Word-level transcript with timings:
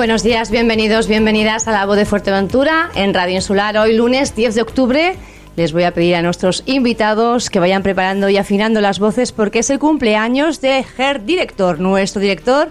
Buenos 0.00 0.22
días, 0.22 0.50
bienvenidos, 0.50 1.08
bienvenidas 1.08 1.68
a 1.68 1.72
la 1.72 1.84
voz 1.84 1.94
de 1.98 2.06
Fuerteventura 2.06 2.88
en 2.94 3.12
Radio 3.12 3.34
Insular. 3.34 3.76
Hoy 3.76 3.94
lunes 3.94 4.34
10 4.34 4.54
de 4.54 4.62
octubre 4.62 5.14
les 5.56 5.74
voy 5.74 5.82
a 5.82 5.92
pedir 5.92 6.14
a 6.14 6.22
nuestros 6.22 6.62
invitados 6.64 7.50
que 7.50 7.60
vayan 7.60 7.82
preparando 7.82 8.30
y 8.30 8.38
afinando 8.38 8.80
las 8.80 8.98
voces 8.98 9.30
porque 9.30 9.58
es 9.58 9.68
el 9.68 9.78
cumpleaños 9.78 10.62
de 10.62 10.86
Her 10.96 11.26
Director, 11.26 11.80
nuestro 11.80 12.22
director 12.22 12.70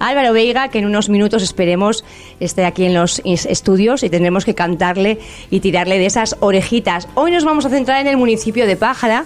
Álvaro 0.00 0.34
Veiga, 0.34 0.68
que 0.68 0.78
en 0.78 0.84
unos 0.84 1.08
minutos 1.08 1.42
esperemos 1.42 2.04
esté 2.40 2.66
aquí 2.66 2.84
en 2.84 2.92
los 2.92 3.22
estudios 3.24 4.02
y 4.02 4.10
tendremos 4.10 4.44
que 4.44 4.54
cantarle 4.54 5.18
y 5.50 5.60
tirarle 5.60 5.98
de 5.98 6.04
esas 6.04 6.36
orejitas. 6.40 7.08
Hoy 7.14 7.30
nos 7.30 7.46
vamos 7.46 7.64
a 7.64 7.70
centrar 7.70 8.02
en 8.02 8.06
el 8.06 8.18
municipio 8.18 8.66
de 8.66 8.76
Pájara. 8.76 9.24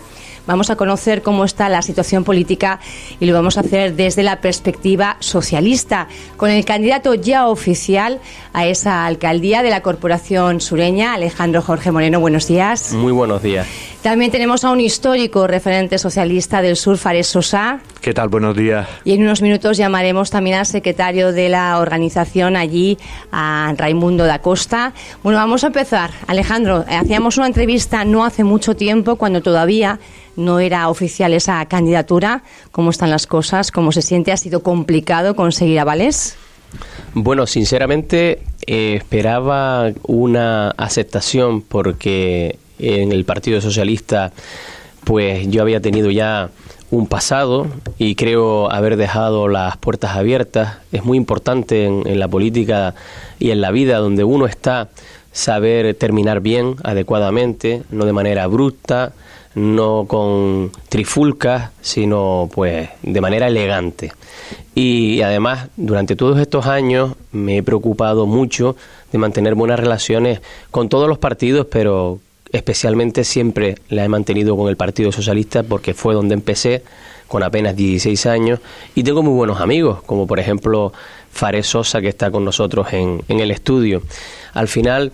Vamos 0.50 0.68
a 0.68 0.74
conocer 0.74 1.22
cómo 1.22 1.45
está 1.45 1.68
la 1.68 1.80
situación 1.80 2.24
política 2.24 2.80
y 3.20 3.27
lo 3.27 3.34
vamos 3.34 3.56
a 3.56 3.60
hacer 3.60 3.95
desde 3.95 4.24
la 4.24 4.41
perspectiva 4.41 5.16
socialista, 5.20 6.08
con 6.36 6.50
el 6.50 6.64
candidato 6.64 7.14
ya 7.14 7.47
oficial 7.47 8.19
a 8.52 8.66
esa 8.66 9.06
alcaldía 9.06 9.62
de 9.62 9.70
la 9.70 9.80
Corporación 9.80 10.60
Sureña, 10.60 11.14
Alejandro 11.14 11.62
Jorge 11.62 11.92
Moreno. 11.92 12.19
Buenos 12.19 12.48
días. 12.48 12.92
Muy 12.94 13.12
buenos 13.12 13.44
días. 13.44 13.69
También 14.02 14.33
tenemos 14.33 14.64
a 14.64 14.72
un 14.72 14.80
histórico 14.80 15.47
referente 15.47 15.98
socialista 15.98 16.62
del 16.62 16.75
sur, 16.75 16.97
Fares 16.97 17.28
Sosa. 17.28 17.78
¿Qué 18.00 18.12
tal? 18.12 18.28
Buenos 18.28 18.56
días. 18.56 18.88
Y 19.05 19.12
en 19.12 19.22
unos 19.22 19.42
minutos 19.42 19.77
llamaremos 19.77 20.30
también 20.30 20.56
al 20.56 20.66
secretario 20.66 21.32
de 21.32 21.48
la 21.48 21.78
organización 21.78 22.56
allí, 22.56 22.98
a 23.30 23.72
Raimundo 23.77 24.25
da 24.25 24.41
Costa. 24.41 24.94
Bueno, 25.22 25.38
vamos 25.38 25.62
a 25.62 25.69
empezar. 25.69 26.10
Alejandro, 26.27 26.84
hacíamos 26.88 27.36
una 27.36 27.47
entrevista 27.47 28.05
no 28.05 28.25
hace 28.25 28.42
mucho 28.42 28.75
tiempo, 28.75 29.14
cuando 29.14 29.42
todavía 29.42 30.00
no 30.36 30.61
era 30.61 30.89
oficial 30.89 31.33
esa 31.33 31.64
candidatura. 31.67 32.42
¿Cómo 32.73 32.91
están 32.91 33.11
las 33.11 33.27
cosas? 33.27 33.70
¿Cómo 33.70 33.92
se 33.92 34.03
siente? 34.03 34.33
¿Ha 34.33 34.37
sido 34.37 34.62
complicado 34.62 35.34
conseguir 35.37 35.81
avales? 35.81 36.37
Bueno, 37.14 37.47
sinceramente 37.47 38.42
eh, 38.67 38.95
esperaba 38.97 39.91
una 40.05 40.70
aceptación 40.70 41.62
porque 41.62 42.59
en 42.78 43.12
el 43.12 43.25
Partido 43.25 43.61
Socialista, 43.61 44.33
pues 45.05 45.48
yo 45.48 45.62
había 45.62 45.81
tenido 45.81 46.11
ya 46.11 46.50
un 46.91 47.06
pasado 47.06 47.69
y 47.98 48.17
creo 48.17 48.70
haber 48.70 48.97
dejado 48.97 49.48
las 49.48 49.77
puertas 49.77 50.17
abiertas. 50.17 50.78
Es 50.92 51.05
muy 51.05 51.17
importante 51.17 51.84
en, 51.87 52.19
la 52.19 52.28
política 52.28 52.94
y 53.39 53.50
en 53.50 53.61
la 53.61 53.70
vida 53.70 53.98
donde 53.98 54.25
uno 54.25 54.47
está 54.47 54.89
saber 55.33 55.94
terminar 55.94 56.41
bien, 56.41 56.77
adecuadamente, 56.83 57.83
no 57.91 58.05
de 58.05 58.12
manera 58.12 58.42
abrupta, 58.44 59.12
no 59.55 60.05
con 60.06 60.70
trifulcas, 60.89 61.70
sino 61.81 62.48
pues 62.53 62.89
de 63.03 63.20
manera 63.20 63.48
elegante. 63.48 64.12
Y 64.75 65.23
además, 65.23 65.69
durante 65.77 66.17
todos 66.17 66.39
estos 66.39 66.67
años 66.67 67.15
me 67.33 67.59
he 67.59 67.62
preocupado 67.62 68.27
mucho 68.27 68.77
de 69.12 69.19
mantener 69.19 69.55
buenas 69.55 69.81
relaciones 69.81 70.41
con 70.71 70.89
todos 70.89 71.09
los 71.09 71.19
partidos, 71.19 71.66
pero 71.71 72.21
especialmente 72.53 73.25
siempre 73.25 73.77
la 73.89 74.05
he 74.05 74.09
mantenido 74.09 74.56
con 74.56 74.69
el 74.69 74.77
Partido 74.77 75.12
Socialista 75.12 75.62
porque 75.62 75.94
fue 75.94 76.15
donde 76.15 76.34
empecé 76.34 76.83
con 77.28 77.43
apenas 77.44 77.77
16 77.77 78.27
años 78.27 78.59
y 78.94 79.05
tengo 79.05 79.22
muy 79.22 79.34
buenos 79.34 79.60
amigos, 79.60 80.03
como 80.03 80.27
por 80.27 80.41
ejemplo 80.41 80.93
Fares 81.31 81.69
Sosa 81.69 82.00
que 82.00 82.09
está 82.09 82.31
con 82.31 82.44
nosotros 82.44 82.93
en, 82.93 83.22
en 83.28 83.39
el 83.39 83.53
estudio. 83.53 84.03
Al 84.53 84.66
final, 84.66 85.12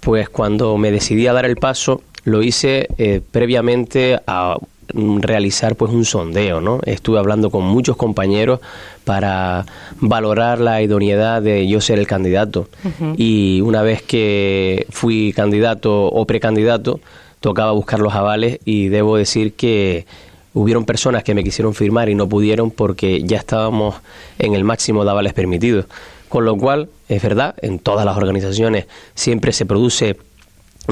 pues 0.00 0.30
cuando 0.30 0.78
me 0.78 0.90
decidí 0.90 1.26
a 1.26 1.34
dar 1.34 1.44
el 1.44 1.56
paso, 1.56 2.02
lo 2.24 2.42
hice 2.42 2.88
eh, 2.98 3.20
previamente 3.30 4.20
a 4.26 4.56
realizar 4.92 5.76
pues 5.76 5.92
un 5.92 6.04
sondeo, 6.04 6.60
¿no? 6.60 6.80
Estuve 6.84 7.18
hablando 7.18 7.50
con 7.50 7.64
muchos 7.64 7.96
compañeros 7.96 8.60
para 9.04 9.64
valorar 10.00 10.60
la 10.60 10.82
idoneidad 10.82 11.42
de 11.42 11.68
yo 11.68 11.80
ser 11.80 11.98
el 11.98 12.06
candidato 12.06 12.68
y 13.16 13.60
una 13.60 13.82
vez 13.82 14.02
que 14.02 14.86
fui 14.90 15.32
candidato 15.34 16.06
o 16.06 16.26
precandidato 16.26 17.00
tocaba 17.40 17.72
buscar 17.72 18.00
los 18.00 18.14
avales 18.14 18.58
y 18.64 18.88
debo 18.88 19.16
decir 19.16 19.54
que 19.54 20.06
hubieron 20.52 20.84
personas 20.84 21.22
que 21.22 21.34
me 21.34 21.44
quisieron 21.44 21.74
firmar 21.74 22.08
y 22.08 22.14
no 22.14 22.28
pudieron 22.28 22.70
porque 22.70 23.22
ya 23.22 23.38
estábamos 23.38 23.96
en 24.38 24.54
el 24.54 24.64
máximo 24.64 25.04
de 25.04 25.10
avales 25.10 25.32
permitidos. 25.32 25.86
Con 26.28 26.44
lo 26.44 26.56
cual, 26.56 26.88
es 27.08 27.22
verdad, 27.22 27.56
en 27.60 27.80
todas 27.80 28.04
las 28.04 28.16
organizaciones 28.16 28.86
siempre 29.14 29.52
se 29.52 29.66
produce 29.66 30.16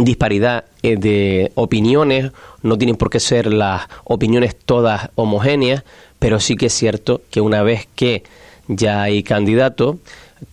disparidad 0.05 0.65
eh, 0.83 0.97
de 0.97 1.53
opiniones, 1.55 2.33
no 2.63 2.79
tienen 2.79 2.97
por 2.97 3.11
qué 3.11 3.21
ser 3.21 3.53
las 3.53 3.83
opiniones 4.05 4.57
todas 4.57 5.11
homogéneas, 5.15 5.85
pero 6.19 6.41
sí 6.41 6.57
que 6.57 6.67
es 6.67 6.73
cierto 6.73 7.23
que 7.31 7.41
una 7.41 7.63
vez 7.63 7.89
que 7.95 8.23
ya 8.69 9.03
hay 9.03 9.23
candidato, 9.23 9.99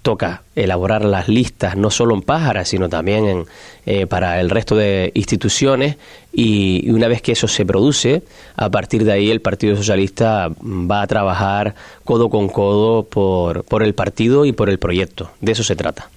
toca 0.02 0.44
elaborar 0.56 1.06
las 1.06 1.28
listas 1.28 1.76
no 1.76 1.92
solo 1.92 2.16
en 2.16 2.22
Pájara, 2.22 2.66
sino 2.66 2.90
también 2.90 3.26
en, 3.28 3.46
eh, 3.86 4.08
para 4.08 4.40
el 4.40 4.50
resto 4.50 4.76
de 4.76 5.12
instituciones 5.14 5.98
y, 6.34 6.90
una 6.90 7.08
vez 7.08 7.22
que 7.22 7.34
eso 7.34 7.48
se 7.48 7.66
produce, 7.66 8.24
a 8.56 8.70
partir 8.70 9.04
de 9.04 9.12
ahí 9.12 9.30
el 9.30 9.42
Partido 9.42 9.76
Socialista 9.76 10.50
va 10.62 11.02
a 11.02 11.08
trabajar 11.08 11.76
codo 12.04 12.30
con 12.30 12.50
codo 12.50 13.04
por, 13.04 13.64
por 13.64 13.84
el 13.84 13.94
partido 13.94 14.46
y 14.46 14.52
por 14.52 14.70
el 14.70 14.80
proyecto. 14.80 15.30
De 15.42 15.52
eso 15.52 15.64
se 15.64 15.76
trata. 15.76 16.10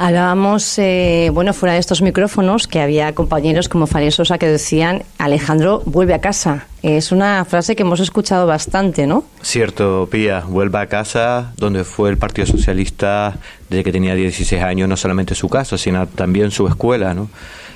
Hablábamos, 0.00 0.78
eh, 0.78 1.28
bueno, 1.34 1.52
fuera 1.52 1.72
de 1.72 1.80
estos 1.80 2.02
micrófonos, 2.02 2.68
que 2.68 2.80
había 2.80 3.12
compañeros 3.16 3.68
como 3.68 3.88
Faria 3.88 4.12
Sosa 4.12 4.38
que 4.38 4.46
decían, 4.46 5.02
Alejandro, 5.18 5.82
vuelve 5.86 6.14
a 6.14 6.20
casa. 6.20 6.66
Es 6.84 7.10
una 7.10 7.44
frase 7.44 7.74
que 7.74 7.82
hemos 7.82 7.98
escuchado 7.98 8.46
bastante, 8.46 9.08
¿no? 9.08 9.24
Cierto, 9.42 10.08
Pía, 10.08 10.44
vuelve 10.46 10.78
a 10.78 10.86
casa, 10.86 11.52
donde 11.56 11.82
fue 11.82 12.10
el 12.10 12.16
Partido 12.16 12.46
Socialista 12.46 13.38
desde 13.68 13.82
que 13.82 13.90
tenía 13.90 14.14
16 14.14 14.62
años, 14.62 14.88
no 14.88 14.96
solamente 14.96 15.34
su 15.34 15.48
casa, 15.48 15.76
sino 15.76 16.06
también 16.06 16.52
su 16.52 16.68
escuela, 16.68 17.12
¿no? 17.12 17.28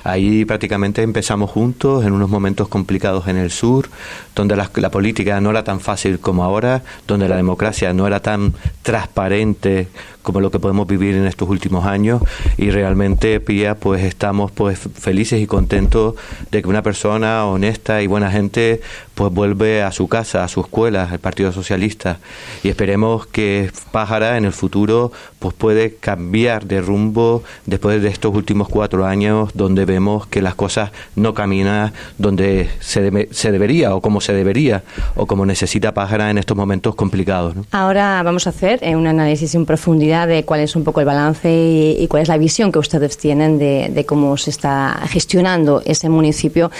Ahí 0.03 0.43
prácticamente 0.43 1.01
empezamos 1.01 1.49
juntos 1.49 2.05
en 2.05 2.11
unos 2.11 2.29
momentos 2.29 2.67
complicados 2.67 3.27
en 3.27 3.37
el 3.37 3.51
sur, 3.51 3.89
donde 4.35 4.55
la, 4.55 4.91
política 4.91 5.39
no 5.39 5.51
era 5.51 5.63
tan 5.63 5.79
fácil 5.79 6.19
como 6.19 6.43
ahora, 6.43 6.83
donde 7.07 7.29
la 7.29 7.37
democracia 7.37 7.93
no 7.93 8.05
era 8.05 8.19
tan 8.19 8.53
transparente 8.81 9.87
como 10.21 10.41
lo 10.41 10.51
que 10.51 10.59
podemos 10.59 10.87
vivir 10.87 11.15
en 11.15 11.25
estos 11.25 11.49
últimos 11.49 11.85
años. 11.85 12.21
Y 12.57 12.69
realmente 12.69 13.39
Pía 13.39 13.75
pues 13.75 14.03
estamos 14.03 14.51
pues 14.51 14.79
felices 14.95 15.41
y 15.41 15.47
contentos 15.47 16.15
de 16.51 16.61
que 16.61 16.67
una 16.67 16.81
persona 16.81 17.45
honesta 17.45 18.01
y 18.01 18.07
buena 18.07 18.29
gente 18.29 18.81
pues 19.23 19.33
vuelve 19.33 19.83
a 19.83 19.91
su 19.91 20.09
casa, 20.09 20.43
a 20.43 20.49
su 20.49 20.59
escuela, 20.59 21.07
el 21.11 21.19
Partido 21.19 21.53
Socialista 21.53 22.17
y 22.61 22.67
esperemos 22.67 23.25
que 23.25 23.71
Pájara 23.91 24.37
en 24.37 24.43
el 24.43 24.51
futuro 24.51 25.11
pues 25.39 25.53
puede 25.53 25.95
cambiar 25.95 26.65
de 26.65 26.81
rumbo 26.81 27.43
después 27.65 28.01
de 28.01 28.09
estos 28.09 28.35
últimos 28.35 28.67
cuatro 28.67 29.05
años 29.05 29.51
donde 29.53 29.85
vemos 29.85 30.27
que 30.27 30.41
las 30.41 30.55
cosas 30.55 30.91
no 31.15 31.33
caminan 31.33 31.93
donde 32.17 32.69
se, 32.79 33.29
se 33.31 33.51
debería 33.51 33.95
o 33.95 34.01
como 34.01 34.19
se 34.19 34.33
debería 34.33 34.83
o 35.15 35.25
como 35.25 35.45
necesita 35.45 35.93
Pájara 35.93 36.29
en 36.29 36.37
estos 36.37 36.57
momentos 36.57 36.95
complicados. 36.95 37.55
Ahora 37.71 38.21
vamos 38.23 38.47
a 38.47 38.49
hacer 38.49 38.79
eh, 38.81 38.95
un 38.95 39.07
análisis 39.07 39.55
en 39.55 39.65
profundidad 39.65 40.27
de 40.27 40.43
cuál 40.43 40.59
es 40.59 40.75
un 40.75 40.83
poco 40.83 40.99
el 40.99 41.05
balance 41.05 41.49
y, 41.49 42.07
cuál 42.07 42.23
es 42.23 42.29
la 42.29 42.37
visión 42.37 42.71
que 42.71 42.79
ustedes 42.79 43.17
tienen 43.17 43.57
de, 43.57 44.05
cómo 44.05 44.35
se 44.37 44.49
está 44.49 44.99
gestionando 45.07 45.81
ese 45.85 46.09
municipio. 46.09 46.71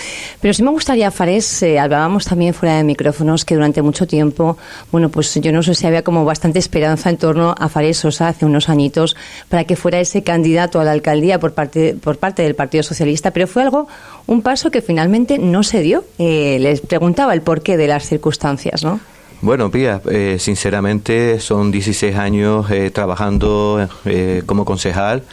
Pero 0.41 0.53
sí 0.53 0.63
me 0.63 0.71
gustaría, 0.71 1.09
Fares, 1.11 1.63
eh, 1.63 1.79
hablábamos 1.79 2.25
también 2.33 2.55
fuera 2.55 2.77
de 2.77 2.83
micrófonos 2.83 3.45
que 3.45 3.53
durante 3.53 3.83
mucho 3.83 4.07
tiempo, 4.07 4.57
bueno, 4.91 5.09
pues 5.09 5.35
yo 5.35 5.51
no 5.51 5.61
sé 5.61 5.75
si 5.75 5.85
había 5.85 6.01
como 6.01 6.25
bastante 6.25 6.57
esperanza 6.57 7.11
en 7.11 7.17
torno 7.17 7.53
a 7.55 7.69
Fares 7.69 7.97
Sosa 7.97 8.27
hace 8.27 8.43
unos 8.43 8.69
añitos 8.69 9.15
para 9.49 9.65
que 9.65 9.75
fuera 9.75 9.99
ese 9.99 10.23
candidato 10.23 10.79
a 10.79 10.83
la 10.83 10.93
alcaldía 10.93 11.39
por 11.39 11.53
parte, 11.53 11.95
por 12.01 12.17
parte 12.17 12.41
del 12.41 12.55
Partido 12.55 12.81
Socialista, 12.81 13.29
pero 13.29 13.45
fue 13.45 13.61
algo, 13.61 13.87
un 14.25 14.41
paso 14.41 14.71
que 14.71 14.81
finalmente 14.81 15.37
no 15.37 15.61
se 15.61 15.81
dio. 15.81 16.05
Eh, 16.17 16.57
les 16.59 16.81
preguntaba 16.81 17.35
el 17.35 17.43
porqué 17.43 17.77
de 17.77 17.85
las 17.85 18.07
circunstancias, 18.07 18.83
¿no? 18.83 18.99
Bueno, 19.43 19.69
Pía, 19.69 20.01
eh, 20.09 20.37
sinceramente 20.39 21.37
son 21.41 21.69
16 21.69 22.15
años 22.15 22.71
eh, 22.71 22.91
trabajando 22.91 23.89
eh, 24.05 24.41
como 24.45 24.63
concejal. 24.63 25.23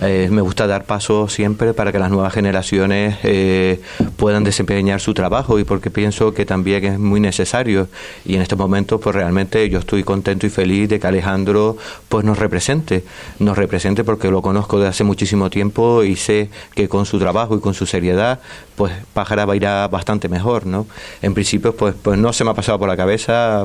me 0.00 0.40
gusta 0.40 0.66
dar 0.66 0.84
paso 0.84 1.28
siempre 1.28 1.74
para 1.74 1.92
que 1.92 1.98
las 1.98 2.10
nuevas 2.10 2.32
generaciones 2.32 3.18
puedan 4.16 4.42
desempeñar 4.42 5.00
su 5.00 5.12
trabajo 5.12 5.58
y 5.58 5.64
porque 5.64 5.90
pienso 5.90 6.32
que 6.32 6.46
también 6.46 6.84
es 6.84 6.98
muy 6.98 7.20
necesario. 7.20 7.88
Y 8.24 8.36
en 8.36 8.40
estos 8.40 8.58
momentos, 8.58 9.02
pues 9.02 9.14
realmente 9.14 9.68
yo 9.68 9.80
estoy 9.80 10.02
contento 10.02 10.46
y 10.46 10.50
feliz 10.50 10.88
de 10.88 10.98
que 10.98 11.06
Alejandro 11.06 11.76
pues 12.08 12.24
nos 12.24 12.38
represente. 12.38 13.04
Nos 13.38 13.58
represente 13.58 14.02
porque 14.02 14.30
lo 14.30 14.40
conozco 14.40 14.80
de 14.80 14.88
hace 14.88 15.04
muchísimo 15.04 15.50
tiempo 15.50 16.04
y 16.04 16.16
sé 16.16 16.48
que 16.74 16.88
con 16.88 17.04
su 17.04 17.18
trabajo 17.18 17.54
y 17.54 17.60
con 17.60 17.74
su 17.74 17.84
seriedad, 17.84 18.40
pues 18.76 18.92
Pájara 19.12 19.44
va 19.44 19.52
a 19.52 19.56
ir 19.56 19.90
bastante 19.90 20.28
mejor, 20.28 20.64
¿no? 20.64 20.86
En 21.20 21.34
principio, 21.34 21.74
pues, 21.74 21.94
pues 22.00 22.18
no 22.18 22.32
se 22.32 22.44
me 22.44 22.50
ha 22.50 22.54
pasado 22.54 22.78
por 22.78 22.88
la 22.88 22.96
cabeza 22.96 23.57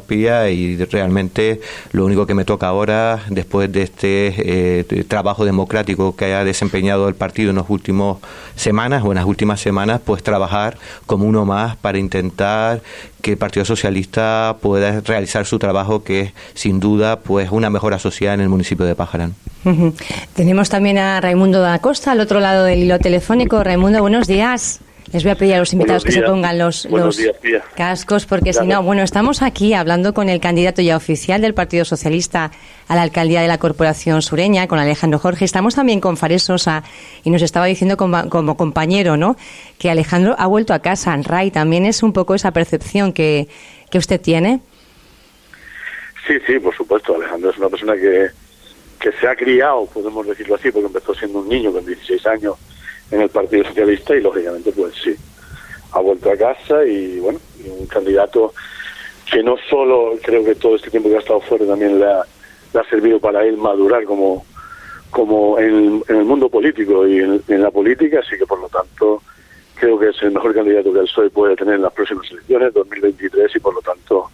y 0.52 0.78
realmente 0.86 1.62
lo 1.92 2.06
único 2.06 2.26
que 2.26 2.34
me 2.34 2.46
toca 2.46 2.68
ahora, 2.68 3.24
después 3.30 3.72
de 3.72 3.84
este 3.84 4.34
eh, 4.38 5.04
trabajo 5.08 5.46
democrático 5.46 6.16
que 6.16 6.26
haya 6.26 6.44
desempeñado 6.44 7.08
el 7.08 7.16
partido 7.16 7.50
en 7.50 7.58
las 7.58 7.70
últimas 7.70 8.18
semanas 8.56 9.04
o 9.06 9.12
en 9.12 9.16
las 9.16 9.26
últimas 9.26 9.60
semanas, 9.60 10.02
pues 10.04 10.24
trabajar 10.24 10.78
como 11.06 11.26
uno 11.26 11.46
más 11.46 11.76
para 11.76 11.98
intentar 11.98 12.82
que 13.22 13.32
el 13.32 13.38
Partido 13.38 13.66
Socialista 13.66 14.58
pueda 14.62 15.00
realizar 15.02 15.46
su 15.46 15.58
trabajo, 15.58 16.04
que 16.04 16.22
es 16.22 16.34
sin 16.54 16.80
duda 16.80 17.22
pues 17.22 17.50
una 17.52 17.70
mejora 17.70 17.98
social 17.98 18.36
en 18.36 18.42
el 18.42 18.50
municipio 18.50 18.86
de 18.86 18.96
Pájaran. 18.96 19.34
Tenemos 20.36 20.70
también 20.70 20.98
a 20.98 21.22
Raimundo 21.22 21.62
da 21.62 21.80
Costa 21.80 22.12
al 22.12 22.20
otro 22.20 22.42
lado 22.42 22.66
del 22.66 22.84
hilo 22.84 23.00
telefónico. 23.00 23.64
Raimundo, 23.64 24.02
buenos 24.02 24.28
días. 24.28 24.82
Les 25.14 25.24
voy 25.24 25.32
a 25.32 25.36
pedir 25.36 25.54
a 25.54 25.60
los 25.60 25.72
invitados 25.74 26.04
que 26.04 26.12
se 26.12 26.24
pongan 26.24 26.58
los, 26.58 26.88
cascos, 27.76 28.26
porque 28.26 28.52
si 28.52 28.66
no, 28.66 28.82
bueno, 28.82 29.04
estamos 29.04 29.44
aquí 29.44 29.76
hablando 29.76 30.16
con 30.16 30.28
el 30.28 30.40
candidato 30.40 30.82
ya 30.82 30.98
oficial 30.98 31.40
del 31.40 31.54
Partido 31.54 31.86
Socialista 31.86 32.50
a 32.88 32.96
la 32.96 33.04
alcaldía 33.04 33.40
de 33.40 33.48
la 33.48 33.60
Corporación 33.60 34.24
Sureña, 34.24 34.68
con 34.68 34.80
Alejandro 34.80 35.20
Jorge. 35.20 35.46
Estamos 35.46 35.76
también 35.76 36.00
con 36.00 36.18
Fares 36.18 36.42
Sosa 36.42 36.84
y 37.24 37.30
nos 37.30 37.44
estaba 37.44 37.68
diciendo 37.68 37.96
como, 37.96 38.28
como 38.28 38.58
compañero, 38.58 39.16
¿no?, 39.16 39.38
que 39.78 39.92
Alejandro 39.92 40.36
ha 40.40 40.48
vuelto 40.48 40.74
a 40.74 40.80
casa. 40.80 41.16
Ray, 41.16 41.52
también 41.52 41.86
es 41.86 42.02
un 42.02 42.12
poco 42.12 42.34
esa 42.34 42.52
percepción 42.52 43.14
que, 43.14 43.48
que 43.92 44.00
usted 44.00 44.20
tiene. 44.20 44.62
Sí, 46.26 46.34
sí, 46.48 46.58
por 46.58 46.76
supuesto. 46.76 47.16
Alejandro 47.16 47.52
es 47.52 47.58
una 47.60 47.70
persona 47.70 47.94
que, 47.94 48.30
que 49.00 49.12
se 49.12 49.28
ha 49.28 49.36
criado, 49.36 49.86
podemos 49.94 50.26
decirlo 50.26 50.56
así, 50.56 50.72
porque 50.72 50.88
empezó 50.88 51.14
siendo 51.14 51.38
un 51.38 51.50
niño 51.50 51.72
con 51.72 51.86
16 51.86 52.26
años 52.26 52.56
en 53.14 53.22
el 53.22 53.30
Partido 53.30 53.64
Socialista 53.66 54.16
y 54.16 54.22
lógicamente 54.22 54.72
pues 54.72 54.94
sí, 55.04 55.16
ha 55.92 56.00
vuelto 56.00 56.32
a 56.32 56.38
casa 56.38 56.84
y 56.84 57.20
bueno, 57.20 57.40
un 57.80 57.86
candidato 57.86 58.54
que 59.32 59.44
no 59.44 59.56
solo 59.70 60.16
creo 60.22 60.44
que 60.44 60.56
todo 60.56 60.76
este 60.76 60.90
tiempo 60.90 61.10
que 61.10 61.18
ha 61.18 61.20
estado 61.20 61.42
fuera 61.42 61.66
también 61.66 62.00
le 62.00 62.06
ha, 62.06 62.26
servido 62.90 63.20
para 63.20 63.46
él 63.46 63.56
madurar 63.56 64.04
como 64.04 64.46
como 65.12 65.60
en, 65.60 66.04
el 66.08 66.26
mundo 66.26 66.50
político 66.50 67.08
y 67.08 67.20
en, 67.20 67.62
la 67.62 67.70
política, 67.70 68.20
así 68.20 68.36
que 68.36 68.48
por 68.48 68.60
lo 68.60 68.68
tanto 68.68 69.22
creo 69.76 70.00
que 70.00 70.10
es 70.10 70.22
el 70.24 70.32
mejor 70.32 70.56
candidato 70.56 70.92
que 70.92 71.00
el 71.00 71.06
PSOE 71.06 71.30
puede 71.30 71.56
tener 71.56 71.76
en 71.76 71.84
las 71.84 71.94
próximas 71.94 72.30
elecciones, 72.32 72.74
2023, 72.74 73.56
y 73.56 73.60
por 73.60 73.76
lo 73.76 73.82
tanto 73.82 74.28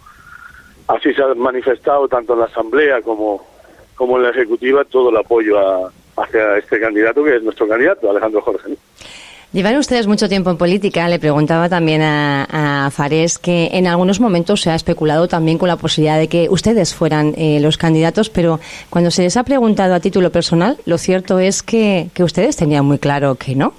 así 0.87 1.13
se 1.13 1.21
ha 1.21 1.33
manifestado 1.35 2.07
tanto 2.07 2.31
en 2.33 2.39
la 2.39 2.45
Asamblea 2.45 3.01
como, 3.01 3.45
como 3.95 4.15
en 4.17 4.23
la 4.23 4.29
Ejecutiva 4.29 4.85
todo 4.85 5.09
el 5.09 5.17
apoyo 5.17 5.59
a, 5.59 5.91
hacia 6.21 6.57
este 6.57 6.79
candidato 6.79 7.23
que 7.23 7.37
es 7.37 7.43
nuestro 7.43 7.67
candidato, 7.67 8.09
Alejandro 8.09 8.41
Jorge. 8.41 8.75
Llevan 9.51 9.77
ustedes 9.77 10.05
mucho 10.05 10.29
tiempo 10.29 10.51
en 10.51 10.57
política. 10.57 11.09
Le 11.09 11.17
preguntaba 11.17 11.69
también 11.69 12.03
a, 12.03 12.85
a, 12.85 12.91
Fares 12.91 13.39
que 13.39 13.69
en 13.71 13.87
algunos 13.87 14.19
momentos 14.19 14.61
se 14.61 14.69
ha 14.69 14.75
especulado 14.75 15.27
también 15.27 15.57
con 15.57 15.67
la 15.67 15.75
posibilidad 15.75 16.19
de 16.19 16.27
que 16.27 16.47
ustedes 16.51 16.93
fueran 16.93 17.33
eh, 17.35 17.59
los 17.59 17.77
candidatos, 17.77 18.29
pero 18.29 18.59
cuando 18.91 19.09
se 19.09 19.23
les 19.23 19.37
ha 19.37 19.43
preguntado 19.43 19.95
a 19.95 19.99
título 19.99 20.31
personal, 20.31 20.77
lo 20.85 20.99
cierto 20.99 21.39
es 21.39 21.63
que, 21.63 22.09
que 22.13 22.23
ustedes 22.23 22.57
tenían 22.57 22.85
muy 22.85 22.99
claro 22.99 23.35
que 23.35 23.55
no. 23.55 23.73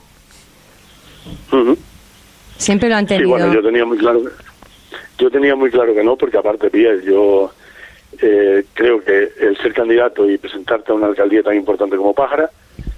Siempre 2.56 2.88
lo 2.88 2.96
han 2.96 3.06
tenido. 3.06 3.26
Sí, 3.26 3.30
bueno, 3.30 3.54
yo 3.54 3.62
tenía 3.62 3.84
muy 3.84 3.98
claro 3.98 4.22
que, 4.22 4.28
yo 5.18 5.30
tenía 5.30 5.54
muy 5.54 5.70
claro 5.70 5.94
que 5.94 6.02
no, 6.02 6.16
porque 6.16 6.36
aparte, 6.36 6.68
Pía, 6.68 6.96
yo 7.04 7.52
eh, 8.18 8.64
creo 8.74 9.02
que 9.02 9.32
el 9.40 9.56
ser 9.58 9.72
candidato 9.72 10.28
y 10.28 10.38
presentarte 10.38 10.92
a 10.92 10.94
una 10.94 11.06
alcaldía 11.06 11.42
tan 11.42 11.56
importante 11.56 11.96
como 11.96 12.14
Pájara 12.14 12.50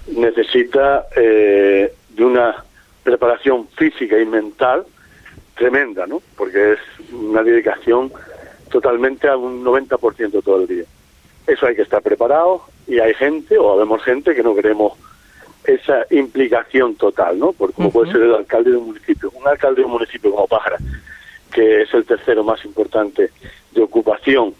necesita 0.07 1.07
eh, 1.15 1.93
de 2.09 2.25
una 2.25 2.63
preparación 3.03 3.67
física 3.69 4.19
y 4.19 4.25
mental 4.25 4.85
tremenda, 5.55 6.07
¿no? 6.07 6.21
Porque 6.35 6.73
es 6.73 6.79
una 7.11 7.43
dedicación 7.43 8.11
totalmente 8.71 9.27
a 9.27 9.37
un 9.37 9.63
90% 9.63 10.43
todo 10.43 10.61
el 10.61 10.67
día. 10.67 10.83
Eso 11.45 11.67
hay 11.67 11.75
que 11.75 11.83
estar 11.83 12.01
preparado 12.01 12.63
y 12.87 12.99
hay 12.99 13.13
gente, 13.13 13.57
o 13.57 13.71
habemos 13.71 14.03
gente, 14.03 14.33
que 14.33 14.43
no 14.43 14.55
queremos 14.55 14.93
esa 15.63 16.05
implicación 16.09 16.95
total, 16.95 17.39
¿no? 17.39 17.53
Por 17.53 17.71
como 17.73 17.91
puede 17.91 18.11
ser 18.11 18.23
el 18.23 18.33
alcalde 18.33 18.71
de 18.71 18.77
un 18.77 18.87
municipio. 18.87 19.31
Un 19.35 19.47
alcalde 19.47 19.81
de 19.81 19.85
un 19.85 19.93
municipio 19.93 20.31
como 20.31 20.47
Pájara, 20.47 20.77
que 21.53 21.83
es 21.83 21.93
el 21.93 22.05
tercero 22.05 22.43
más 22.43 22.65
importante 22.65 23.29
de 23.71 23.81
ocupación 23.81 24.53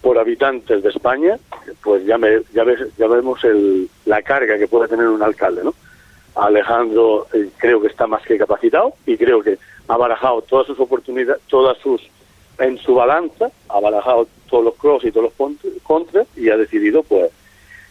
por 0.00 0.18
habitantes 0.18 0.82
de 0.82 0.88
España, 0.90 1.38
pues 1.82 2.04
ya, 2.04 2.18
me, 2.18 2.42
ya, 2.52 2.64
ya 2.96 3.06
vemos 3.06 3.42
el, 3.44 3.88
la 4.06 4.22
carga 4.22 4.58
que 4.58 4.68
puede 4.68 4.88
tener 4.88 5.08
un 5.08 5.22
alcalde, 5.22 5.64
¿no? 5.64 5.74
Alejandro 6.36 7.26
eh, 7.32 7.48
creo 7.56 7.80
que 7.80 7.88
está 7.88 8.06
más 8.06 8.22
que 8.22 8.38
capacitado 8.38 8.94
y 9.06 9.16
creo 9.16 9.42
que 9.42 9.58
ha 9.88 9.96
barajado 9.96 10.42
todas 10.42 10.66
sus 10.66 10.78
oportunidades, 10.78 11.42
todas 11.48 11.76
sus 11.78 12.08
en 12.58 12.76
su 12.78 12.94
balanza, 12.94 13.50
ha 13.68 13.80
barajado 13.80 14.26
todos 14.48 14.64
los 14.64 14.74
pros 14.74 15.04
y 15.04 15.12
todos 15.12 15.32
los 15.38 15.80
contras 15.82 16.26
y 16.36 16.50
ha 16.50 16.56
decidido 16.56 17.02
pues 17.02 17.30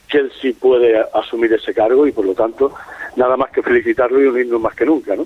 que 0.09 0.19
él 0.19 0.31
sí 0.41 0.53
puede 0.53 0.97
asumir 1.13 1.53
ese 1.53 1.73
cargo 1.73 2.07
y 2.07 2.11
por 2.11 2.25
lo 2.25 2.33
tanto 2.33 2.73
nada 3.15 3.35
más 3.37 3.51
que 3.51 3.61
felicitarlo 3.61 4.21
y 4.21 4.27
unirnos 4.27 4.61
más 4.61 4.75
que 4.75 4.85
nunca, 4.85 5.15
¿no? 5.15 5.25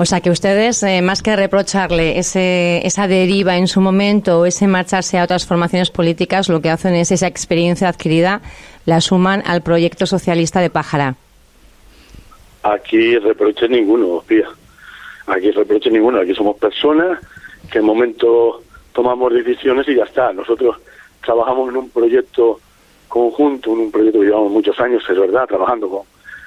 O 0.00 0.04
sea 0.04 0.20
que 0.20 0.30
ustedes, 0.30 0.80
eh, 0.84 1.02
más 1.02 1.22
que 1.24 1.34
reprocharle 1.34 2.20
ese, 2.20 2.86
esa 2.86 3.08
deriva 3.08 3.56
en 3.56 3.66
su 3.66 3.80
momento 3.80 4.38
o 4.38 4.46
ese 4.46 4.68
marcharse 4.68 5.18
a 5.18 5.24
otras 5.24 5.44
formaciones 5.44 5.90
políticas, 5.90 6.48
lo 6.48 6.60
que 6.60 6.70
hacen 6.70 6.94
es 6.94 7.10
esa 7.10 7.26
experiencia 7.26 7.88
adquirida, 7.88 8.40
la 8.86 9.00
suman 9.00 9.42
al 9.44 9.60
proyecto 9.62 10.06
socialista 10.06 10.60
de 10.60 10.70
Pájara. 10.70 11.16
Aquí 12.62 13.18
reproche 13.18 13.68
ninguno, 13.68 14.22
Pía. 14.24 14.48
Aquí 15.26 15.50
reproche 15.50 15.90
ninguno. 15.90 16.20
Aquí 16.20 16.32
somos 16.32 16.56
personas 16.58 17.18
que 17.68 17.78
en 17.78 17.84
momento 17.84 18.62
tomamos 18.92 19.34
decisiones 19.34 19.88
y 19.88 19.96
ya 19.96 20.04
está. 20.04 20.32
Nosotros 20.32 20.76
trabajamos 21.24 21.70
en 21.70 21.76
un 21.76 21.90
proyecto 21.90 22.60
conjunto, 23.08 23.72
en 23.72 23.80
un 23.80 23.90
proyecto 23.90 24.20
que 24.20 24.26
llevamos 24.26 24.52
muchos 24.52 24.78
años, 24.78 25.02
es 25.08 25.18
verdad, 25.18 25.46
trabajando 25.46 25.88
con, 25.88 26.02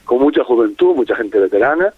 con 0.05 0.19
mucha 0.19 0.41
juventud, 0.45 0.95
mucha 0.95 1.17
gente 1.17 1.37
veterana 1.37 1.93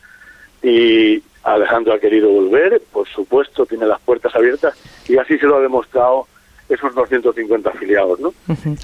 y 0.63 1.21
Alejandro 1.43 1.93
ha 1.93 1.99
querido 1.99 2.29
volver, 2.29 2.81
por 2.91 3.07
supuesto, 3.07 3.65
tiene 3.65 3.85
las 3.85 3.99
puertas 3.99 4.33
abiertas 4.35 4.75
y 5.07 5.17
así 5.17 5.37
se 5.37 5.45
lo 5.45 5.57
ha 5.57 5.61
demostrado 5.61 6.27
esos 6.69 6.95
250 6.95 7.69
afiliados, 7.69 8.19
¿no? 8.19 8.33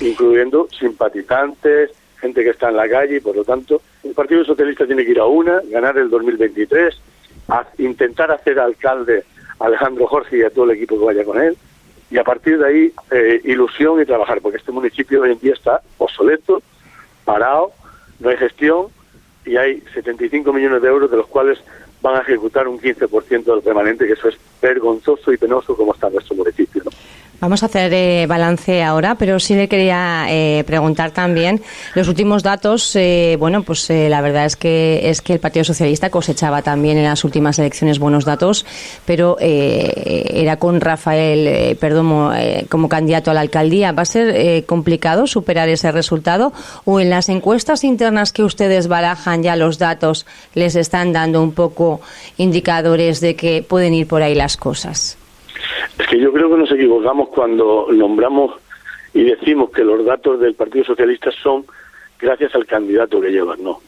Incluyendo 0.01 0.67
simpatizantes, 0.77 1.91
gente 2.19 2.43
que 2.43 2.49
está 2.49 2.69
en 2.69 2.75
la 2.75 2.89
calle 2.89 3.17
y 3.17 3.19
por 3.21 3.35
lo 3.35 3.45
tanto 3.45 3.81
el 4.03 4.13
Partido 4.13 4.43
Socialista 4.43 4.85
tiene 4.85 5.05
que 5.05 5.11
ir 5.11 5.19
a 5.19 5.25
una, 5.25 5.61
ganar 5.69 5.97
el 5.97 6.09
2023, 6.09 6.95
a 7.47 7.65
intentar 7.77 8.31
hacer 8.31 8.59
alcalde 8.59 9.23
a 9.59 9.65
Alejandro 9.65 10.07
Jorge 10.07 10.39
y 10.39 10.43
a 10.43 10.49
todo 10.49 10.65
el 10.65 10.71
equipo 10.71 10.99
que 10.99 11.05
vaya 11.05 11.23
con 11.23 11.41
él 11.41 11.57
y 12.11 12.17
a 12.17 12.23
partir 12.23 12.57
de 12.57 12.67
ahí 12.67 12.93
eh, 13.11 13.41
ilusión 13.43 14.01
y 14.01 14.05
trabajar, 14.05 14.41
porque 14.41 14.57
este 14.57 14.71
municipio 14.71 15.21
hoy 15.21 15.31
en 15.31 15.39
día 15.39 15.53
está 15.53 15.81
obsoleto, 15.97 16.61
parado, 17.23 17.71
no 18.19 18.29
hay 18.29 18.37
gestión 18.37 18.87
y 19.45 19.57
hay 19.57 19.81
75 19.93 20.51
millones 20.51 20.81
de 20.81 20.87
euros 20.87 21.11
de 21.11 21.17
los 21.17 21.27
cuales 21.27 21.59
van 22.01 22.15
a 22.15 22.21
ejecutar 22.21 22.67
un 22.67 22.79
15% 22.79 23.43
del 23.43 23.61
remanente, 23.61 24.07
que 24.07 24.13
eso 24.13 24.29
es 24.29 24.37
vergonzoso 24.61 25.31
y 25.31 25.37
penoso 25.37 25.75
como 25.75 25.93
está 25.93 26.09
nuestro 26.09 26.35
municipio. 26.35 26.83
¿no? 26.85 26.91
Vamos 27.41 27.63
a 27.63 27.67
hacer 27.67 27.93
eh, 27.93 28.25
balance 28.27 28.83
ahora, 28.83 29.15
pero 29.15 29.39
sí 29.39 29.55
le 29.55 29.69
quería 29.69 30.25
eh, 30.27 30.65
preguntar 30.67 31.11
también 31.11 31.61
los 31.95 32.09
últimos 32.09 32.43
datos. 32.43 32.93
Eh, 32.97 33.37
bueno, 33.39 33.63
pues 33.63 33.89
eh, 33.89 34.09
la 34.09 34.19
verdad 34.19 34.45
es 34.45 34.57
que 34.57 35.09
es 35.09 35.21
que 35.21 35.33
el 35.33 35.39
Partido 35.39 35.63
Socialista 35.63 36.09
cosechaba 36.09 36.61
también 36.63 36.97
en 36.97 37.05
las 37.05 37.23
últimas 37.23 37.57
elecciones 37.57 37.97
buenos 37.97 38.25
datos, 38.25 38.65
pero 39.05 39.37
era 39.39 40.57
con 40.57 40.81
Rafael 40.81 41.77
Perdomo 41.77 42.31
como 42.67 42.89
candidato 42.89 43.31
a 43.31 43.33
la 43.33 43.41
alcaldía. 43.41 43.93
¿Va 43.93 44.01
a 44.01 44.05
ser 44.05 44.65
complicado 44.65 45.25
superar 45.25 45.69
ese 45.69 45.91
resultado 45.91 46.51
o 46.83 46.99
en 46.99 47.09
las 47.09 47.29
encuestas 47.29 47.85
internas 47.85 48.33
que 48.33 48.43
ustedes 48.43 48.87
barajan 48.87 49.43
ya 49.43 49.55
los 49.55 49.77
datos 49.77 50.25
les 50.55 50.75
están 50.75 51.13
dando 51.13 51.41
un 51.41 51.53
poco 51.53 52.01
indicadores 52.37 53.21
de 53.21 53.35
que 53.35 53.63
pueden 53.63 53.93
ir 53.93 54.07
por 54.07 54.21
ahí 54.21 54.35
las 54.35 54.57
cosas? 54.57 55.18
Es 55.97 56.07
que 56.07 56.19
yo 56.19 56.31
creo 56.31 56.49
que 56.49 56.57
nos 56.57 56.71
equivocamos 56.71 57.29
cuando 57.29 57.87
nombramos 57.91 58.55
y 59.13 59.23
decimos 59.23 59.71
que 59.71 59.83
los 59.83 60.05
datos 60.05 60.39
del 60.39 60.55
Partido 60.55 60.85
Socialista 60.85 61.31
son 61.31 61.65
gracias 62.19 62.53
al 62.55 62.65
candidato 62.65 63.19
que 63.19 63.31
llevan. 63.31 63.63
No. 63.63 63.79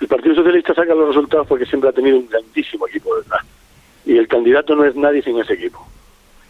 El 0.00 0.08
Partido 0.08 0.34
Socialista 0.34 0.74
saca 0.74 0.94
los 0.94 1.08
resultados 1.08 1.46
porque 1.46 1.66
siempre 1.66 1.90
ha 1.90 1.92
tenido 1.92 2.18
un 2.18 2.28
grandísimo 2.28 2.86
equipo 2.86 3.16
detrás. 3.16 3.44
Y 4.04 4.16
el 4.16 4.28
candidato 4.28 4.74
no 4.74 4.84
es 4.84 4.94
nadie 4.94 5.22
sin 5.22 5.38
ese 5.38 5.54
equipo. 5.54 5.86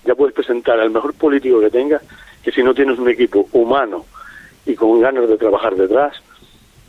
Ya 0.04 0.14
puedes 0.14 0.34
presentar 0.34 0.78
al 0.78 0.90
mejor 0.90 1.14
político 1.14 1.60
que 1.60 1.70
tengas, 1.70 2.02
que 2.42 2.52
si 2.52 2.62
no 2.62 2.74
tienes 2.74 2.98
un 2.98 3.08
equipo 3.08 3.48
humano 3.52 4.04
y 4.64 4.74
con 4.74 5.00
ganas 5.00 5.28
de 5.28 5.36
trabajar 5.36 5.74
detrás, 5.74 6.14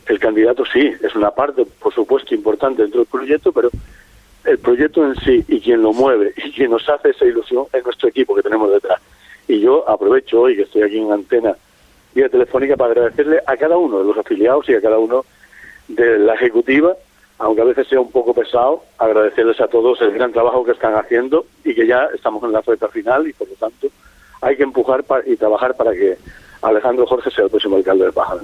el 0.06 0.18
candidato 0.18 0.64
sí, 0.64 0.92
es 1.02 1.14
una 1.14 1.30
parte, 1.30 1.64
por 1.64 1.94
supuesto, 1.94 2.34
importante 2.34 2.82
dentro 2.82 3.00
del 3.00 3.08
proyecto, 3.08 3.52
pero 3.52 3.70
el 4.44 4.58
proyecto 4.58 5.04
en 5.04 5.14
sí 5.16 5.44
y 5.48 5.60
quien 5.60 5.82
lo 5.82 5.92
mueve 5.92 6.32
y 6.36 6.52
quien 6.52 6.70
nos 6.70 6.88
hace 6.88 7.10
esa 7.10 7.24
ilusión 7.24 7.66
es 7.72 7.84
nuestro 7.84 8.08
equipo 8.08 8.34
que 8.34 8.42
tenemos 8.42 8.70
detrás. 8.72 9.00
Y 9.48 9.60
yo 9.60 9.88
aprovecho 9.88 10.42
hoy 10.42 10.56
que 10.56 10.62
estoy 10.62 10.82
aquí 10.82 10.98
en 10.98 11.12
antena 11.12 11.56
vía 12.14 12.28
telefónica 12.28 12.76
para 12.76 12.92
agradecerle 12.92 13.40
a 13.46 13.56
cada 13.56 13.76
uno 13.76 13.98
de 13.98 14.04
los 14.04 14.16
afiliados 14.16 14.68
y 14.68 14.74
a 14.74 14.80
cada 14.80 14.98
uno 14.98 15.24
de 15.88 16.18
la 16.18 16.34
ejecutiva, 16.34 16.94
aunque 17.38 17.62
a 17.62 17.64
veces 17.64 17.88
sea 17.88 18.00
un 18.00 18.10
poco 18.10 18.34
pesado, 18.34 18.84
agradecerles 18.98 19.60
a 19.60 19.68
todos 19.68 20.00
el 20.02 20.12
gran 20.12 20.32
trabajo 20.32 20.64
que 20.64 20.72
están 20.72 20.94
haciendo 20.94 21.46
y 21.64 21.74
que 21.74 21.86
ya 21.86 22.08
estamos 22.14 22.42
en 22.44 22.52
la 22.52 22.60
recta 22.60 22.88
final 22.88 23.26
y 23.28 23.32
por 23.32 23.48
lo 23.48 23.54
tanto 23.54 23.88
hay 24.40 24.56
que 24.56 24.62
empujar 24.62 25.04
y 25.26 25.36
trabajar 25.36 25.76
para 25.76 25.92
que 25.92 26.16
Alejandro 26.62 27.06
Jorge 27.06 27.30
sea 27.30 27.44
el 27.44 27.50
próximo 27.50 27.76
alcalde 27.76 28.06
de 28.06 28.12
Pájara. 28.12 28.42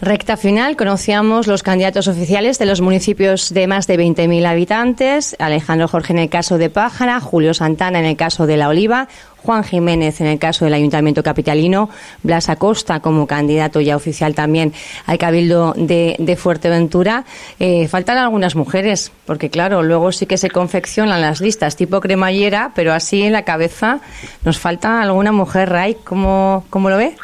Recta 0.00 0.36
final, 0.36 0.76
conocíamos 0.76 1.46
los 1.46 1.62
candidatos 1.62 2.08
oficiales 2.08 2.58
de 2.58 2.66
los 2.66 2.80
municipios 2.80 3.54
de 3.54 3.66
más 3.66 3.86
de 3.86 3.98
20.000 3.98 4.44
habitantes, 4.44 5.34
Alejandro 5.38 5.88
Jorge 5.88 6.12
en 6.12 6.18
el 6.18 6.28
caso 6.28 6.58
de 6.58 6.68
Pájara, 6.68 7.20
Julio 7.20 7.54
Santana 7.54 8.00
en 8.00 8.04
el 8.04 8.16
caso 8.16 8.46
de 8.46 8.56
La 8.56 8.68
Oliva, 8.68 9.08
Juan 9.44 9.62
Jiménez 9.62 10.20
en 10.20 10.26
el 10.26 10.38
caso 10.38 10.64
del 10.64 10.74
Ayuntamiento 10.74 11.22
Capitalino, 11.22 11.90
Blas 12.22 12.48
Acosta 12.48 13.00
como 13.00 13.26
candidato 13.26 13.80
ya 13.80 13.96
oficial 13.96 14.34
también 14.34 14.72
al 15.06 15.18
Cabildo 15.18 15.74
de, 15.76 16.38
Fuerteventura. 16.38 17.24
Eh, 17.60 17.86
faltan 17.88 18.18
algunas 18.18 18.56
mujeres, 18.56 19.12
porque 19.26 19.48
claro, 19.48 19.82
luego 19.82 20.12
sí 20.12 20.26
que 20.26 20.38
se 20.38 20.50
confeccionan 20.50 21.20
las 21.20 21.40
listas 21.40 21.76
tipo 21.76 22.00
cremallera, 22.00 22.72
pero 22.74 22.92
así 22.92 23.22
en 23.22 23.32
la 23.32 23.42
cabeza 23.42 24.00
nos 24.44 24.58
falta 24.58 25.02
alguna 25.02 25.32
mujer, 25.32 25.68
Ray, 25.70 25.96
¿cómo, 26.04 26.64
cómo 26.70 26.90
lo 26.90 26.96
ve? 26.96 27.14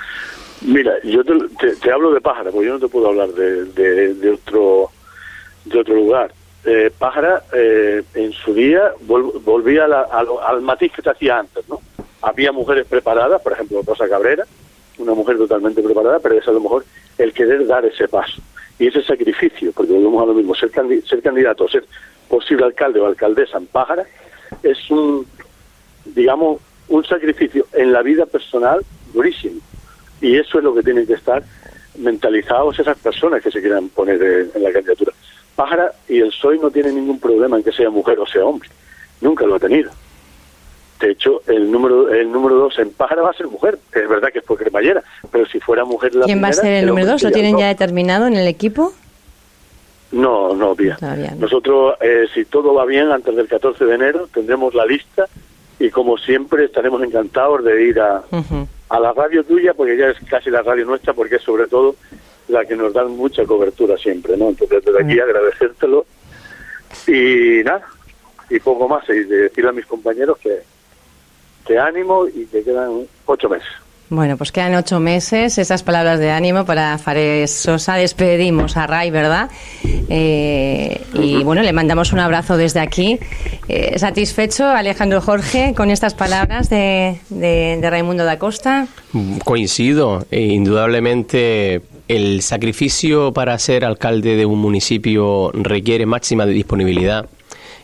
Mira, 0.62 0.92
yo 1.02 1.22
te, 1.24 1.90
hablo 1.90 2.12
de 2.12 2.20
Pájara, 2.20 2.50
porque 2.50 2.66
yo 2.66 2.74
no 2.74 2.80
te 2.80 2.88
puedo 2.88 3.08
hablar 3.08 3.28
de, 3.30 3.64
de, 4.14 4.30
otro 4.30 4.90
de 5.64 5.78
otro 5.78 5.94
lugar. 5.94 6.32
Eh, 6.64 6.90
Pájara, 6.98 7.42
eh, 7.54 8.02
en 8.14 8.32
su 8.32 8.52
día, 8.52 8.92
volvía 9.00 9.84
al 9.84 10.60
matiz 10.60 10.92
que 10.92 11.00
te 11.00 11.10
hacía 11.10 11.38
antes, 11.38 11.66
¿no? 11.68 11.80
Había 12.20 12.52
mujeres 12.52 12.86
preparadas, 12.86 13.40
por 13.40 13.52
ejemplo, 13.52 13.80
Rosa 13.86 14.06
Cabrera, 14.06 14.44
una 14.98 15.14
mujer 15.14 15.38
totalmente 15.38 15.82
preparada, 15.82 16.18
pero 16.18 16.34
es 16.34 16.46
a 16.46 16.52
lo 16.52 16.60
mejor 16.60 16.84
el 17.16 17.32
querer 17.32 17.66
dar 17.66 17.86
ese 17.86 18.06
paso. 18.06 18.42
Y 18.78 18.88
ese 18.88 19.02
sacrificio, 19.02 19.72
porque 19.72 19.92
volvemos 19.92 20.22
a 20.22 20.26
lo 20.26 20.34
mismo, 20.34 20.54
ser, 20.54 20.70
ser 21.06 21.22
candidato, 21.22 21.68
ser 21.68 21.84
posible 22.28 22.66
alcalde 22.66 23.00
o 23.00 23.06
alcaldesa 23.06 23.56
en 23.56 23.66
Pájara, 23.66 24.04
es 24.62 24.90
un, 24.90 25.26
digamos, 26.04 26.60
un 26.88 27.02
sacrificio 27.04 27.66
en 27.72 27.92
la 27.92 28.02
vida 28.02 28.26
personal 28.26 28.80
durísimo 29.14 29.60
y 30.20 30.36
eso 30.36 30.58
es 30.58 30.64
lo 30.64 30.74
que 30.74 30.82
tienen 30.82 31.06
que 31.06 31.14
estar 31.14 31.42
mentalizados 31.98 32.78
esas 32.78 32.98
personas 32.98 33.42
que 33.42 33.50
se 33.50 33.60
quieran 33.60 33.88
poner 33.88 34.22
en, 34.22 34.62
la 34.62 34.72
candidatura. 34.72 35.12
Pájara 35.56 35.92
y 36.08 36.20
el 36.20 36.28
PSOE 36.28 36.58
no 36.58 36.70
tienen 36.70 36.94
ningún 36.94 37.20
problema 37.20 37.56
en 37.56 37.62
que 37.62 37.72
sea 37.72 37.90
mujer 37.90 38.18
o 38.18 38.26
sea 38.26 38.44
hombre. 38.44 38.68
Nunca 39.20 39.44
lo 39.44 39.56
ha 39.56 39.58
tenido. 39.58 39.90
De 41.00 41.12
hecho, 41.12 41.42
el 41.46 41.70
número 41.70 42.12
el 42.12 42.30
número 42.30 42.56
dos 42.56 42.78
en 42.78 42.90
Pájara 42.92 43.22
va 43.22 43.30
a 43.30 43.34
ser 43.34 43.48
mujer. 43.48 43.78
Es 43.92 44.08
verdad 44.08 44.28
que 44.32 44.38
es 44.40 44.44
por 44.44 44.58
cremallera, 44.58 45.02
pero 45.30 45.46
si 45.46 45.58
fuera 45.60 45.84
mujer 45.84 46.14
la 46.14 46.26
¿Quién 46.26 46.42
va 46.42 46.48
a 46.48 46.52
ser 46.52 46.72
el 46.72 46.86
número 46.86 47.06
dos? 47.06 47.22
¿Lo 47.22 47.30
tienen 47.30 47.58
ya 47.58 47.68
determinado 47.68 48.26
en 48.26 48.36
el 48.36 48.46
equipo? 48.46 48.92
No, 50.12 50.54
no, 50.54 50.74
bien. 50.74 50.96
Nosotros, 51.38 51.94
eh, 52.00 52.26
si 52.34 52.44
todo 52.44 52.74
va 52.74 52.84
bien, 52.84 53.10
antes 53.12 53.34
del 53.34 53.46
14 53.46 53.84
de 53.84 53.94
enero 53.94 54.28
tendremos 54.32 54.74
la 54.74 54.84
lista 54.84 55.26
y 55.78 55.88
como 55.90 56.18
siempre 56.18 56.64
estaremos 56.64 57.02
encantados 57.02 57.64
de 57.64 57.84
ir 57.84 58.00
a, 58.00 58.22
a 58.90 58.98
la 58.98 59.12
radio 59.12 59.44
tuya, 59.44 59.72
porque 59.72 59.96
ya 59.96 60.08
es 60.08 60.18
casi 60.28 60.50
la 60.50 60.62
radio 60.62 60.84
nuestra, 60.84 61.14
porque 61.14 61.36
es 61.36 61.42
sobre 61.42 61.66
todo 61.66 61.94
la 62.48 62.64
que 62.64 62.76
nos 62.76 62.92
dan 62.92 63.16
mucha 63.16 63.44
cobertura 63.44 63.96
siempre, 63.96 64.36
¿no? 64.36 64.48
Entonces, 64.48 64.84
desde 64.84 65.02
aquí 65.02 65.20
agradecértelo 65.20 66.04
y 67.06 67.62
nada, 67.64 67.86
y 68.50 68.58
poco 68.58 68.88
más, 68.88 69.08
y 69.08 69.20
decirle 69.24 69.70
a 69.70 69.72
mis 69.72 69.86
compañeros 69.86 70.38
que, 70.38 70.58
que 71.64 71.78
ánimo 71.78 72.26
y 72.26 72.46
que 72.46 72.64
quedan 72.64 73.06
ocho 73.26 73.48
meses. 73.48 73.70
Bueno, 74.10 74.36
pues 74.36 74.50
quedan 74.50 74.74
ocho 74.74 74.98
meses. 74.98 75.56
Esas 75.56 75.84
palabras 75.84 76.18
de 76.18 76.32
ánimo 76.32 76.64
para 76.64 76.98
Fares 76.98 77.52
Sosa. 77.52 77.94
Despedimos 77.94 78.76
a 78.76 78.88
Ray, 78.88 79.12
¿verdad? 79.12 79.48
Eh, 79.84 81.00
y 81.14 81.44
bueno, 81.44 81.62
le 81.62 81.72
mandamos 81.72 82.12
un 82.12 82.18
abrazo 82.18 82.56
desde 82.56 82.80
aquí. 82.80 83.20
Eh, 83.68 83.96
¿Satisfecho, 84.00 84.66
Alejandro 84.66 85.20
Jorge, 85.20 85.74
con 85.76 85.92
estas 85.92 86.14
palabras 86.14 86.68
de, 86.68 87.20
de, 87.28 87.78
Raimundo 87.88 88.24
da 88.24 88.36
Costa? 88.36 88.88
Coincido. 89.44 90.26
E 90.32 90.40
indudablemente, 90.40 91.82
el 92.08 92.42
sacrificio 92.42 93.32
para 93.32 93.56
ser 93.60 93.84
alcalde 93.84 94.34
de 94.34 94.44
un 94.44 94.58
municipio 94.58 95.52
requiere 95.54 96.04
máxima 96.04 96.46
disponibilidad. 96.46 97.28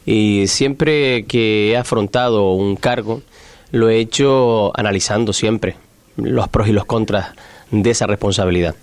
Y 0.04 0.48
siempre 0.48 1.24
que 1.26 1.70
he 1.70 1.76
afrontado 1.76 2.50
un 2.50 2.74
cargo, 2.74 3.22
lo 3.70 3.90
he 3.90 4.00
hecho 4.00 4.76
analizando 4.76 5.32
siempre 5.32 5.85
los 6.16 6.48
pros 6.48 6.68
y 6.68 6.72
los 6.72 6.84
contras 6.84 7.28
de 7.70 7.90
esa 7.90 8.06
responsabilidad. 8.06 8.74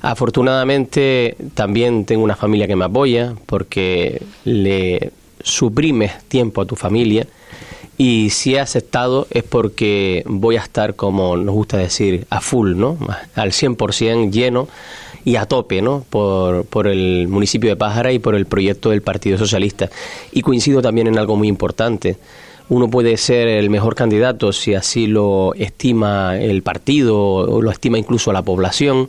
Afortunadamente 0.00 1.36
también 1.54 2.04
tengo 2.04 2.24
una 2.24 2.36
familia 2.36 2.66
que 2.66 2.76
me 2.76 2.84
apoya 2.84 3.34
porque 3.46 4.22
le 4.44 5.12
suprimes 5.42 6.12
tiempo 6.28 6.60
a 6.60 6.66
tu 6.66 6.76
familia 6.76 7.26
y 7.98 8.30
si 8.30 8.54
he 8.54 8.60
aceptado 8.60 9.26
es 9.30 9.44
porque 9.44 10.24
voy 10.26 10.56
a 10.56 10.60
estar, 10.60 10.96
como 10.96 11.36
nos 11.36 11.54
gusta 11.54 11.76
decir, 11.76 12.26
a 12.30 12.40
full, 12.40 12.74
¿no? 12.76 12.98
Al 13.34 13.52
100% 13.52 14.32
lleno 14.32 14.66
y 15.24 15.36
a 15.36 15.46
tope, 15.46 15.82
¿no? 15.82 16.04
Por, 16.10 16.64
por 16.64 16.88
el 16.88 17.28
municipio 17.28 17.70
de 17.70 17.76
Pájara 17.76 18.12
y 18.12 18.18
por 18.18 18.34
el 18.34 18.46
proyecto 18.46 18.90
del 18.90 19.02
Partido 19.02 19.38
Socialista. 19.38 19.88
Y 20.32 20.42
coincido 20.42 20.82
también 20.82 21.06
en 21.06 21.18
algo 21.18 21.36
muy 21.36 21.48
importante 21.48 22.16
uno 22.68 22.88
puede 22.88 23.16
ser 23.16 23.48
el 23.48 23.70
mejor 23.70 23.94
candidato 23.94 24.52
si 24.52 24.74
así 24.74 25.06
lo 25.06 25.54
estima 25.54 26.38
el 26.38 26.62
partido 26.62 27.18
o 27.18 27.62
lo 27.62 27.70
estima 27.70 27.98
incluso 27.98 28.32
la 28.32 28.42
población, 28.42 29.08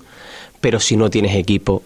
pero 0.59 0.79
si 0.79 0.97
no 0.97 1.09
tienes 1.09 1.35
equipo, 1.35 1.83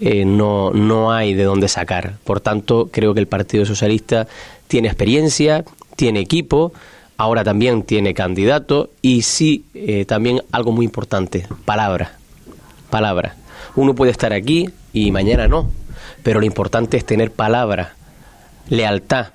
eh, 0.00 0.24
no, 0.24 0.70
no 0.70 1.12
hay 1.12 1.34
de 1.34 1.44
dónde 1.44 1.68
sacar. 1.68 2.14
Por 2.24 2.40
tanto, 2.40 2.88
creo 2.90 3.14
que 3.14 3.20
el 3.20 3.28
Partido 3.28 3.64
Socialista 3.64 4.26
tiene 4.68 4.88
experiencia, 4.88 5.64
tiene 5.96 6.20
equipo, 6.20 6.72
ahora 7.16 7.44
también 7.44 7.82
tiene 7.82 8.14
candidato 8.14 8.90
y 9.00 9.22
sí, 9.22 9.64
eh, 9.74 10.04
también 10.04 10.42
algo 10.50 10.72
muy 10.72 10.84
importante, 10.84 11.46
palabra. 11.64 12.16
Palabra. 12.90 13.36
Uno 13.76 13.94
puede 13.94 14.10
estar 14.10 14.32
aquí 14.32 14.70
y 14.92 15.10
mañana 15.12 15.48
no, 15.48 15.70
pero 16.22 16.40
lo 16.40 16.46
importante 16.46 16.96
es 16.96 17.06
tener 17.06 17.30
palabra, 17.30 17.94
lealtad 18.68 19.28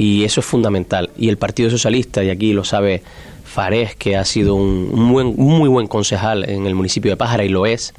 y 0.00 0.24
eso 0.24 0.40
es 0.40 0.46
fundamental. 0.46 1.10
Y 1.18 1.28
el 1.28 1.36
Partido 1.36 1.68
Socialista, 1.68 2.24
y 2.24 2.30
aquí 2.30 2.54
lo 2.54 2.64
sabe 2.64 3.02
Farés, 3.44 3.94
que 3.96 4.16
ha 4.16 4.24
sido 4.24 4.54
un 4.54 4.88
muy 4.94 5.68
buen 5.68 5.88
concejal 5.88 6.48
en 6.48 6.64
el 6.66 6.74
municipio 6.74 7.10
de 7.10 7.18
Pájara 7.18 7.44
y 7.44 7.50
lo 7.50 7.66
es, 7.66 7.92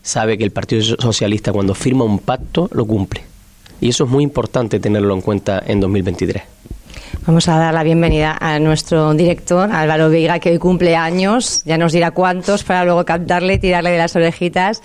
sabe 0.00 0.38
que 0.38 0.44
el 0.44 0.52
Partido 0.52 0.84
Socialista 0.84 1.52
cuando 1.52 1.74
firma 1.74 2.04
un 2.04 2.20
pacto 2.20 2.70
lo 2.72 2.84
cumple. 2.84 3.24
Y 3.80 3.88
eso 3.88 4.04
es 4.04 4.10
muy 4.10 4.22
importante 4.22 4.78
tenerlo 4.78 5.12
en 5.12 5.22
cuenta 5.22 5.60
en 5.66 5.80
2023. 5.80 6.40
Vamos 7.26 7.48
a 7.48 7.56
dar 7.56 7.72
la 7.72 7.82
bienvenida 7.82 8.36
a 8.38 8.58
nuestro 8.58 9.14
director, 9.14 9.72
Álvaro 9.72 10.10
Veiga, 10.10 10.38
que 10.40 10.50
hoy 10.50 10.58
cumple 10.58 10.94
años. 10.94 11.62
Ya 11.64 11.78
nos 11.78 11.92
dirá 11.92 12.10
cuántos 12.10 12.64
para 12.64 12.84
luego 12.84 13.06
cantarle 13.06 13.54
y 13.54 13.58
tirarle 13.58 13.92
de 13.92 13.96
las 13.96 14.14
orejitas. 14.14 14.82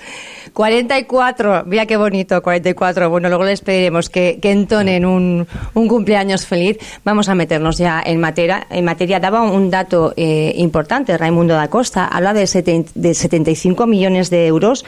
44, 0.53 1.63
mira 1.65 1.85
qué 1.85 1.97
bonito, 1.97 2.41
44. 2.41 3.09
Bueno, 3.09 3.27
luego 3.27 3.43
les 3.43 3.59
pediremos 3.59 4.09
que, 4.09 4.39
entonen 4.41 5.05
un, 5.05 5.47
cumpleaños 5.73 6.45
feliz. 6.45 6.77
Vamos 7.03 7.27
a 7.27 7.35
meternos 7.35 7.77
ya 7.77 8.01
en 8.05 8.21
materia. 8.21 8.65
En 8.69 8.85
materia 8.85 9.19
daba 9.19 9.41
un 9.41 9.69
dato 9.69 10.13
eh, 10.15 10.53
importante, 10.55 11.17
Raimundo 11.17 11.55
da 11.55 11.67
Costa. 11.67 12.05
Habla 12.05 12.33
de, 12.33 12.85
de 12.95 13.13
75 13.15 13.85
millones 13.85 14.29
de 14.29 14.47
euros 14.47 14.85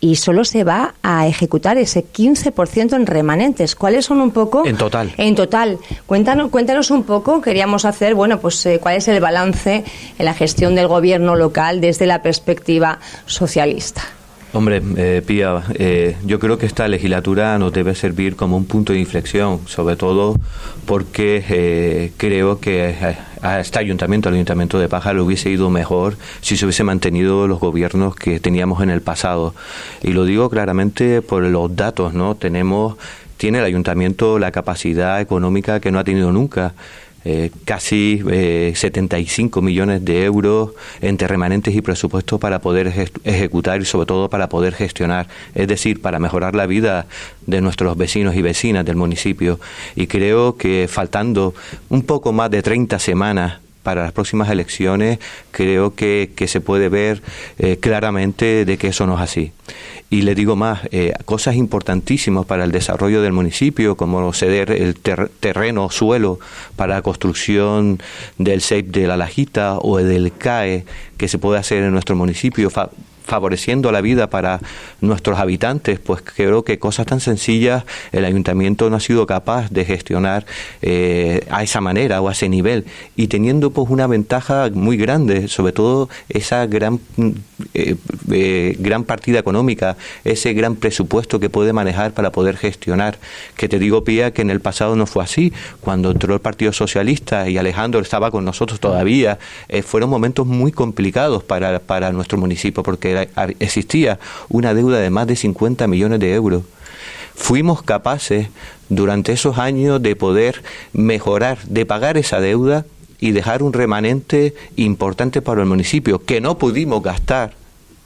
y 0.00 0.16
solo 0.16 0.44
se 0.44 0.64
va 0.64 0.94
a 1.02 1.26
ejecutar 1.26 1.78
ese 1.78 2.04
15% 2.04 2.94
en 2.94 3.06
remanentes. 3.06 3.74
¿Cuáles 3.74 4.04
son 4.04 4.20
un 4.20 4.32
poco? 4.32 4.66
En 4.66 4.76
total. 4.76 5.12
En 5.16 5.34
total. 5.34 5.78
Cuéntanos, 6.06 6.50
cuéntanos 6.50 6.90
un 6.90 7.04
poco, 7.04 7.40
queríamos 7.40 7.84
hacer, 7.84 8.14
bueno, 8.14 8.38
pues 8.40 8.64
eh, 8.66 8.78
cuál 8.80 8.96
es 8.96 9.08
el 9.08 9.20
balance 9.20 9.84
en 10.18 10.24
la 10.24 10.34
gestión 10.34 10.74
del 10.74 10.88
gobierno 10.88 11.36
local 11.36 11.80
desde 11.80 12.06
la 12.06 12.22
perspectiva 12.22 12.98
socialista. 13.26 14.02
Hombre, 14.54 14.80
eh, 14.96 15.20
Pía, 15.26 15.64
eh, 15.74 16.16
yo 16.24 16.38
creo 16.38 16.58
que 16.58 16.66
esta 16.66 16.86
legislatura 16.86 17.58
nos 17.58 17.72
debe 17.72 17.96
servir 17.96 18.36
como 18.36 18.56
un 18.56 18.66
punto 18.66 18.92
de 18.92 19.00
inflexión, 19.00 19.58
sobre 19.66 19.96
todo 19.96 20.36
porque 20.86 21.44
eh, 21.48 22.12
creo 22.16 22.60
que 22.60 22.94
a 23.42 23.58
este 23.58 23.80
ayuntamiento, 23.80 24.28
al 24.28 24.36
ayuntamiento 24.36 24.78
de 24.78 24.88
Paja, 24.88 25.12
le 25.12 25.22
hubiese 25.22 25.50
ido 25.50 25.70
mejor 25.70 26.16
si 26.40 26.56
se 26.56 26.66
hubiese 26.66 26.84
mantenido 26.84 27.48
los 27.48 27.58
gobiernos 27.58 28.14
que 28.14 28.38
teníamos 28.38 28.80
en 28.80 28.90
el 28.90 29.02
pasado. 29.02 29.56
Y 30.04 30.12
lo 30.12 30.24
digo 30.24 30.48
claramente 30.50 31.20
por 31.20 31.42
los 31.42 31.74
datos, 31.74 32.14
¿no? 32.14 32.36
Tenemos, 32.36 32.96
tiene 33.36 33.58
el 33.58 33.64
ayuntamiento 33.64 34.38
la 34.38 34.52
capacidad 34.52 35.20
económica 35.20 35.80
que 35.80 35.90
no 35.90 35.98
ha 35.98 36.04
tenido 36.04 36.30
nunca. 36.30 36.74
Eh, 37.26 37.50
casi 37.64 38.22
eh, 38.30 38.72
75 38.76 39.62
millones 39.62 40.04
de 40.04 40.24
euros 40.24 40.72
entre 41.00 41.26
remanentes 41.26 41.74
y 41.74 41.80
presupuestos 41.80 42.38
para 42.38 42.58
poder 42.58 42.92
ejecutar 43.24 43.80
y 43.80 43.86
sobre 43.86 44.04
todo 44.06 44.28
para 44.28 44.50
poder 44.50 44.74
gestionar, 44.74 45.26
es 45.54 45.66
decir, 45.66 46.02
para 46.02 46.18
mejorar 46.18 46.54
la 46.54 46.66
vida 46.66 47.06
de 47.46 47.62
nuestros 47.62 47.96
vecinos 47.96 48.36
y 48.36 48.42
vecinas 48.42 48.84
del 48.84 48.96
municipio. 48.96 49.58
Y 49.96 50.06
creo 50.06 50.56
que 50.56 50.86
faltando 50.86 51.54
un 51.88 52.02
poco 52.02 52.32
más 52.32 52.50
de 52.50 52.62
30 52.62 52.98
semanas 52.98 53.63
para 53.84 54.02
las 54.02 54.12
próximas 54.12 54.50
elecciones, 54.50 55.20
creo 55.52 55.94
que, 55.94 56.32
se 56.48 56.60
puede 56.60 56.88
ver 56.88 57.22
eh, 57.58 57.76
claramente 57.78 58.64
de 58.64 58.76
que 58.76 58.88
eso 58.88 59.06
no 59.06 59.14
es 59.14 59.20
así. 59.20 59.52
Y 60.10 60.22
le 60.22 60.34
digo 60.34 60.56
más, 60.56 60.80
eh, 60.90 61.12
cosas 61.24 61.54
importantísimas 61.54 62.46
para 62.46 62.64
el 62.64 62.72
desarrollo 62.72 63.22
del 63.22 63.32
municipio, 63.32 63.96
como 63.96 64.32
ceder 64.32 64.70
el 64.72 64.96
terreno, 64.96 65.90
suelo 65.90 66.40
para 66.76 66.94
la 66.96 67.02
construcción 67.02 68.00
del 68.38 68.60
SEIP 68.60 68.86
de 68.86 69.06
la 69.06 69.16
Lajita 69.16 69.78
o 69.78 69.98
del 69.98 70.32
CAE, 70.32 70.84
que 71.16 71.28
se 71.28 71.38
puede 71.38 71.60
hacer 71.60 71.82
en 71.82 71.92
nuestro 71.92 72.16
municipio, 72.16 72.70
favoreciendo 73.24 73.90
la 73.90 74.00
vida 74.00 74.28
para 74.28 74.60
nuestros 75.00 75.38
habitantes, 75.38 75.98
pues 75.98 76.22
creo 76.22 76.62
que 76.62 76.78
cosas 76.78 77.06
tan 77.06 77.20
sencillas 77.20 77.84
el 78.12 78.24
ayuntamiento 78.24 78.90
no 78.90 78.96
ha 78.96 79.00
sido 79.00 79.26
capaz 79.26 79.70
de 79.70 79.84
gestionar 79.84 80.46
eh, 80.82 81.46
a 81.50 81.62
esa 81.62 81.80
manera 81.80 82.20
o 82.20 82.28
a 82.28 82.32
ese 82.32 82.48
nivel 82.48 82.84
y 83.16 83.28
teniendo 83.28 83.70
pues 83.70 83.88
una 83.90 84.06
ventaja 84.06 84.68
muy 84.72 84.96
grande, 84.96 85.48
sobre 85.48 85.72
todo 85.72 86.08
esa 86.28 86.66
gran 86.66 87.00
eh, 87.72 87.96
eh, 88.30 88.76
gran 88.78 89.04
partida 89.04 89.38
económica, 89.38 89.96
ese 90.24 90.52
gran 90.52 90.76
presupuesto 90.76 91.40
que 91.40 91.48
puede 91.48 91.72
manejar 91.72 92.12
para 92.12 92.30
poder 92.30 92.56
gestionar. 92.56 93.18
Que 93.56 93.68
te 93.68 93.78
digo, 93.78 94.04
Pía, 94.04 94.32
que 94.32 94.42
en 94.42 94.50
el 94.50 94.60
pasado 94.60 94.96
no 94.96 95.06
fue 95.06 95.24
así. 95.24 95.52
Cuando 95.80 96.10
entró 96.10 96.34
el 96.34 96.40
Partido 96.40 96.72
Socialista 96.72 97.48
y 97.48 97.56
Alejandro 97.56 98.00
estaba 98.00 98.30
con 98.30 98.44
nosotros 98.44 98.80
todavía, 98.80 99.38
fueron 99.84 100.10
momentos 100.10 100.46
muy 100.46 100.72
complicados 100.72 101.42
para, 101.42 101.78
para 101.78 102.12
nuestro 102.12 102.38
municipio 102.38 102.82
porque 102.82 103.13
existía 103.58 104.18
una 104.48 104.74
deuda 104.74 104.98
de 104.98 105.10
más 105.10 105.26
de 105.26 105.36
50 105.36 105.86
millones 105.86 106.20
de 106.20 106.34
euros. 106.34 106.62
Fuimos 107.34 107.82
capaces 107.82 108.48
durante 108.88 109.32
esos 109.32 109.58
años 109.58 110.00
de 110.00 110.14
poder 110.14 110.62
mejorar, 110.92 111.58
de 111.64 111.84
pagar 111.84 112.16
esa 112.16 112.40
deuda 112.40 112.86
y 113.18 113.32
dejar 113.32 113.62
un 113.62 113.72
remanente 113.72 114.54
importante 114.76 115.42
para 115.42 115.62
el 115.62 115.66
municipio 115.66 116.24
que 116.24 116.40
no 116.40 116.58
pudimos 116.58 117.02
gastar 117.02 117.54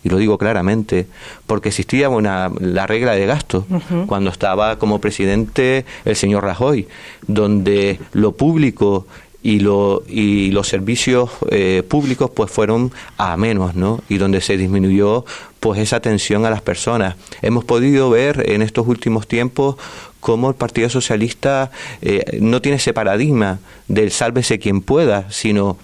y 0.04 0.08
lo 0.10 0.18
digo 0.18 0.38
claramente, 0.38 1.06
porque 1.46 1.70
existía 1.70 2.08
una, 2.08 2.50
la 2.60 2.86
regla 2.86 3.12
de 3.12 3.26
gasto 3.26 3.66
cuando 4.06 4.30
estaba 4.30 4.78
como 4.78 5.00
presidente 5.00 5.84
el 6.04 6.14
señor 6.14 6.44
Rajoy, 6.44 6.86
donde 7.26 7.98
lo 8.12 8.32
público 8.32 9.06
y, 9.42 9.60
lo, 9.60 10.02
y 10.08 10.50
los 10.50 10.68
servicios 10.68 11.30
eh, 11.50 11.82
públicos 11.88 12.30
pues 12.34 12.50
fueron 12.50 12.92
a 13.16 13.36
menos, 13.36 13.74
¿no? 13.74 14.00
Y 14.08 14.18
donde 14.18 14.40
se 14.40 14.56
disminuyó 14.56 15.24
pues 15.60 15.80
esa 15.80 15.96
atención 15.96 16.44
a 16.44 16.50
las 16.50 16.62
personas. 16.62 17.16
Hemos 17.42 17.64
podido 17.64 18.10
ver 18.10 18.44
en 18.50 18.62
estos 18.62 18.86
últimos 18.86 19.26
tiempos 19.28 19.76
cómo 20.20 20.48
el 20.48 20.56
Partido 20.56 20.88
Socialista 20.88 21.70
eh, 22.02 22.38
no 22.40 22.60
tiene 22.60 22.76
ese 22.76 22.92
paradigma 22.92 23.60
del 23.86 24.10
sálvese 24.10 24.58
quien 24.58 24.80
pueda, 24.80 25.30
sino 25.30 25.78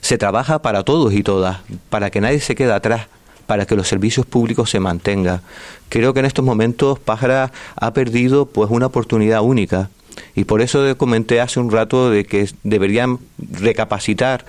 se 0.00 0.18
trabaja 0.18 0.60
para 0.60 0.82
todos 0.82 1.14
y 1.14 1.22
todas, 1.22 1.60
para 1.88 2.10
que 2.10 2.20
nadie 2.20 2.40
se 2.40 2.54
quede 2.54 2.72
atrás 2.72 3.06
para 3.46 3.66
que 3.66 3.76
los 3.76 3.88
servicios 3.88 4.24
públicos 4.24 4.70
se 4.70 4.80
mantengan. 4.80 5.42
Creo 5.88 6.14
que 6.14 6.20
en 6.20 6.26
estos 6.26 6.44
momentos 6.44 6.98
Pájara 6.98 7.52
ha 7.76 7.92
perdido 7.92 8.46
pues 8.46 8.70
una 8.70 8.86
oportunidad 8.86 9.42
única 9.42 9.90
y 10.34 10.44
por 10.44 10.62
eso 10.62 10.96
comenté 10.96 11.40
hace 11.40 11.60
un 11.60 11.70
rato 11.70 12.10
de 12.10 12.24
que 12.24 12.48
deberían 12.62 13.18
recapacitar 13.38 14.44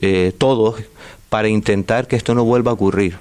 eh, 0.00 0.32
todos 0.36 0.76
para 1.28 1.48
intentar 1.48 2.06
que 2.06 2.16
esto 2.16 2.34
no 2.34 2.44
vuelva 2.44 2.70
a 2.70 2.74
ocurrir. 2.74 3.16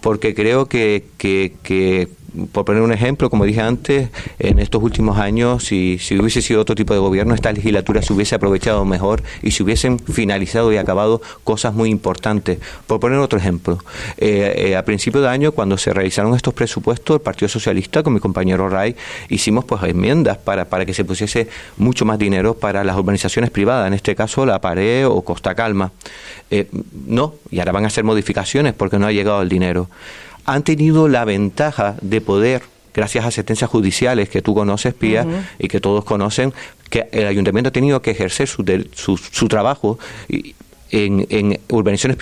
Porque 0.00 0.34
creo 0.34 0.66
que, 0.66 1.04
que, 1.16 1.54
que 1.62 2.08
por 2.52 2.64
poner 2.64 2.82
un 2.82 2.92
ejemplo, 2.92 3.30
como 3.30 3.44
dije 3.44 3.60
antes, 3.60 4.10
en 4.38 4.58
estos 4.58 4.82
últimos 4.82 5.18
años, 5.18 5.64
si, 5.64 5.98
si, 5.98 6.18
hubiese 6.18 6.42
sido 6.42 6.60
otro 6.60 6.74
tipo 6.74 6.92
de 6.92 7.00
gobierno, 7.00 7.34
esta 7.34 7.52
legislatura 7.52 8.02
se 8.02 8.12
hubiese 8.12 8.34
aprovechado 8.34 8.84
mejor 8.84 9.22
y 9.42 9.50
se 9.52 9.62
hubiesen 9.62 9.98
finalizado 9.98 10.72
y 10.72 10.76
acabado 10.76 11.22
cosas 11.44 11.74
muy 11.74 11.88
importantes. 11.88 12.58
Por 12.86 13.00
poner 13.00 13.18
otro 13.18 13.38
ejemplo, 13.38 13.78
eh, 14.18 14.54
eh, 14.56 14.76
a 14.76 14.84
principio 14.84 15.20
de 15.20 15.28
año, 15.28 15.52
cuando 15.52 15.78
se 15.78 15.92
realizaron 15.92 16.34
estos 16.34 16.52
presupuestos, 16.52 17.16
el 17.16 17.22
Partido 17.22 17.48
Socialista, 17.48 18.02
con 18.02 18.12
mi 18.12 18.20
compañero 18.20 18.68
Ray, 18.68 18.94
hicimos 19.30 19.64
pues 19.64 19.82
enmiendas 19.84 20.36
para, 20.36 20.66
para 20.66 20.84
que 20.84 20.92
se 20.92 21.04
pusiese 21.04 21.48
mucho 21.78 22.04
más 22.04 22.18
dinero 22.18 22.54
para 22.54 22.84
las 22.84 22.96
urbanizaciones 22.96 23.50
privadas, 23.50 23.88
en 23.88 23.94
este 23.94 24.14
caso 24.14 24.44
La 24.44 24.60
Pared 24.60 25.06
o 25.06 25.22
Costa 25.22 25.54
Calma. 25.54 25.92
Eh, 26.50 26.68
no, 27.06 27.34
y 27.50 27.58
ahora 27.58 27.72
van 27.72 27.84
a 27.84 27.86
hacer 27.88 28.04
modificaciones 28.04 28.74
porque 28.74 28.98
no 28.98 29.06
ha 29.06 29.12
llegado 29.12 29.40
el 29.42 29.48
dinero 29.48 29.88
han 30.48 30.62
tenido 30.62 31.08
la 31.08 31.24
ventaja 31.24 31.96
de 32.00 32.20
poder 32.20 32.62
gracias 32.94 33.24
a 33.24 33.30
sentencias 33.30 33.70
judiciales 33.70 34.28
que 34.28 34.42
tú 34.42 34.54
conoces, 34.54 34.94
Pía, 34.94 35.24
y 35.58 35.68
que 35.68 35.80
todos 35.80 36.04
conocen, 36.04 36.52
que 36.90 37.06
el 37.12 37.26
ayuntamiento 37.26 37.68
ha 37.68 37.72
tenido 37.72 38.02
que 38.02 38.10
ejercer 38.10 38.48
su, 38.48 38.64
su, 38.94 39.48
trabajo 39.48 39.98
en, 40.90 41.26
en 41.28 41.60
urbanizaciones 41.68 42.18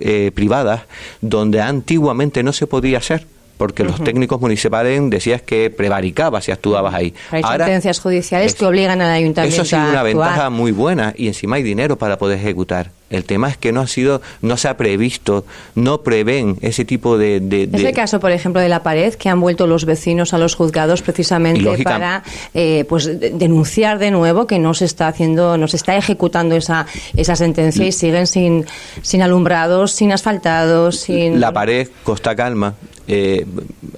eh, 0.00 0.30
privadas 0.32 0.82
donde 1.22 1.60
antiguamente 1.60 2.42
no 2.42 2.52
se 2.52 2.66
podía 2.66 2.98
hacer 2.98 3.26
porque 3.56 3.84
los 3.84 4.02
técnicos 4.02 4.40
municipales 4.40 5.00
decías 5.08 5.40
que 5.40 5.70
prevaricabas 5.70 6.46
si 6.46 6.50
actuabas 6.50 6.94
ahí. 6.94 7.14
Hay 7.30 7.44
sentencias 7.44 8.00
judiciales 8.00 8.54
que 8.54 8.64
obligan 8.64 9.00
al 9.00 9.10
ayuntamiento 9.10 9.62
Eso 9.62 9.76
ha 9.76 9.80
sido 9.80 9.90
una 9.90 10.02
ventaja 10.02 10.50
muy 10.50 10.72
buena 10.72 11.14
y 11.16 11.28
encima 11.28 11.56
hay 11.56 11.62
dinero 11.62 11.96
para 11.96 12.18
poder 12.18 12.40
ejecutar. 12.40 12.90
El 13.12 13.24
tema 13.24 13.48
es 13.48 13.56
que 13.56 13.72
no 13.72 13.80
ha 13.80 13.86
sido, 13.86 14.22
no 14.40 14.56
se 14.56 14.68
ha 14.68 14.76
previsto, 14.76 15.44
no 15.74 16.02
prevén 16.02 16.56
ese 16.62 16.84
tipo 16.84 17.18
de, 17.18 17.40
de, 17.40 17.68
Es 17.72 17.84
el 17.84 17.94
caso, 17.94 18.18
por 18.18 18.32
ejemplo, 18.32 18.60
de 18.60 18.68
la 18.68 18.82
pared 18.82 19.14
que 19.14 19.28
han 19.28 19.40
vuelto 19.40 19.66
los 19.66 19.84
vecinos 19.84 20.34
a 20.34 20.38
los 20.38 20.54
juzgados 20.54 21.02
precisamente 21.02 21.84
para 21.84 22.24
eh, 22.54 22.84
pues 22.88 23.20
denunciar 23.20 23.98
de 23.98 24.10
nuevo 24.10 24.46
que 24.46 24.58
no 24.58 24.74
se 24.74 24.86
está 24.86 25.08
haciendo, 25.08 25.56
no 25.56 25.68
se 25.68 25.76
está 25.76 25.96
ejecutando 25.96 26.56
esa 26.56 26.86
esa 27.14 27.36
sentencia 27.36 27.86
y 27.86 27.92
siguen 27.92 28.26
sin 28.26 28.66
sin 29.02 29.22
alumbrados, 29.22 29.92
sin 29.92 30.12
asfaltados, 30.12 30.96
sin. 30.96 31.40
La 31.40 31.52
pared 31.52 31.88
Costa 32.04 32.34
Calma 32.34 32.74
eh, 33.08 33.44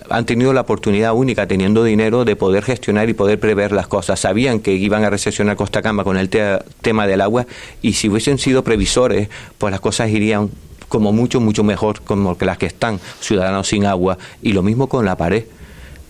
han 0.09 0.25
tenido 0.25 0.53
la 0.53 0.63
oportunidad 0.63 1.15
única, 1.15 1.47
teniendo 1.47 1.85
dinero, 1.85 2.25
de 2.25 2.37
poder 2.37 2.63
gestionar 2.63 3.09
y 3.09 3.15
poder 3.15 3.39
prever 3.39 3.73
las 3.73 3.87
cosas. 3.87 4.21
Sabían 4.21 4.61
que 4.61 4.73
iban 4.73 5.05
a 5.05 5.11
recesionar 5.11 5.57
Costa 5.57 5.83
Calma 5.83 6.05
con 6.05 6.17
el 6.17 6.29
tema 6.29 7.07
del 7.07 7.21
agua 7.21 7.47
y 7.83 7.93
si 7.95 8.09
hubiesen 8.09 8.39
sido 8.39 8.65
previsores, 8.65 9.04
pues 9.59 9.71
las 9.71 9.81
cosas 9.81 10.11
irían 10.11 10.51
como 10.89 11.13
mucho, 11.13 11.41
mucho 11.41 11.65
mejor 11.65 12.03
como 12.03 12.39
que 12.39 12.45
las 12.45 12.59
que 12.59 12.67
están, 12.67 13.01
ciudadanos 13.21 13.69
sin 13.69 13.85
agua. 13.85 14.19
Y 14.43 14.53
lo 14.53 14.63
mismo 14.63 14.89
con 14.89 15.05
la 15.05 15.17
pared 15.17 15.45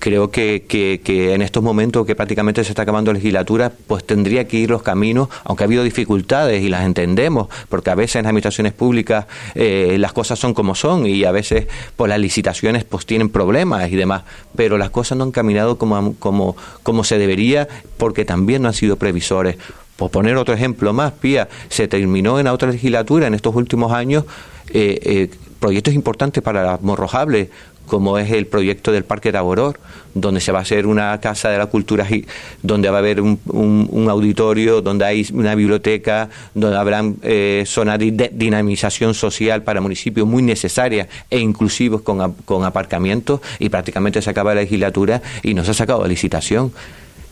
creo 0.05 0.31
que, 0.31 0.65
que, 0.69 1.33
en 1.33 1.41
estos 1.41 1.63
momentos 1.63 2.05
que 2.05 2.15
prácticamente 2.15 2.63
se 2.63 2.73
está 2.73 2.83
acabando 2.83 3.11
la 3.11 3.17
legislatura, 3.17 3.73
pues 3.87 4.05
tendría 4.05 4.47
que 4.47 4.59
ir 4.59 4.69
los 4.69 4.83
caminos, 4.83 5.31
aunque 5.45 5.65
ha 5.65 5.67
habido 5.67 5.83
dificultades 5.83 6.63
y 6.63 6.69
las 6.69 6.85
entendemos, 6.85 7.49
porque 7.71 7.89
a 7.89 7.95
veces 7.95 8.17
en 8.17 8.25
las 8.25 8.29
administraciones 8.29 8.75
públicas 8.75 9.25
eh, 9.55 9.97
las 9.99 10.13
cosas 10.13 10.39
son 10.39 10.53
como 10.53 10.75
son 10.75 11.07
y 11.07 11.25
a 11.25 11.33
veces 11.33 11.69
pues 11.97 12.11
las 12.11 12.19
licitaciones 12.19 12.85
pues 12.85 13.07
tienen 13.07 13.31
problemas 13.31 13.91
y 13.91 13.97
demás, 13.97 14.25
pero 14.55 14.77
las 14.77 14.91
cosas 14.91 15.17
no 15.17 15.25
han 15.25 15.33
caminado 15.33 15.79
como, 15.79 16.15
como, 16.17 16.55
como 16.83 17.03
se 17.03 17.17
debería 17.17 17.67
porque 17.97 18.27
también 18.27 18.61
no 18.61 18.69
han 18.69 18.75
sido 18.75 18.97
previsores. 18.97 19.57
Por 19.97 20.11
poner 20.11 20.37
otro 20.37 20.55
ejemplo 20.55 20.93
más, 20.93 21.13
Pía, 21.13 21.49
se 21.69 21.87
terminó 21.87 22.39
en 22.39 22.47
la 22.47 22.53
otra 22.53 22.71
legislatura 22.71 23.27
en 23.27 23.35
estos 23.35 23.55
últimos 23.55 23.93
años 23.93 24.25
eh, 24.71 24.99
eh, 25.03 25.31
proyectos 25.61 25.95
importantes 25.95 26.43
para 26.43 26.65
las 26.65 26.83
morrojables, 26.83 27.49
como 27.87 28.19
es 28.19 28.31
el 28.31 28.47
proyecto 28.47 28.93
del 28.93 29.05
Parque 29.05 29.31
Taboror, 29.31 29.79
donde 30.15 30.41
se 30.41 30.53
va 30.53 30.61
a 30.61 30.63
hacer 30.63 30.87
una 30.87 31.21
casa 31.21 31.51
de 31.51 31.59
la 31.59 31.67
cultura, 31.67 32.07
donde 32.63 32.89
va 32.89 32.97
a 32.97 32.99
haber 32.99 33.21
un, 33.21 34.07
auditorio, 34.09 34.81
donde 34.81 35.05
hay 35.05 35.27
una 35.33 35.55
biblioteca, 35.55 36.29
donde 36.55 36.77
habrán 36.77 37.17
eh, 37.23 37.65
zonas 37.67 37.99
de 37.99 38.31
dinamización 38.33 39.15
social 39.15 39.63
para 39.63 39.81
municipios 39.81 40.27
muy 40.27 40.43
necesarias 40.43 41.09
e 41.31 41.39
inclusivos 41.39 42.03
con, 42.03 42.33
con 42.45 42.65
aparcamientos, 42.65 43.41
y 43.59 43.69
prácticamente 43.69 44.23
se 44.23 44.31
acaba 44.31 44.55
la 44.55 44.63
legislatura 44.63 45.21
y 45.43 45.55
no 45.55 45.65
se 45.65 45.73
ha 45.73 45.75
sacado 45.75 46.07
licitación. 46.07 46.73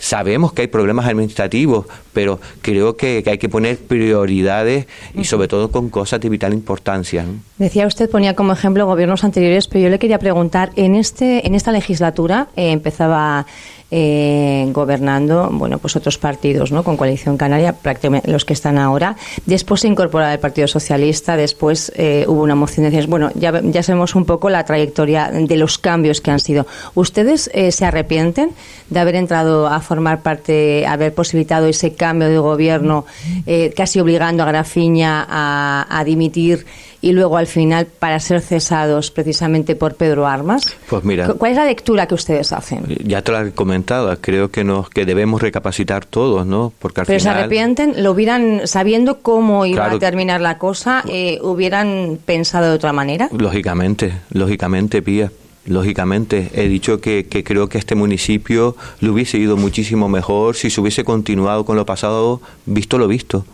Sabemos 0.03 0.53
que 0.53 0.63
hay 0.63 0.67
problemas 0.67 1.07
administrativos, 1.07 1.87
pero 2.13 2.41
creo 2.61 2.97
que, 2.97 3.23
hay 3.25 3.39
que 3.39 3.49
poner 3.49 3.79
prioridades 3.79 4.89
y 5.15 5.23
sobre 5.23 5.47
todo 5.47 5.71
con 5.71 5.91
cosas 5.91 6.19
de 6.21 6.29
vital 6.29 6.53
importancia. 6.53 7.25
Decía 7.57 7.87
usted, 7.87 8.11
ponía 8.11 8.35
como 8.35 8.53
ejemplo 8.53 8.85
gobiernos 8.85 9.23
anteriores, 9.23 9.69
pero 9.69 9.85
yo 9.85 9.91
le 9.91 10.01
quería 10.01 10.19
preguntar, 10.19 10.73
en, 10.75 10.97
este, 10.97 11.47
en 11.47 11.55
esta 11.55 11.71
legislatura 11.71 12.49
eh, 12.57 12.73
empezaba 12.73 13.47
eh, 13.95 14.67
gobernando, 14.73 15.51
bueno, 15.53 15.79
pues 15.79 15.97
otros 15.97 16.17
partidos, 16.17 16.73
¿no? 16.73 16.83
Con 16.83 16.97
Coalición 16.97 17.37
Canaria, 17.37 17.75
prácticamente 17.75 18.31
los 18.31 18.47
que 18.47 18.55
están 18.55 18.79
ahora. 18.79 19.17
Después 19.45 19.83
se 19.83 19.89
incorpora 19.89 20.33
el 20.33 20.41
Partido 20.41 20.67
Socialista, 20.67 21.37
después 21.37 21.93
eh, 21.95 22.25
hubo 22.27 22.43
una 22.43 22.55
moción 22.55 22.91
de 22.91 23.07
bueno, 23.07 23.31
ya, 23.35 23.61
ya 23.63 23.83
sabemos 23.83 24.15
un 24.15 24.25
poco 24.25 24.49
la 24.49 24.65
trayectoria 24.65 25.31
de 25.31 25.57
los 25.57 25.77
cambios 25.77 26.23
que 26.23 26.31
han 26.31 26.41
sido. 26.41 26.67
¿Ustedes 26.95 27.51
eh, 27.53 27.71
se 27.71 27.85
arrepienten 27.85 28.53
de 28.89 29.01
haber 29.01 29.17
entrado 29.17 29.67
a 29.67 29.81
formar 29.81 30.23
parte, 30.23 30.87
haber 30.87 31.13
posibilitado 31.15 31.67
ese 31.67 31.95
cambio 31.95 32.29
de 32.29 32.39
gobierno, 32.39 33.05
eh, 33.47 33.73
casi 33.77 34.01
obligando 34.01 34.43
a 34.43 34.47
Grafiña 34.47 35.27
a, 35.29 36.03
dimitir 36.05 36.67
y 37.03 37.13
luego 37.13 37.37
al 37.37 37.47
final 37.47 37.87
para 37.87 38.19
ser 38.21 38.41
cesados 38.41 39.11
precisamente 39.11 39.77
por 39.77 39.97
Pedro 39.97 40.27
Armas? 40.27 40.75
Pues 40.89 41.05
mira, 41.05 41.29
¿cuál 41.35 41.51
es 41.51 41.59
la 41.59 41.67
lectura 41.67 42.07
que 42.07 42.15
ustedes 42.15 42.53
hacen? 42.53 42.85
Ya 43.05 43.21
te 43.21 43.33
lo 43.33 43.41
he 43.41 43.53
comentado, 43.53 44.17
creo 44.21 44.51
que 44.51 44.65
nos 44.65 44.89
que 44.89 45.05
debemos 45.05 45.43
recapacitar 45.43 46.07
todos, 46.07 46.47
¿no? 46.47 46.73
Porque 46.79 47.03
al 47.03 47.07
Pero 47.07 47.21
se 47.21 47.29
arrepienten, 47.29 48.03
lo 48.03 48.13
hubieran 48.13 48.67
sabiendo 48.67 49.19
cómo 49.21 49.67
iba 49.67 49.91
a 49.91 49.99
terminar 49.99 50.41
la 50.41 50.57
cosa, 50.57 51.05
eh, 51.09 51.39
hubieran 51.43 52.19
pensado 52.25 52.71
de 52.71 52.77
otra 52.77 52.93
manera. 52.93 53.29
Lógicamente, 53.33 54.13
lógicamente, 54.31 55.03
Pía 55.03 55.31
Lógicamente, 55.65 56.51
he 56.55 56.67
dicho 56.67 57.01
que, 57.01 57.27
creo 57.45 57.69
que 57.69 57.79
este 57.79 57.95
municipio 57.95 58.77
le 59.01 59.11
hubiese 59.11 59.39
ido 59.39 59.57
muchísimo 59.57 60.09
mejor 60.09 60.57
si 60.57 60.71
se 60.71 60.81
hubiese 60.81 61.05
continuado 61.05 61.65
con 61.65 61.77
lo 61.77 61.87
pasado, 61.87 62.41
visto 62.67 62.99
lo 62.99 63.07
visto. 63.07 63.45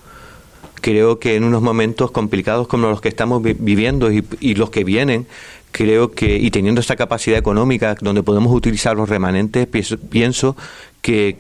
Creo 0.81 1.19
que 1.19 1.37
en 1.37 1.45
unos 1.45 1.63
momentos 1.63 2.11
complicados 2.11 2.69
como 2.69 2.89
los 2.89 3.01
que 3.01 3.09
estamos 3.09 3.43
viviendo 3.43 4.13
y, 4.13 4.25
y 4.41 4.55
los 4.55 4.71
que 4.71 4.85
vienen, 4.85 5.27
creo 5.73 6.13
que, 6.13 6.37
y 6.37 6.51
teniendo 6.51 6.81
esta 6.81 6.97
capacidad 6.97 7.39
económica 7.39 7.95
donde 8.01 8.23
podemos 8.23 8.53
utilizar 8.55 8.97
los 8.97 9.09
remanentes, 9.09 9.67
pienso, 9.67 10.57
que, 11.03 11.37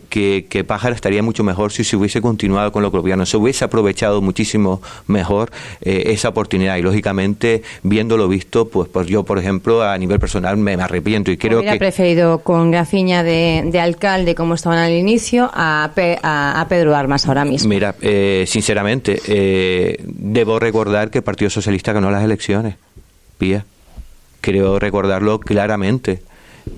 que, 0.48 0.64
Pájara 0.64 0.94
estaría 0.94 1.22
mucho 1.22 1.44
mejor 1.44 1.72
si 1.72 1.84
se 1.84 1.96
hubiese 1.96 2.20
continuado 2.20 2.72
con 2.72 2.82
lo 2.82 2.90
colombiano, 2.90 3.26
se 3.26 3.36
hubiese 3.36 3.64
aprovechado 3.64 4.20
muchísimo 4.20 4.80
mejor 5.06 5.50
eh, 5.80 6.04
esa 6.06 6.30
oportunidad 6.30 6.76
y 6.76 6.82
lógicamente 6.82 7.62
viéndolo 7.82 8.28
visto, 8.28 8.68
pues, 8.68 8.88
pues 8.88 9.06
yo 9.06 9.24
por 9.24 9.38
ejemplo 9.38 9.82
a 9.82 9.96
nivel 9.98 10.20
personal 10.20 10.56
me, 10.56 10.74
arrepiento 10.74 11.30
y 11.30 11.36
creo 11.36 11.58
Hubiera 11.58 11.76
preferido 11.76 12.38
con 12.38 12.70
Grafiña 12.70 13.22
de, 13.22 13.80
alcalde 13.80 14.34
como 14.34 14.54
estaban 14.54 14.78
al 14.78 14.92
inicio 14.92 15.50
a, 15.52 15.90
a, 16.22 16.66
Pedro 16.68 16.94
Armas 16.94 17.26
ahora 17.26 17.44
mismo. 17.44 17.68
Mira, 17.68 17.94
eh, 18.00 18.44
sinceramente 18.46 19.20
eh, 19.26 19.96
debo 20.04 20.58
recordar 20.58 21.10
que 21.10 21.18
el 21.18 21.24
Partido 21.24 21.50
Socialista 21.50 21.92
ganó 21.92 22.10
las 22.10 22.24
elecciones, 22.24 22.76
Pía 23.38 23.64
creo 24.40 24.78
recordarlo 24.78 25.40
claramente. 25.40 26.22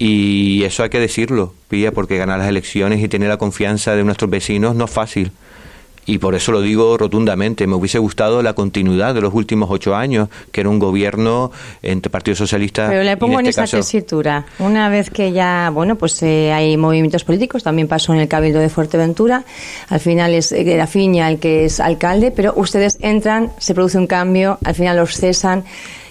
Y 0.03 0.65
eso 0.65 0.83
hay 0.83 0.89
que 0.89 0.99
decirlo, 0.99 1.53
Pía, 1.69 1.93
porque 1.93 2.17
ganar 2.17 2.39
las 2.39 2.49
elecciones 2.49 3.05
y 3.05 3.09
tener 3.09 3.29
la 3.29 3.37
confianza 3.37 3.95
de 3.95 4.03
nuestros 4.03 4.31
vecinos 4.31 4.75
no 4.75 4.87
es 4.87 4.91
fácil 4.91 5.31
y 6.11 6.19
por 6.19 6.35
eso 6.35 6.51
lo 6.51 6.61
digo 6.61 6.99
rotundamente. 6.99 7.69
Me 7.69 7.77
hubiese 7.77 8.01
gustado 8.01 8.43
la 8.43 8.55
continuidad 8.55 9.15
de 9.15 9.21
los 9.21 9.33
últimos 9.33 9.71
ocho 9.71 9.95
años, 9.95 10.29
que 10.51 10.61
era 10.61 10.69
un 10.69 10.81
gobierno 10.81 11.53
entre 11.83 12.11
Partido 12.11 12.35
Socialista. 12.35 12.89
Pero 12.89 13.05
le 13.05 13.17
pongo 13.17 13.39
en, 13.39 13.47
este 13.47 13.63
esa 13.63 13.77
tesitura. 13.77 14.45
Una 14.59 14.89
vez 14.89 15.09
que 15.09 15.31
ya, 15.31 15.71
bueno, 15.73 15.95
pues 15.95 16.21
eh, 16.25 16.53
hay 16.53 16.77
movimientos 16.77 17.23
políticos, 17.23 17.63
también 17.63 17.87
pasó 17.87 18.13
en 18.13 18.19
el 18.19 18.27
Cabildo 18.27 18.59
de 18.59 18.69
Fuerteventura. 18.69 19.45
Al 19.89 20.01
final 20.01 20.35
es 20.35 20.51
eh, 20.51 20.65
Grafiña 20.65 21.31
el 21.31 21.39
que 21.39 21.67
es 21.67 21.79
alcalde, 21.79 22.33
pero 22.33 22.55
ustedes 22.57 22.99
entran, 23.01 23.53
se 23.59 23.73
produce 23.73 23.97
un 23.97 24.09
cambio, 24.09 24.59
al 24.65 24.75
final 24.75 24.97
los 24.97 25.15
cesan. 25.15 25.63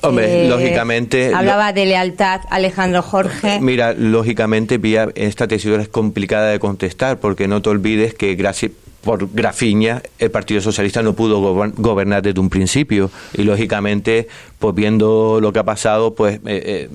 Hombre, 0.01 0.45
eh, 0.45 0.47
lógicamente. 0.49 1.33
Hablaba 1.35 1.73
de 1.73 1.85
lealtad 1.85 2.39
Alejandro 2.49 3.01
Jorge. 3.01 3.59
Mira, 3.59 3.91
lógicamente, 3.91 4.79
esta 5.15 5.45
tesitura 5.45 5.81
es 5.83 5.89
complicada 5.89 6.51
de 6.51 6.59
contestar 6.59 7.19
porque 7.19 7.49
no 7.49 7.61
te 7.61 7.67
olvides 7.67 8.13
que 8.13 8.35
gracias 8.35 8.71
por 9.01 9.31
Grafiña, 9.33 10.01
el 10.17 10.29
Partido 10.29 10.59
Socialista 10.61 11.01
no 11.01 11.13
pudo 11.13 11.39
gobernar 11.39 12.21
desde 12.21 12.39
un 12.39 12.49
principio 12.49 13.09
y 13.33 13.43
lógicamente, 13.43 14.27
pues 14.59 14.75
viendo 14.75 15.39
lo 15.41 15.53
que 15.53 15.59
ha 15.59 15.63
pasado, 15.63 16.15
pues 16.15 16.35
eh, 16.35 16.39
eh, 16.45 16.89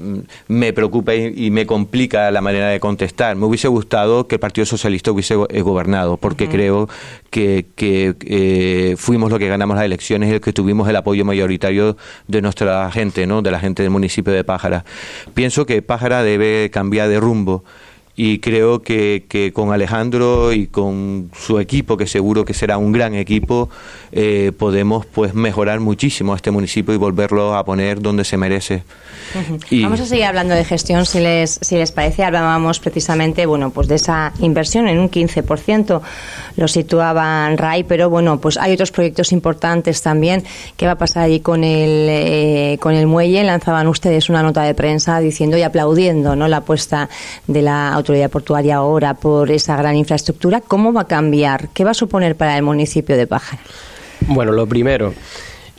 me 0.48 0.72
preocupa 0.72 1.14
y, 1.14 1.50
me 1.50 1.66
complica 1.66 2.30
la 2.30 2.40
manera 2.40 2.68
de 2.68 2.80
contestar. 2.80 3.36
Me 3.36 3.46
hubiese 3.46 3.68
gustado 3.68 4.26
que 4.26 4.36
el 4.36 4.40
Partido 4.40 4.66
Socialista 4.66 5.12
hubiese 5.12 5.34
eh, 5.48 5.62
gobernado, 5.62 6.16
porque 6.16 6.48
creo 6.48 6.88
que, 7.30 7.66
que 7.74 8.94
fuimos 8.98 9.30
los 9.30 9.38
que 9.38 9.48
ganamos 9.48 9.76
las 9.76 9.84
elecciones 9.84 10.30
y 10.30 10.34
el 10.34 10.40
que 10.40 10.52
tuvimos 10.52 10.88
el 10.88 10.96
apoyo 10.96 11.24
mayoritario 11.24 11.96
de 12.28 12.42
nuestra 12.42 12.90
gente, 12.90 13.26
¿no? 13.26 13.40
de 13.40 13.50
la 13.50 13.60
gente 13.60 13.82
del 13.82 13.90
municipio 13.90 14.32
de 14.32 14.44
Pájara. 14.44 14.84
Pienso 15.32 15.64
que 15.64 15.80
Pájara 15.80 16.22
debe 16.22 16.70
cambiar 16.70 17.08
de 17.08 17.18
rumbo 17.18 17.64
y 18.16 18.38
creo 18.38 18.82
que, 18.82 19.24
que, 19.28 19.52
con 19.52 19.72
Alejandro 19.72 20.52
y 20.52 20.68
con 20.68 21.30
su 21.36 21.58
equipo, 21.58 21.96
que 21.96 22.06
seguro 22.06 22.44
que 22.44 22.54
será 22.54 22.78
un 22.78 22.92
gran 22.92 23.14
equipo, 23.14 23.68
eh, 24.12 24.52
podemos 24.56 25.04
pues 25.06 25.34
mejorar 25.34 25.80
muchísimo 25.80 26.36
este 26.36 26.52
municipio 26.52 26.94
y 26.94 26.96
volverlo 26.96 27.56
a 27.56 27.64
poner 27.64 28.00
donde 28.00 28.24
se 28.24 28.36
merece. 28.36 28.84
Vamos 29.82 30.00
a 30.00 30.06
seguir 30.06 30.26
hablando 30.26 30.54
de 30.54 30.64
gestión, 30.64 31.06
si 31.06 31.18
les, 31.18 31.58
si 31.60 31.76
les 31.76 31.90
parece. 31.90 32.22
Hablábamos 32.22 32.78
precisamente, 32.78 33.46
bueno, 33.46 33.70
pues 33.70 33.88
de 33.88 33.96
esa 33.96 34.32
inversión 34.38 34.86
en 34.86 35.00
un 35.00 35.10
15%, 35.10 36.00
lo 36.56 36.68
situaban 36.68 37.58
RAI, 37.58 37.82
pero 37.82 38.10
bueno, 38.10 38.38
pues 38.40 38.56
hay 38.56 38.74
otros 38.74 38.92
proyectos 38.92 39.32
importantes 39.32 40.02
también. 40.02 40.44
¿Qué 40.76 40.86
va 40.86 40.92
a 40.92 40.98
pasar 40.98 41.24
allí 41.24 41.40
con 41.40 41.64
el, 41.64 42.06
eh, 42.08 42.78
con 42.80 42.94
el 42.94 43.08
muelle? 43.08 43.42
Lanzaban 43.42 43.88
ustedes 43.88 44.28
una 44.28 44.42
nota 44.42 44.62
de 44.62 44.74
prensa 44.74 45.18
diciendo 45.18 45.56
y 45.56 45.62
aplaudiendo, 45.62 46.36
¿no? 46.36 46.46
La 46.46 46.58
apuesta 46.58 47.08
de 47.48 47.62
la 47.62 47.96
autoridad 48.04 48.30
portuaria 48.30 48.76
ahora 48.76 49.14
por 49.14 49.50
esa 49.50 49.76
gran 49.76 49.96
infraestructura. 49.96 50.60
¿Cómo 50.60 50.92
va 50.92 51.02
a 51.02 51.06
cambiar? 51.06 51.70
¿Qué 51.70 51.84
va 51.84 51.92
a 51.92 51.94
suponer 51.94 52.36
para 52.36 52.54
el 52.56 52.62
municipio 52.62 53.16
de 53.16 53.26
Pájara? 53.26 53.62
Bueno, 54.28 54.52
lo 54.52 54.66
primero, 54.66 55.14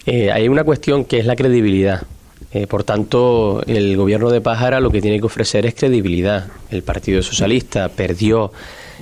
eh, 0.07 0.31
hay 0.31 0.47
una 0.47 0.63
cuestión 0.63 1.05
que 1.05 1.19
es 1.19 1.25
la 1.27 1.35
credibilidad. 1.35 2.01
Eh, 2.51 2.65
por 2.65 2.83
tanto, 2.83 3.61
el 3.67 3.95
gobierno 3.95 4.31
de 4.31 4.41
Pájara 4.41 4.79
lo 4.79 4.89
que 4.89 5.01
tiene 5.01 5.19
que 5.19 5.25
ofrecer 5.27 5.67
es 5.67 5.75
credibilidad. 5.75 6.47
El 6.71 6.81
Partido 6.81 7.21
Socialista 7.21 7.89
perdió 7.89 8.51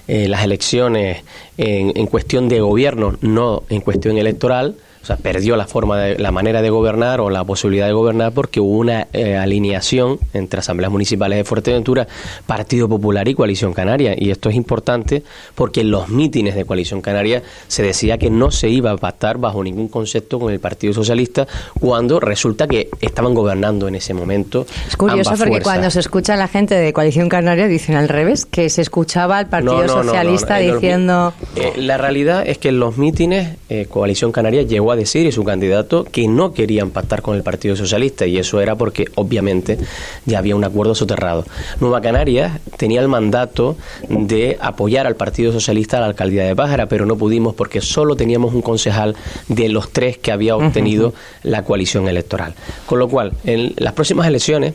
eh, 0.08 0.28
las 0.28 0.44
elecciones 0.44 1.24
en, 1.58 2.08
cuestión 2.08 2.50
de 2.50 2.60
gobierno, 2.60 3.16
no 3.22 3.64
en 3.70 3.80
cuestión 3.80 4.18
electoral 4.18 4.76
o 5.04 5.06
sea, 5.06 5.18
perdió 5.18 5.58
la 5.58 5.68
forma 5.68 6.00
de, 6.00 6.18
la 6.18 6.32
manera 6.32 6.62
de 6.62 6.70
gobernar 6.70 7.20
o 7.20 7.30
la 7.30 7.44
posibilidad 7.44 7.88
de 7.88 7.94
gobernar 7.94 8.32
porque 8.32 8.62
hubo 8.62 8.78
una 8.78 9.08
eh, 9.12 9.36
alineación 9.36 10.18
entre 10.34 10.62
asambleas 10.62 10.92
municipales 10.92 11.38
de 11.38 11.44
Fuerteventura, 11.44 12.08
Partido 12.48 12.88
Popular 12.88 13.28
y 13.28 13.34
Coalición 13.34 13.74
Canaria. 13.74 14.16
Y 14.18 14.32
esto 14.32 14.48
es 14.48 14.56
importante 14.56 15.24
porque 15.56 15.82
en 15.82 15.92
los 15.92 16.08
mítines 16.08 16.56
de 16.56 16.63
Coalición 16.63 17.02
Canaria 17.02 17.44
se 17.68 17.84
decía 17.84 18.18
que 18.18 18.30
no 18.30 18.50
se 18.50 18.70
iba 18.70 18.92
a 18.92 18.98
pactar 18.98 19.39
bajo 19.39 19.62
ningún 19.62 19.89
concepto 19.89 20.39
con 20.39 20.54
el 20.54 20.62
Partido 20.62 20.94
Socialista 20.94 21.48
cuando 21.82 22.22
resulta 22.22 22.66
que 22.68 22.89
estaban 23.02 23.34
gobernando 23.34 23.89
en 23.89 23.96
ese 23.96 24.13
momento. 24.13 24.66
Es 24.88 24.96
curioso 24.96 25.34
porque 25.38 25.60
cuando 25.60 25.89
se 25.89 26.00
escucha 26.00 26.36
a 26.36 26.38
la 26.38 26.48
gente 26.48 26.76
de 26.76 26.94
Coalición 26.94 27.28
Canaria 27.28 27.68
dicen 27.68 27.96
al 27.96 28.08
revés, 28.08 28.46
que 28.46 28.70
se 28.70 28.82
escuchaba 28.82 29.38
al 29.38 29.48
Partido 29.48 29.86
Socialista 29.89 30.58
diciendo... 30.60 31.34
Eh, 31.58 31.74
la 31.76 31.98
realidad 31.98 32.48
es 32.48 32.58
que 32.58 32.70
en 32.70 32.80
los 32.80 32.98
mítines 32.98 33.58
eh, 33.68 33.88
Coalición 33.89 34.32
Canaria 34.32 34.62
llegó 34.62 34.92
a 34.92 34.92
decir 34.95 35.25
y 35.25 35.32
su 35.32 35.43
candidato 35.43 36.03
que 36.03 36.27
no 36.27 36.53
querían 36.53 36.91
pactar 36.91 37.21
con 37.21 37.36
el 37.36 37.43
Partido 37.43 37.75
Socialista 37.75 38.25
y 38.25 38.38
eso 38.38 38.62
era 38.62 38.75
porque 38.75 39.06
obviamente 39.15 39.77
ya 40.25 40.39
había 40.39 40.56
un 40.56 40.63
acuerdo 40.63 40.95
soterrado. 40.95 41.45
Nueva 41.79 42.01
Canarias 42.01 42.60
tenía 42.77 43.01
el 43.01 43.08
mandato 43.08 43.77
de 44.10 44.58
apoyar 44.60 45.08
al 45.08 45.15
Partido 45.15 45.51
Socialista 45.51 45.97
a 45.97 46.01
la 46.01 46.08
alcaldía 46.08 46.43
de 46.43 46.56
Pájara, 46.56 46.88
pero 46.88 47.06
no 47.06 47.17
pudimos 47.17 47.56
porque 47.56 47.82
solo 47.82 48.15
teníamos 48.15 48.53
un 48.53 48.62
concejal 48.62 49.15
de 49.47 49.69
los 49.69 49.91
tres 49.91 50.17
que 50.17 50.32
había 50.32 50.56
obtenido 50.56 51.13
la 51.43 51.63
coalición 51.63 52.08
electoral. 52.08 52.53
Con 52.86 52.99
lo 52.99 53.08
cual, 53.08 53.34
en 53.43 53.73
las 53.77 53.93
próximas 53.93 54.27
elecciones 54.27 54.73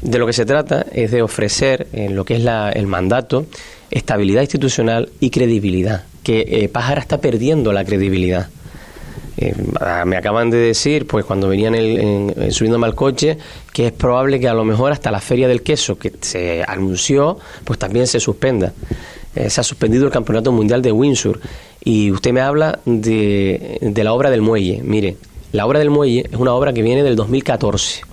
de 0.00 0.18
lo 0.18 0.26
que 0.26 0.32
se 0.32 0.44
trata 0.44 0.86
es 0.92 1.10
de 1.10 1.22
ofrecer 1.22 1.86
en 1.92 2.16
lo 2.16 2.24
que 2.24 2.34
es 2.34 2.42
la, 2.42 2.70
el 2.70 2.86
mandato 2.86 3.46
estabilidad 3.90 4.40
institucional 4.40 5.10
y 5.20 5.30
credibilidad, 5.30 6.04
que 6.22 6.44
eh, 6.48 6.68
Pájara 6.68 7.00
está 7.00 7.20
perdiendo 7.20 7.72
la 7.72 7.84
credibilidad. 7.84 8.48
Eh, 9.36 9.54
me 10.04 10.16
acaban 10.16 10.50
de 10.50 10.58
decir, 10.58 11.06
pues 11.06 11.24
cuando 11.24 11.48
venían 11.48 11.74
el, 11.74 12.52
subiéndome 12.52 12.86
al 12.86 12.94
coche, 12.94 13.38
que 13.72 13.86
es 13.86 13.92
probable 13.92 14.38
que 14.38 14.48
a 14.48 14.54
lo 14.54 14.64
mejor 14.64 14.92
hasta 14.92 15.10
la 15.10 15.20
feria 15.20 15.48
del 15.48 15.62
queso 15.62 15.98
que 15.98 16.12
se 16.20 16.64
anunció, 16.66 17.38
pues 17.64 17.78
también 17.78 18.06
se 18.06 18.20
suspenda. 18.20 18.72
Eh, 19.34 19.48
se 19.48 19.60
ha 19.60 19.64
suspendido 19.64 20.04
el 20.04 20.12
Campeonato 20.12 20.52
Mundial 20.52 20.82
de 20.82 20.92
Windsor. 20.92 21.40
Y 21.82 22.10
usted 22.10 22.32
me 22.32 22.40
habla 22.40 22.78
de, 22.84 23.78
de 23.80 24.04
la 24.04 24.12
obra 24.12 24.30
del 24.30 24.42
muelle. 24.42 24.80
Mire, 24.82 25.16
la 25.52 25.66
obra 25.66 25.78
del 25.78 25.90
muelle 25.90 26.26
es 26.30 26.38
una 26.38 26.52
obra 26.52 26.72
que 26.72 26.82
viene 26.82 27.02
del 27.02 27.16
2014. 27.16 28.11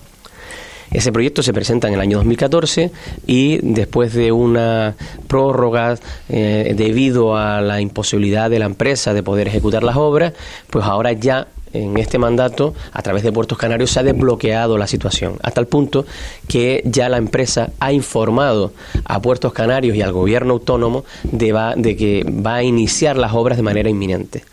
Ese 0.92 1.12
proyecto 1.12 1.44
se 1.44 1.54
presenta 1.54 1.88
en 1.88 1.94
el 1.94 2.00
año 2.00 2.18
2014 2.18 2.92
y 3.28 3.60
después 3.62 4.14
de 4.14 4.32
una 4.32 4.96
prórroga 5.28 5.98
eh, 6.30 6.74
debido 6.76 7.38
a 7.38 7.62
la 7.62 7.80
imposibilidad 7.80 8.50
de 8.50 8.60
la 8.60 8.66
empresa 8.66 9.14
de 9.14 9.22
poder 9.22 9.48
ejecutar 9.48 9.84
las 9.84 9.98
obras, 9.98 10.34
pues 10.70 10.86
ahora 10.86 11.14
ya 11.14 11.48
en 11.74 11.98
este 11.98 12.18
mandato, 12.18 12.74
a 12.92 13.04
través 13.04 13.22
de 13.22 13.32
Puertos 13.32 13.58
Canarios, 13.58 13.92
se 13.92 14.00
ha 14.00 14.04
desbloqueado 14.04 14.80
la 14.80 14.88
situación, 14.88 15.38
hasta 15.44 15.62
el 15.62 15.68
punto 15.68 16.06
que 16.48 16.82
ya 16.86 17.10
la 17.10 17.18
empresa 17.18 17.70
ha 17.80 17.94
informado 17.94 18.74
a 19.06 19.22
Puertos 19.22 19.54
Canarios 19.54 19.96
y 19.96 20.02
al 20.02 20.12
gobierno 20.12 20.54
autónomo 20.54 21.06
de, 21.24 21.74
de 21.78 21.96
que 21.96 22.24
va 22.24 22.56
a 22.56 22.64
iniciar 22.64 23.18
las 23.18 23.34
obras 23.34 23.58
de 23.58 23.64
manera 23.64 23.90
inminente. 23.90 24.44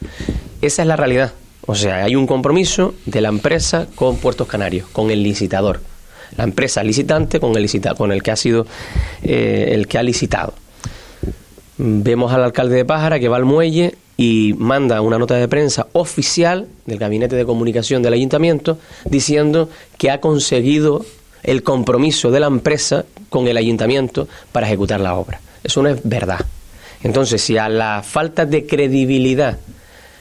Esa 0.61 0.83
es 0.83 0.89
la 0.89 0.97
realidad. 0.97 1.33
O 1.67 1.75
sea, 1.75 2.05
hay 2.05 2.15
un 2.15 2.27
compromiso 2.27 2.95
de 3.07 3.21
la 3.21 3.29
empresa 3.29 3.87
con 3.95 4.19
Puertos 4.19 4.47
Canarios, 4.47 4.87
con 4.93 5.11
el 5.11 5.23
licitador 5.23 5.81
la 6.37 6.45
empresa 6.45 6.83
licitante 6.83 7.41
con 7.41 7.55
el, 7.57 7.63
licita, 7.63 7.95
con 7.95 8.13
el 8.13 8.23
que 8.23 8.31
ha 8.31 8.37
sido 8.37 8.67
eh, 9.23 9.71
el 9.73 9.87
que 9.87 9.99
ha 9.99 10.03
licitado. 10.03 10.55
Vemos 11.79 12.33
al 12.33 12.43
alcalde 12.43 12.77
de 12.77 12.85
Pájara 12.85 13.21
que 13.21 13.29
va 13.29 13.37
al 13.37 13.45
muelle 13.45 13.95
y 14.17 14.55
manda 14.57 15.01
una 15.03 15.19
nota 15.19 15.35
de 15.35 15.47
prensa 15.47 15.89
oficial 15.93 16.69
del 16.87 16.99
gabinete 16.99 17.37
de 17.37 17.45
comunicación 17.45 18.03
del 18.03 18.15
ayuntamiento 18.15 18.79
diciendo 19.05 19.69
que 19.99 20.11
ha 20.11 20.21
conseguido 20.21 21.05
el 21.43 21.63
compromiso 21.63 22.31
de 22.31 22.41
la 22.41 22.47
empresa 22.47 23.05
con 23.29 23.47
el 23.47 23.57
ayuntamiento 23.57 24.27
para 24.53 24.67
ejecutar 24.67 25.01
la 25.01 25.15
obra. 25.15 25.41
Eso 25.63 25.83
no 25.83 25.89
es 25.89 26.01
verdad. 26.03 26.41
Entonces, 27.03 27.43
si 27.43 27.59
a 27.59 27.69
la 27.69 28.03
falta 28.03 28.47
de 28.47 28.67
credibilidad, 28.67 29.59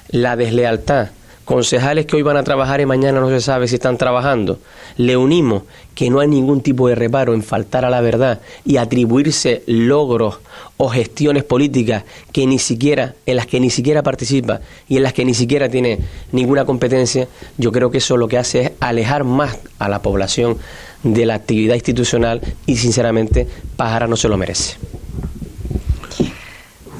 la 0.09 0.35
deslealtad, 0.35 1.09
concejales 1.45 2.05
que 2.07 2.15
hoy 2.15 2.23
van 2.23 2.37
a 2.37 2.43
trabajar 2.43 2.81
y 2.81 2.85
mañana 2.85 3.19
no 3.21 3.29
se 3.29 3.39
sabe 3.39 3.67
si 3.67 3.75
están 3.75 3.97
trabajando, 3.97 4.59
le 4.97 5.15
unimos 5.15 5.63
que 5.93 6.09
no 6.09 6.19
hay 6.19 6.27
ningún 6.27 6.61
tipo 6.61 6.87
de 6.87 6.95
reparo 6.95 7.33
en 7.33 7.43
faltar 7.43 7.85
a 7.85 7.89
la 7.89 8.01
verdad 8.01 8.41
y 8.65 8.77
atribuirse 8.77 9.63
logros 9.67 10.39
o 10.77 10.89
gestiones 10.89 11.43
políticas 11.43 12.03
que 12.33 12.45
ni 12.45 12.59
siquiera 12.59 13.15
en 13.25 13.37
las 13.37 13.45
que 13.45 13.59
ni 13.59 13.69
siquiera 13.69 14.03
participa 14.03 14.59
y 14.89 14.97
en 14.97 15.03
las 15.03 15.13
que 15.13 15.23
ni 15.23 15.33
siquiera 15.33 15.69
tiene 15.69 15.99
ninguna 16.31 16.65
competencia, 16.65 17.27
yo 17.57 17.71
creo 17.71 17.91
que 17.91 17.99
eso 17.99 18.17
lo 18.17 18.27
que 18.27 18.37
hace 18.37 18.61
es 18.61 18.71
alejar 18.79 19.23
más 19.23 19.57
a 19.79 19.87
la 19.87 20.01
población 20.01 20.57
de 21.03 21.25
la 21.25 21.35
actividad 21.35 21.75
institucional 21.75 22.41
y 22.65 22.77
sinceramente 22.77 23.47
Pájara 23.77 24.07
no 24.07 24.17
se 24.17 24.27
lo 24.27 24.37
merece. 24.37 24.77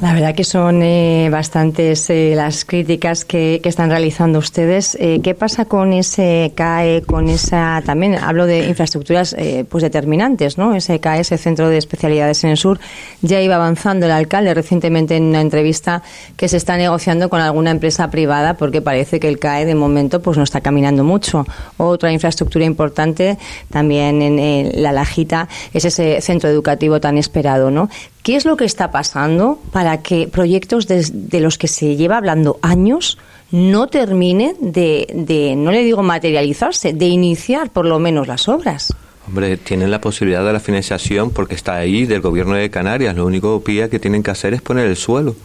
La 0.06 0.14
verdad 0.14 0.36
que 0.36 0.44
son 0.44 0.84
eh, 0.84 1.30
bastantes 1.32 2.12
eh, 2.12 2.34
las 2.36 2.64
críticas 2.64 3.26
que, 3.26 3.60
están 3.64 3.90
realizando 3.90 4.38
ustedes. 4.38 4.96
Eh, 5.02 5.20
¿Qué 5.24 5.34
pasa 5.34 5.66
con 5.66 5.94
ese 5.94 6.52
CAE, 6.54 7.02
con 7.02 7.28
esa, 7.28 7.82
también 7.84 8.14
hablo 8.14 8.46
de 8.46 8.68
infraestructuras 8.68 9.36
pues 9.68 9.82
determinantes, 9.82 10.60
¿no? 10.60 10.76
Ese 10.76 11.00
CAE, 11.00 11.22
ese 11.22 11.40
Centro 11.40 11.70
de 11.70 11.80
Especialidades 11.80 12.44
en 12.44 12.52
el 12.52 12.58
Sur, 12.58 12.80
ya 13.24 13.42
iba 13.42 13.56
avanzando 13.56 14.06
el 14.06 14.12
alcalde 14.12 14.54
recientemente 14.54 15.16
en 15.16 15.24
una 15.24 15.42
entrevista 15.42 16.04
que 16.38 16.50
se 16.50 16.58
está 16.58 16.78
negociando 16.78 17.28
con 17.28 17.42
alguna 17.42 17.72
empresa 17.72 18.12
privada 18.12 18.58
porque 18.58 18.84
parece 18.84 19.20
que 19.20 19.28
el 19.28 19.40
CAE 19.40 19.66
de 19.66 19.74
momento 19.74 20.22
pues 20.22 20.38
no 20.38 20.44
está 20.44 20.62
caminando 20.62 21.04
mucho. 21.04 21.48
Otra 21.78 22.12
infraestructura 22.12 22.64
importante 22.64 23.40
también 23.72 24.22
en 24.22 24.84
La 24.84 24.92
Lajita 24.92 25.50
es 25.74 25.84
ese 25.84 26.22
centro 26.22 26.48
educativo 26.48 27.00
tan 27.00 27.18
esperado, 27.18 27.72
¿no? 27.72 27.90
¿Qué 28.26 28.36
es 28.36 28.44
lo 28.44 28.58
que 28.58 28.66
está 28.66 28.90
pasando 28.90 29.62
para 29.72 30.02
que 30.02 30.28
proyectos 30.28 30.88
de, 30.88 31.40
los 31.40 31.60
que 31.60 31.68
se 31.68 31.96
lleva 31.96 32.18
hablando 32.18 32.58
años 32.64 33.20
no 33.52 33.86
terminen 33.86 34.56
de, 34.62 35.54
no 35.56 35.72
le 35.72 35.84
digo 35.84 36.02
materializarse, 36.02 36.94
de 36.94 37.06
iniciar 37.06 37.70
por 37.70 37.86
lo 37.86 38.00
menos 38.00 38.28
las 38.28 38.50
obras? 38.50 38.92
Hombre, 39.28 39.58
tienen 39.58 39.92
la 39.92 40.02
posibilidad 40.02 40.44
de 40.44 40.54
la 40.54 40.60
financiación 40.60 41.30
porque 41.30 41.54
está 41.54 41.76
ahí 41.76 42.08
del 42.08 42.22
gobierno 42.22 42.56
de 42.56 42.72
Canarias. 42.72 43.16
Lo 43.16 43.28
único 43.28 43.64
que 43.64 44.00
tienen 44.00 44.24
que 44.24 44.32
hacer 44.32 44.56
es 44.56 44.62
poner 44.64 44.88
el 44.88 44.96
suelo. 44.96 45.36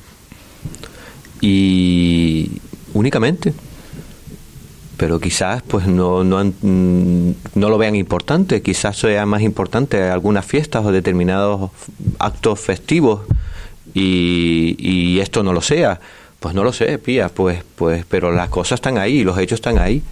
Y 1.43 2.51
únicamente 2.95 3.53
pero 5.01 5.19
quizás 5.19 5.63
pues 5.63 5.87
no, 5.87 6.25
no, 6.25 6.45
mm, 6.45 7.31
no 7.55 7.71
lo 7.71 7.79
vean 7.79 7.97
importante, 7.97 8.61
quizás 8.61 8.99
sea 8.99 9.25
más 9.25 9.41
importante 9.41 10.03
algunas 10.03 10.45
fiestas 10.45 10.85
o 10.85 10.93
determinados 10.93 11.71
actos 12.19 12.61
festivos 12.61 13.23
y, 13.95 14.77
y 14.79 15.21
esto 15.21 15.43
no 15.43 15.55
lo 15.55 15.63
sea. 15.63 15.99
Pues 16.39 16.55
no 16.55 16.65
lo 16.65 16.75
sé, 16.75 16.99
Pía, 16.99 17.31
pues, 17.31 17.65
pues, 17.77 18.05
pero 18.11 18.31
las 18.31 18.51
cosas 18.51 18.77
están 18.77 18.99
ahí, 18.99 19.25
los 19.25 19.39
hechos 19.39 19.61
están 19.61 19.79
ahí. 19.79 20.03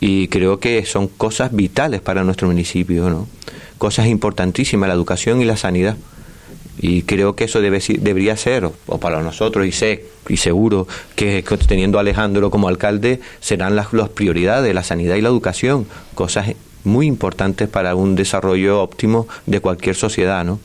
Y 0.00 0.28
creo 0.28 0.60
que 0.60 0.86
son 0.86 1.08
cosas 1.08 1.54
vitales 1.54 2.00
para 2.00 2.24
nuestro 2.24 2.48
municipio, 2.48 3.10
¿no? 3.10 3.28
Cosas 3.76 4.06
importantísimas, 4.06 4.88
la 4.88 4.94
educación 4.94 5.42
y 5.42 5.44
la 5.44 5.58
sanidad. 5.58 5.94
Y 6.78 7.02
creo 7.02 7.34
que 7.34 7.44
eso 7.44 7.60
debe, 7.60 7.80
debería 7.98 8.36
ser, 8.36 8.68
o 8.86 8.98
para 8.98 9.22
nosotros, 9.22 9.66
y 9.66 9.72
sé, 9.72 10.04
y 10.28 10.36
seguro 10.36 10.86
que, 11.14 11.44
teniendo 11.66 11.98
a 11.98 12.02
Alejandro 12.02 12.50
como 12.50 12.68
alcalde, 12.68 13.20
serán 13.40 13.76
las, 13.76 13.92
las 13.92 14.10
prioridades, 14.10 14.74
la 14.74 14.82
sanidad 14.82 15.16
y 15.16 15.22
la 15.22 15.28
educación, 15.28 15.86
cosas 16.14 16.54
muy 16.84 17.06
importantes 17.06 17.68
para 17.68 17.94
un 17.94 18.14
desarrollo 18.14 18.82
óptimo 18.82 19.26
de 19.46 19.60
cualquier 19.60 19.96
sociedad, 19.96 20.44
¿no? 20.44 20.60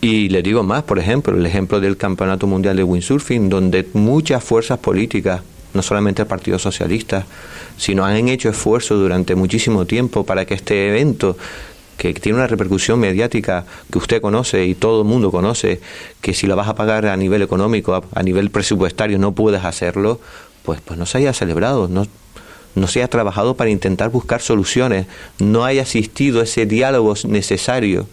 Y 0.00 0.30
le 0.30 0.42
digo 0.42 0.62
más, 0.62 0.82
por 0.82 0.98
ejemplo, 0.98 1.36
el 1.36 1.44
ejemplo 1.44 1.78
del 1.78 1.96
Campeonato 1.96 2.46
Mundial 2.46 2.76
de 2.76 2.84
Windsurfing, 2.84 3.50
donde 3.50 3.86
muchas 3.92 4.42
fuerzas 4.42 4.78
políticas, 4.78 5.42
no 5.74 5.82
solamente 5.82 6.22
el 6.22 6.28
Partido 6.28 6.58
Socialista, 6.58 7.26
sino 7.76 8.04
han 8.04 8.28
hecho 8.28 8.48
esfuerzos 8.48 8.98
durante 8.98 9.34
muchísimo 9.34 9.84
tiempo 9.84 10.24
para 10.24 10.46
que 10.46 10.54
este 10.54 10.88
evento 10.88 11.36
que 12.00 12.14
tiene 12.14 12.38
una 12.38 12.46
repercusión 12.46 12.98
mediática 12.98 13.66
que 13.92 13.98
usted 13.98 14.22
conoce 14.22 14.64
y 14.64 14.74
todo 14.74 15.02
el 15.02 15.06
mundo 15.06 15.30
conoce, 15.30 15.82
que 16.22 16.32
si 16.32 16.46
la 16.46 16.54
vas 16.54 16.66
a 16.66 16.74
pagar 16.74 17.04
a 17.04 17.14
nivel 17.14 17.42
económico, 17.42 18.02
a, 18.14 18.22
nivel 18.22 18.48
presupuestario, 18.48 19.18
no 19.18 19.32
puedes 19.32 19.66
hacerlo, 19.66 20.18
pues, 20.62 20.80
pues 20.80 20.98
no 20.98 21.04
se 21.04 21.18
haya 21.18 21.34
celebrado, 21.34 21.88
no, 21.88 22.06
no 22.74 22.86
se 22.86 23.00
haya 23.00 23.08
trabajado 23.08 23.54
para 23.54 23.68
intentar 23.68 24.08
buscar 24.08 24.40
soluciones, 24.40 25.08
no 25.40 25.66
haya 25.66 25.82
asistido 25.82 26.40
ese 26.40 26.64
diálogo 26.64 27.12
necesario 27.28 28.06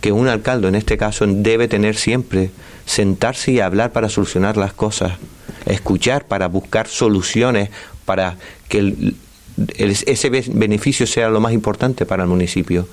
que 0.00 0.10
un 0.10 0.26
alcalde 0.26 0.66
en 0.66 0.74
este 0.74 0.98
caso 0.98 1.24
debe 1.28 1.68
tener 1.68 1.94
siempre, 1.94 2.50
sentarse 2.84 3.52
y 3.52 3.60
hablar 3.60 3.92
para 3.92 4.08
solucionar 4.08 4.56
las 4.56 4.72
cosas, 4.72 5.12
escuchar 5.66 6.26
para 6.26 6.48
buscar 6.48 6.88
soluciones 6.88 7.70
para 8.04 8.38
que 8.68 9.14
ese 9.76 10.30
beneficio 10.30 11.06
sea 11.06 11.28
lo 11.28 11.38
más 11.38 11.52
importante 11.52 12.06
para 12.06 12.24
el 12.24 12.28
municipio. 12.28 12.88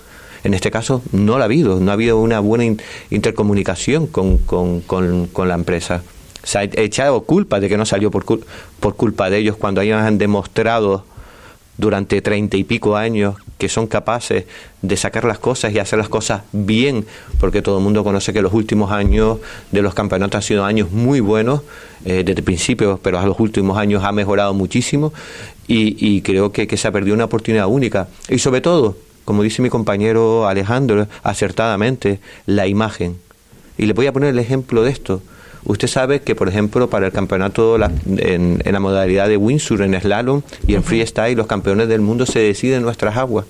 En 0.47 0.53
este 0.53 0.71
caso 0.71 1.01
no 1.11 1.35
lo 1.35 1.41
ha 1.41 1.43
habido, 1.43 1.81
no 1.81 1.91
ha 1.91 1.95
habido 1.95 2.19
una 2.19 2.39
buena 2.39 2.63
intercomunicación 3.09 4.07
con, 4.07 4.37
con, 4.37 4.79
con, 4.79 5.47
la 5.49 5.55
empresa. 5.55 6.03
Se 6.41 6.57
ha 6.57 6.63
echado 6.63 7.19
culpa 7.23 7.59
de 7.59 7.67
que 7.67 7.75
no 7.75 7.85
salió 7.85 8.11
por, 8.11 8.23
por 8.79 8.95
culpa 8.95 9.29
de 9.29 9.39
ellos 9.39 9.57
cuando 9.57 9.81
ellos 9.81 10.01
han 10.01 10.17
demostrado 10.17 11.03
durante 11.77 12.21
treinta 12.21 12.55
y 12.55 12.63
pico 12.63 12.95
años 12.95 13.35
que 13.57 13.67
son 13.67 13.87
capaces 13.87 14.45
de 14.81 14.95
sacar 14.95 15.25
las 15.25 15.37
cosas 15.37 15.73
y 15.73 15.79
hacer 15.79 15.99
las 15.99 16.07
cosas 16.07 16.43
bien, 16.53 17.05
porque 17.41 17.61
todo 17.61 17.79
el 17.79 17.83
mundo 17.83 18.05
conoce 18.05 18.31
que 18.31 18.41
los 18.41 18.53
últimos 18.53 18.89
años 18.93 19.39
de 19.73 19.81
los 19.81 19.93
campeonatos 19.93 20.35
han 20.37 20.43
sido 20.43 20.63
años 20.63 20.91
muy 20.91 21.19
buenos 21.19 21.63
eh, 22.05 22.23
desde 22.23 22.39
el 22.39 22.43
principio, 22.43 23.01
pero 23.03 23.19
a 23.19 23.25
los 23.25 23.37
últimos 23.37 23.77
años 23.77 24.05
ha 24.05 24.13
mejorado 24.13 24.53
muchísimo 24.53 25.11
y, 25.67 25.97
y 25.99 26.21
creo 26.21 26.53
que, 26.53 26.67
que 26.67 26.77
se 26.77 26.87
ha 26.87 26.91
perdido 26.93 27.15
una 27.15 27.25
oportunidad 27.25 27.67
única. 27.67 28.07
Y 28.29 28.39
sobre 28.39 28.61
todo, 28.61 28.95
como 29.27 29.43
dice 29.43 29.61
mi 29.61 29.69
compañero 29.69 30.47
Alejandro 30.47 31.05
acertadamente, 31.21 32.21
la 32.45 32.65
imagen. 32.65 33.17
Y 33.77 33.85
le 33.85 33.91
voy 33.91 34.07
a 34.07 34.13
poner 34.13 34.29
el 34.29 34.39
ejemplo 34.39 34.83
de 34.83 34.91
esto. 34.91 35.21
Usted 35.65 35.89
sabe 35.89 36.21
que, 36.21 36.33
por 36.33 36.47
ejemplo, 36.47 36.89
para 36.89 37.07
el 37.07 37.11
campeonato 37.11 37.77
en, 38.05 38.63
la 38.63 38.79
modalidad 38.79 39.27
de 39.27 39.35
Windsor, 39.35 39.81
en 39.81 39.99
slalom 39.99 40.43
y 40.65 40.75
en 40.75 40.83
freestyle, 40.85 41.35
los 41.35 41.45
campeones 41.45 41.89
del 41.89 41.99
mundo 41.99 42.25
se 42.25 42.39
deciden 42.39 42.77
en 42.77 42.83
nuestras 42.83 43.17
aguas. 43.17 43.45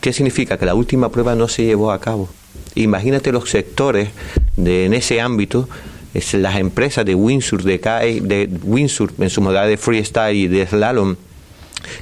¿Qué 0.00 0.14
significa? 0.14 0.56
Que 0.56 0.64
la 0.64 0.74
última 0.74 1.10
prueba 1.10 1.34
no 1.34 1.46
se 1.46 1.66
llevó 1.66 1.92
a 1.92 2.00
cabo. 2.00 2.30
Imagínate 2.74 3.30
los 3.30 3.50
sectores 3.50 4.08
de, 4.56 4.86
en 4.86 4.94
ese 4.94 5.20
ámbito, 5.20 5.68
es 6.14 6.32
las 6.32 6.56
empresas 6.56 7.04
de 7.04 7.14
Windsor, 7.14 7.62
de, 7.62 7.76
de 7.76 8.48
Windsor 8.64 9.12
en 9.18 9.28
su 9.28 9.42
modalidad 9.42 9.68
de 9.68 9.76
freestyle 9.76 10.34
y 10.34 10.48
de 10.48 10.66
slalom, 10.66 11.16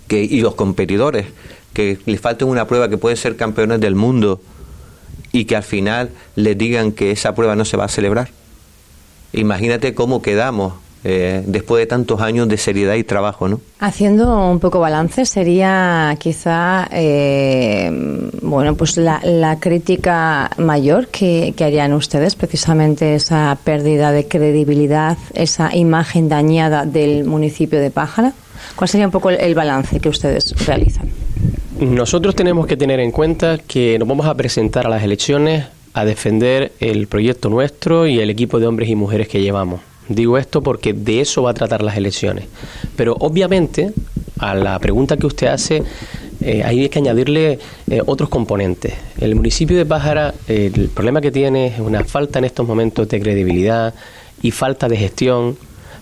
que, 0.06 0.22
y 0.22 0.40
los 0.40 0.54
competidores 0.54 1.26
que 1.72 1.98
le 2.04 2.18
falten 2.18 2.48
una 2.48 2.66
prueba 2.66 2.88
que 2.88 2.98
pueden 2.98 3.16
ser 3.16 3.36
campeones 3.36 3.80
del 3.80 3.94
mundo 3.94 4.40
y 5.32 5.44
que 5.44 5.56
al 5.56 5.62
final 5.62 6.10
les 6.36 6.56
digan 6.58 6.92
que 6.92 7.10
esa 7.10 7.34
prueba 7.34 7.54
no 7.56 7.64
se 7.64 7.76
va 7.76 7.84
a 7.84 7.88
celebrar. 7.88 8.30
Imagínate 9.32 9.94
cómo 9.94 10.22
quedamos 10.22 10.74
eh, 11.02 11.42
después 11.46 11.80
de 11.80 11.86
tantos 11.86 12.20
años 12.20 12.46
de 12.48 12.58
seriedad 12.58 12.94
y 12.94 13.04
trabajo, 13.04 13.48
¿no? 13.48 13.60
Haciendo 13.78 14.50
un 14.50 14.58
poco 14.60 14.80
balance, 14.80 15.24
sería 15.24 16.14
quizá, 16.18 16.88
eh, 16.92 17.90
bueno, 18.42 18.74
pues 18.74 18.98
la, 18.98 19.56
crítica 19.60 20.50
mayor 20.58 21.08
que, 21.08 21.54
que, 21.56 21.64
harían 21.64 21.94
ustedes, 21.94 22.34
precisamente 22.34 23.14
esa 23.14 23.56
pérdida 23.64 24.12
de 24.12 24.28
credibilidad, 24.28 25.16
esa 25.32 25.74
imagen 25.74 26.28
dañada 26.28 26.84
del 26.84 27.24
municipio 27.24 27.80
de 27.80 27.90
Pájara. 27.90 28.34
¿Cuál 28.76 28.88
sería 28.88 29.06
un 29.06 29.12
poco 29.12 29.30
el 29.30 29.54
balance 29.54 30.00
que 30.00 30.08
ustedes 30.10 30.66
realizan? 30.66 31.08
Nosotros 31.80 32.34
tenemos 32.34 32.66
que 32.66 32.76
tener 32.76 33.00
en 33.00 33.10
cuenta 33.10 33.56
que 33.56 33.98
nos 33.98 34.06
vamos 34.06 34.26
a 34.26 34.34
presentar 34.34 34.86
a 34.86 34.90
las 34.90 35.02
elecciones 35.02 35.64
a 35.94 36.04
defender 36.04 36.72
el 36.78 37.06
proyecto 37.06 37.48
nuestro 37.48 38.06
y 38.06 38.20
el 38.20 38.28
equipo 38.28 38.60
de 38.60 38.66
hombres 38.66 38.90
y 38.90 38.96
mujeres 38.96 39.28
que 39.28 39.40
llevamos. 39.40 39.80
Digo 40.06 40.36
esto 40.36 40.62
porque 40.62 40.92
de 40.92 41.22
eso 41.22 41.42
va 41.42 41.52
a 41.52 41.54
tratar 41.54 41.82
las 41.82 41.96
elecciones. 41.96 42.44
Pero 42.96 43.16
obviamente, 43.20 43.92
a 44.38 44.54
la 44.54 44.78
pregunta 44.78 45.16
que 45.16 45.26
usted 45.26 45.46
hace, 45.46 45.82
eh, 46.42 46.62
hay 46.62 46.86
que 46.90 46.98
añadirle 46.98 47.58
eh, 47.88 48.02
otros 48.04 48.28
componentes. 48.28 48.92
El 49.18 49.34
municipio 49.34 49.78
de 49.78 49.86
Pájara, 49.86 50.34
el 50.48 50.90
problema 50.90 51.22
que 51.22 51.30
tiene 51.30 51.68
es 51.68 51.80
una 51.80 52.04
falta 52.04 52.40
en 52.40 52.44
estos 52.44 52.68
momentos 52.68 53.08
de 53.08 53.20
credibilidad 53.20 53.94
y 54.42 54.50
falta 54.50 54.86
de 54.86 54.98
gestión 54.98 55.56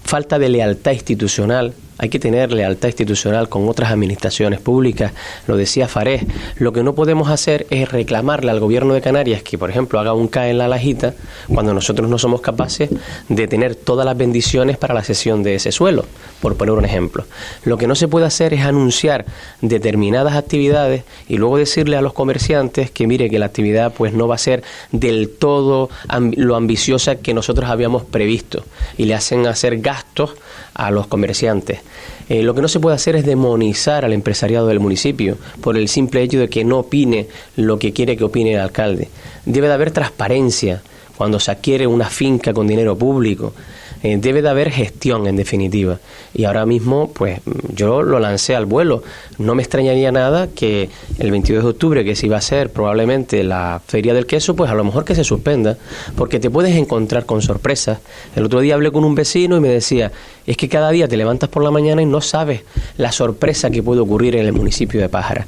falta 0.08 0.38
de 0.38 0.48
lealtad 0.48 0.92
institucional 0.92 1.74
hay 1.98 2.08
que 2.08 2.18
tener 2.18 2.52
lealtad 2.52 2.88
institucional 2.88 3.48
con 3.48 3.68
otras 3.68 3.90
administraciones 3.90 4.60
públicas. 4.60 5.12
Lo 5.46 5.56
decía 5.56 5.88
Farés, 5.88 6.24
lo 6.56 6.72
que 6.72 6.82
no 6.82 6.94
podemos 6.94 7.28
hacer 7.28 7.66
es 7.70 7.90
reclamarle 7.90 8.50
al 8.50 8.60
gobierno 8.60 8.94
de 8.94 9.00
Canarias 9.00 9.42
que, 9.42 9.58
por 9.58 9.70
ejemplo, 9.70 9.98
haga 9.98 10.12
un 10.12 10.28
CAE 10.28 10.50
en 10.50 10.58
la 10.58 10.68
lajita 10.68 11.14
cuando 11.52 11.74
nosotros 11.74 12.08
no 12.08 12.18
somos 12.18 12.40
capaces 12.40 12.90
de 13.28 13.48
tener 13.48 13.74
todas 13.74 14.06
las 14.06 14.16
bendiciones 14.16 14.78
para 14.78 14.94
la 14.94 15.02
cesión 15.02 15.42
de 15.42 15.56
ese 15.56 15.72
suelo, 15.72 16.04
por 16.40 16.56
poner 16.56 16.74
un 16.74 16.84
ejemplo. 16.84 17.24
Lo 17.64 17.78
que 17.78 17.86
no 17.86 17.94
se 17.94 18.08
puede 18.08 18.26
hacer 18.26 18.54
es 18.54 18.62
anunciar 18.62 19.26
determinadas 19.60 20.34
actividades 20.34 21.04
y 21.28 21.36
luego 21.36 21.58
decirle 21.58 21.96
a 21.96 22.02
los 22.02 22.12
comerciantes 22.12 22.90
que 22.90 23.06
mire 23.06 23.30
que 23.30 23.38
la 23.38 23.46
actividad 23.46 23.92
pues 23.92 24.12
no 24.12 24.28
va 24.28 24.36
a 24.36 24.38
ser 24.38 24.62
del 24.92 25.30
todo 25.30 25.90
lo 26.36 26.56
ambiciosa 26.56 27.16
que 27.16 27.34
nosotros 27.34 27.68
habíamos 27.70 28.04
previsto 28.04 28.64
y 28.96 29.04
le 29.04 29.14
hacen 29.14 29.46
hacer 29.46 29.78
gastos 29.78 30.34
a 30.74 30.90
los 30.90 31.06
comerciantes. 31.06 31.80
Eh, 32.28 32.42
lo 32.42 32.54
que 32.54 32.62
no 32.62 32.68
se 32.68 32.78
puede 32.78 32.96
hacer 32.96 33.16
es 33.16 33.24
demonizar 33.24 34.04
al 34.04 34.12
empresariado 34.12 34.66
del 34.66 34.80
municipio 34.80 35.38
por 35.62 35.76
el 35.76 35.88
simple 35.88 36.22
hecho 36.22 36.38
de 36.38 36.48
que 36.48 36.64
no 36.64 36.78
opine 36.78 37.26
lo 37.56 37.78
que 37.78 37.92
quiere 37.92 38.16
que 38.16 38.24
opine 38.24 38.52
el 38.52 38.60
alcalde. 38.60 39.08
Debe 39.46 39.68
de 39.68 39.74
haber 39.74 39.90
transparencia 39.90 40.82
cuando 41.16 41.40
se 41.40 41.50
adquiere 41.50 41.86
una 41.86 42.08
finca 42.08 42.52
con 42.52 42.66
dinero 42.66 42.96
público. 42.96 43.54
Eh, 44.02 44.16
debe 44.20 44.42
de 44.42 44.48
haber 44.48 44.70
gestión, 44.70 45.26
en 45.26 45.36
definitiva. 45.36 45.98
Y 46.34 46.44
ahora 46.44 46.66
mismo, 46.66 47.10
pues 47.12 47.40
yo 47.74 48.02
lo 48.02 48.20
lancé 48.20 48.54
al 48.54 48.66
vuelo. 48.66 49.02
No 49.38 49.54
me 49.54 49.62
extrañaría 49.62 50.12
nada 50.12 50.48
que 50.48 50.88
el 51.18 51.30
22 51.30 51.64
de 51.64 51.70
octubre, 51.70 52.04
que 52.04 52.14
se 52.14 52.26
iba 52.26 52.36
a 52.36 52.40
ser 52.40 52.70
probablemente 52.70 53.42
la 53.42 53.80
Feria 53.86 54.14
del 54.14 54.26
Queso, 54.26 54.54
pues 54.54 54.70
a 54.70 54.74
lo 54.74 54.84
mejor 54.84 55.04
que 55.04 55.14
se 55.14 55.24
suspenda, 55.24 55.76
porque 56.16 56.38
te 56.38 56.48
puedes 56.48 56.76
encontrar 56.76 57.26
con 57.26 57.42
sorpresas. 57.42 57.98
El 58.36 58.44
otro 58.44 58.60
día 58.60 58.74
hablé 58.74 58.92
con 58.92 59.04
un 59.04 59.14
vecino 59.14 59.56
y 59.56 59.60
me 59.60 59.68
decía, 59.68 60.12
es 60.46 60.56
que 60.56 60.68
cada 60.68 60.90
día 60.90 61.08
te 61.08 61.16
levantas 61.16 61.48
por 61.48 61.64
la 61.64 61.70
mañana 61.70 62.00
y 62.00 62.06
no 62.06 62.20
sabes 62.20 62.62
la 62.96 63.10
sorpresa 63.10 63.70
que 63.70 63.82
puede 63.82 64.00
ocurrir 64.00 64.36
en 64.36 64.46
el 64.46 64.52
municipio 64.52 65.00
de 65.00 65.08
Pájara. 65.08 65.46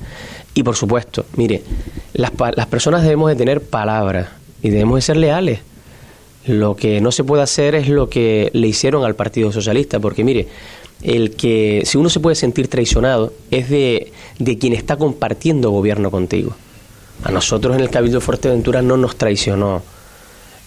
Y 0.55 0.65
por 0.65 0.75
supuesto, 0.75 1.27
mire, 1.37 1.63
las, 2.15 2.33
las 2.57 2.67
personas 2.67 3.03
debemos 3.03 3.29
de 3.29 3.37
tener 3.37 3.61
palabras 3.61 4.29
y 4.63 4.71
debemos 4.71 4.97
de 4.97 5.03
ser 5.03 5.17
leales. 5.17 5.61
Lo 6.51 6.75
que 6.75 7.01
no 7.01 7.13
se 7.13 7.23
puede 7.23 7.43
hacer 7.43 7.77
es 7.77 7.89
lo 7.89 8.11
que 8.11 8.51
le 8.53 8.67
hicieron 8.67 9.05
al 9.05 9.15
Partido 9.15 9.53
Socialista, 9.53 10.01
porque 10.01 10.25
mire, 10.25 10.49
el 11.03 11.37
que 11.37 11.83
si 11.85 11.97
uno 11.97 12.11
se 12.11 12.19
puede 12.19 12.35
sentir 12.35 12.67
traicionado 12.69 13.33
es 13.51 13.71
de, 13.71 14.13
de 14.39 14.59
quien 14.59 14.73
está 14.73 14.97
compartiendo 14.97 15.71
gobierno 15.71 16.11
contigo. 16.11 16.57
A 17.23 17.31
nosotros 17.31 17.77
en 17.77 17.83
el 17.83 17.91
Cabildo 17.91 18.19
de 18.19 18.25
Fuerteventura 18.25 18.83
no 18.83 18.97
nos 18.97 19.17
traicionó 19.17 19.83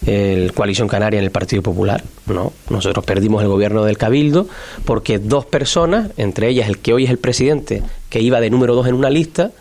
el 0.05 0.53
Coalición 0.53 0.87
Canaria 0.87 1.19
en 1.19 1.25
el 1.25 1.31
Partido 1.31 1.61
Popular, 1.61 2.03
no. 2.27 2.53
Nosotros 2.69 3.03
perdimos 3.05 3.41
el 3.41 3.49
gobierno 3.49 3.83
del 3.83 3.97
Cabildo 3.97 4.47
porque 4.85 5.19
dos 5.19 5.45
personas, 5.45 6.11
entre 6.17 6.47
ellas 6.49 6.69
el 6.69 6.79
que 6.79 6.93
hoy 6.93 7.05
es 7.05 7.09
el 7.09 7.17
presidente, 7.17 7.83
que 8.09 8.21
iba 8.21 8.39
de 8.39 8.49
número 8.49 8.73
dos 8.73 8.87
en 8.87 8.95
una 8.95 9.09
lista, 9.09 9.51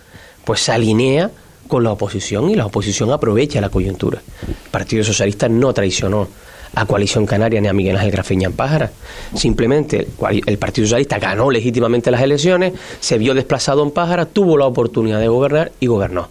pues 0.45 0.61
se 0.61 0.73
alinea 0.73 1.31
con 1.73 1.85
la 1.85 1.93
oposición 1.93 2.51
y 2.51 2.55
la 2.55 2.67
oposición 2.67 3.11
aprovecha 3.13 3.59
la 3.59 3.71
coyuntura. 3.71 4.21
El 4.47 4.71
Partido 4.71 5.03
Socialista 5.03 5.49
no 5.49 5.73
traicionó 5.73 6.29
a 6.75 6.85
Coalición 6.85 7.25
Canaria 7.25 7.63
ni 7.63 7.69
a 7.69 7.73
Miguel 7.73 7.97
Ángel 7.97 8.11
Grafeña 8.11 8.49
en 8.49 8.53
Pájara. 8.53 8.93
Simplemente 9.35 10.07
el 10.45 10.59
Partido 10.59 10.87
Socialista 10.87 11.19
ganó 11.19 11.51
legítimamente 11.51 12.11
las 12.11 12.21
elecciones, 12.21 12.75
se 13.01 13.17
vio 13.17 13.33
desplazado 13.33 13.83
en 13.83 13.91
Pájara, 13.91 14.27
tuvo 14.27 14.59
la 14.59 14.67
oportunidad 14.67 15.19
de 15.19 15.29
gobernar 15.29 15.73
y 15.81 15.87
gobernó. 15.87 16.29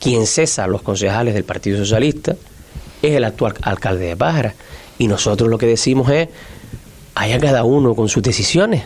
Quien 0.00 0.26
cesa 0.26 0.66
los 0.66 0.80
concejales 0.80 1.34
del 1.34 1.44
Partido 1.44 1.76
Socialista 1.76 2.34
es 3.02 3.12
el 3.12 3.24
actual 3.24 3.52
alcalde 3.60 4.06
de 4.06 4.16
Pájara. 4.16 4.54
Y 4.96 5.08
nosotros 5.08 5.50
lo 5.50 5.58
que 5.58 5.66
decimos 5.66 6.10
es, 6.10 6.30
haya 7.16 7.38
cada 7.38 7.64
uno 7.64 7.94
con 7.94 8.08
sus 8.08 8.22
decisiones, 8.22 8.84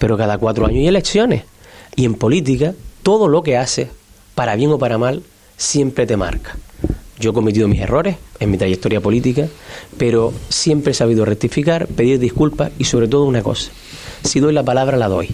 pero 0.00 0.18
cada 0.18 0.38
cuatro 0.38 0.66
años 0.66 0.78
hay 0.78 0.88
elecciones. 0.88 1.44
Y 1.94 2.04
en 2.04 2.14
política, 2.14 2.74
todo 3.04 3.28
lo 3.28 3.44
que 3.44 3.56
hace 3.56 3.90
para 4.34 4.56
bien 4.56 4.70
o 4.70 4.78
para 4.78 4.98
mal, 4.98 5.22
siempre 5.56 6.06
te 6.06 6.16
marca. 6.16 6.56
Yo 7.18 7.30
he 7.30 7.34
cometido 7.34 7.68
mis 7.68 7.80
errores 7.80 8.16
en 8.38 8.50
mi 8.50 8.56
trayectoria 8.56 9.00
política, 9.00 9.46
pero 9.98 10.32
siempre 10.48 10.92
he 10.92 10.94
sabido 10.94 11.26
rectificar, 11.26 11.86
pedir 11.86 12.18
disculpas 12.18 12.72
y 12.78 12.84
sobre 12.84 13.08
todo 13.08 13.24
una 13.24 13.42
cosa, 13.42 13.70
si 14.24 14.40
doy 14.40 14.54
la 14.54 14.62
palabra 14.62 14.96
la 14.96 15.08
doy. 15.08 15.28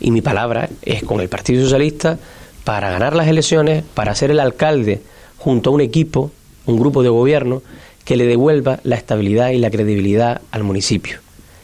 Y 0.00 0.12
mi 0.12 0.22
palabra 0.22 0.70
es 0.80 1.02
con 1.02 1.20
el 1.20 1.28
Partido 1.28 1.62
Socialista 1.62 2.18
para 2.64 2.90
ganar 2.90 3.14
las 3.14 3.28
elecciones, 3.28 3.84
para 3.94 4.14
ser 4.14 4.30
el 4.30 4.40
alcalde 4.40 5.02
junto 5.36 5.68
a 5.68 5.72
un 5.74 5.82
equipo, 5.82 6.30
un 6.64 6.78
grupo 6.78 7.02
de 7.02 7.10
gobierno 7.10 7.62
que 8.06 8.16
le 8.16 8.24
devuelva 8.24 8.80
la 8.82 8.96
estabilidad 8.96 9.50
y 9.50 9.58
la 9.58 9.70
credibilidad 9.70 10.40
al 10.52 10.64
municipio, 10.64 11.18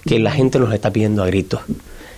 que 0.04 0.18
la 0.18 0.32
gente 0.32 0.58
nos 0.58 0.72
está 0.74 0.90
pidiendo 0.90 1.22
a 1.22 1.26
gritos 1.26 1.60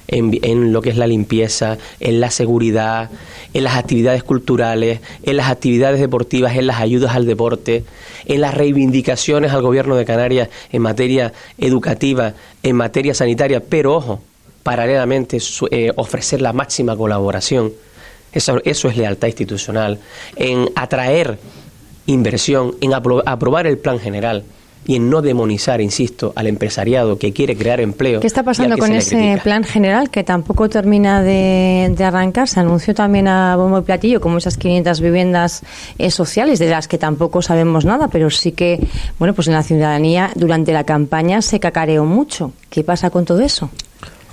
en, 0.09 0.73
lo 0.73 0.83
que 0.83 0.91
es 0.91 0.97
la 0.97 1.07
limpieza, 1.07 1.79
en 2.01 2.21
la 2.21 2.31
seguridad, 2.31 3.11
en 3.53 3.65
las 3.65 3.77
actividades 3.77 4.23
culturales, 4.23 5.01
en 5.23 5.37
las 5.37 5.51
actividades 5.51 6.01
deportivas, 6.01 6.57
en 6.57 6.67
las 6.67 6.81
ayudas 6.81 7.15
al 7.15 7.27
deporte, 7.27 7.85
en 8.25 8.41
las 8.41 8.55
reivindicaciones 8.55 9.53
al 9.53 9.63
gobierno 9.63 9.97
de 9.97 10.05
Canarias 10.05 10.49
en 10.73 10.83
materia 10.83 11.33
educativa, 11.59 12.35
en 12.63 12.77
materia 12.77 13.15
sanitaria, 13.15 13.61
pero 13.61 13.95
ojo, 13.95 14.21
paralelamente 14.63 15.39
eh, 15.71 15.93
ofrecer 15.97 16.41
la 16.41 16.53
máxima 16.53 16.97
colaboración. 16.97 17.73
Eso, 18.33 18.61
eso 18.65 18.89
es 18.89 18.97
lealtad 18.97 19.29
institucional, 19.29 19.99
en 20.37 20.71
atraer 20.75 21.39
inversión, 22.07 22.75
en 22.81 22.93
aprobar 22.95 23.67
el 23.67 23.79
plan 23.79 23.99
general 23.99 24.45
y 24.89 24.97
en 24.97 25.11
no 25.11 25.21
demonizar, 25.21 25.83
insisto, 25.83 26.33
al 26.35 26.47
empresariado 26.47 27.19
que 27.19 27.35
quiere 27.35 27.55
crear 27.59 27.79
empleo. 27.79 28.21
¿Qué 28.21 28.27
está 28.27 28.43
pasando 28.43 28.79
con 28.79 28.91
ese 28.91 29.39
plan 29.45 29.63
general 29.63 30.09
que 30.09 30.25
tampoco 30.25 30.71
termina 30.71 31.23
de, 31.23 31.95
arrancar? 32.03 32.49
Se 32.49 32.59
anunció 32.59 32.95
también 32.95 33.29
a 33.29 33.55
bombo 33.57 33.81
y 33.81 33.83
platillo 33.83 34.19
como 34.23 34.39
esas 34.39 34.57
500 34.57 35.03
viviendas 35.03 35.63
eh, 35.99 36.11
sociales 36.11 36.59
de 36.59 36.71
las 36.71 36.89
que 36.89 36.97
tampoco 36.97 37.43
sabemos 37.43 37.85
nada, 37.85 38.09
pero 38.09 38.31
sí 38.31 38.53
que, 38.53 38.81
bueno, 39.19 39.35
pues 39.35 39.47
en 39.49 39.53
la 39.53 39.63
ciudadanía 39.63 40.31
durante 40.35 40.73
la 40.73 40.85
campaña 40.85 41.43
se 41.43 41.61
cacareó 41.61 42.07
mucho. 42.07 42.53
¿Qué 42.71 42.83
pasa 42.83 43.11
con 43.11 43.27
todo 43.27 43.43
eso? 43.43 43.69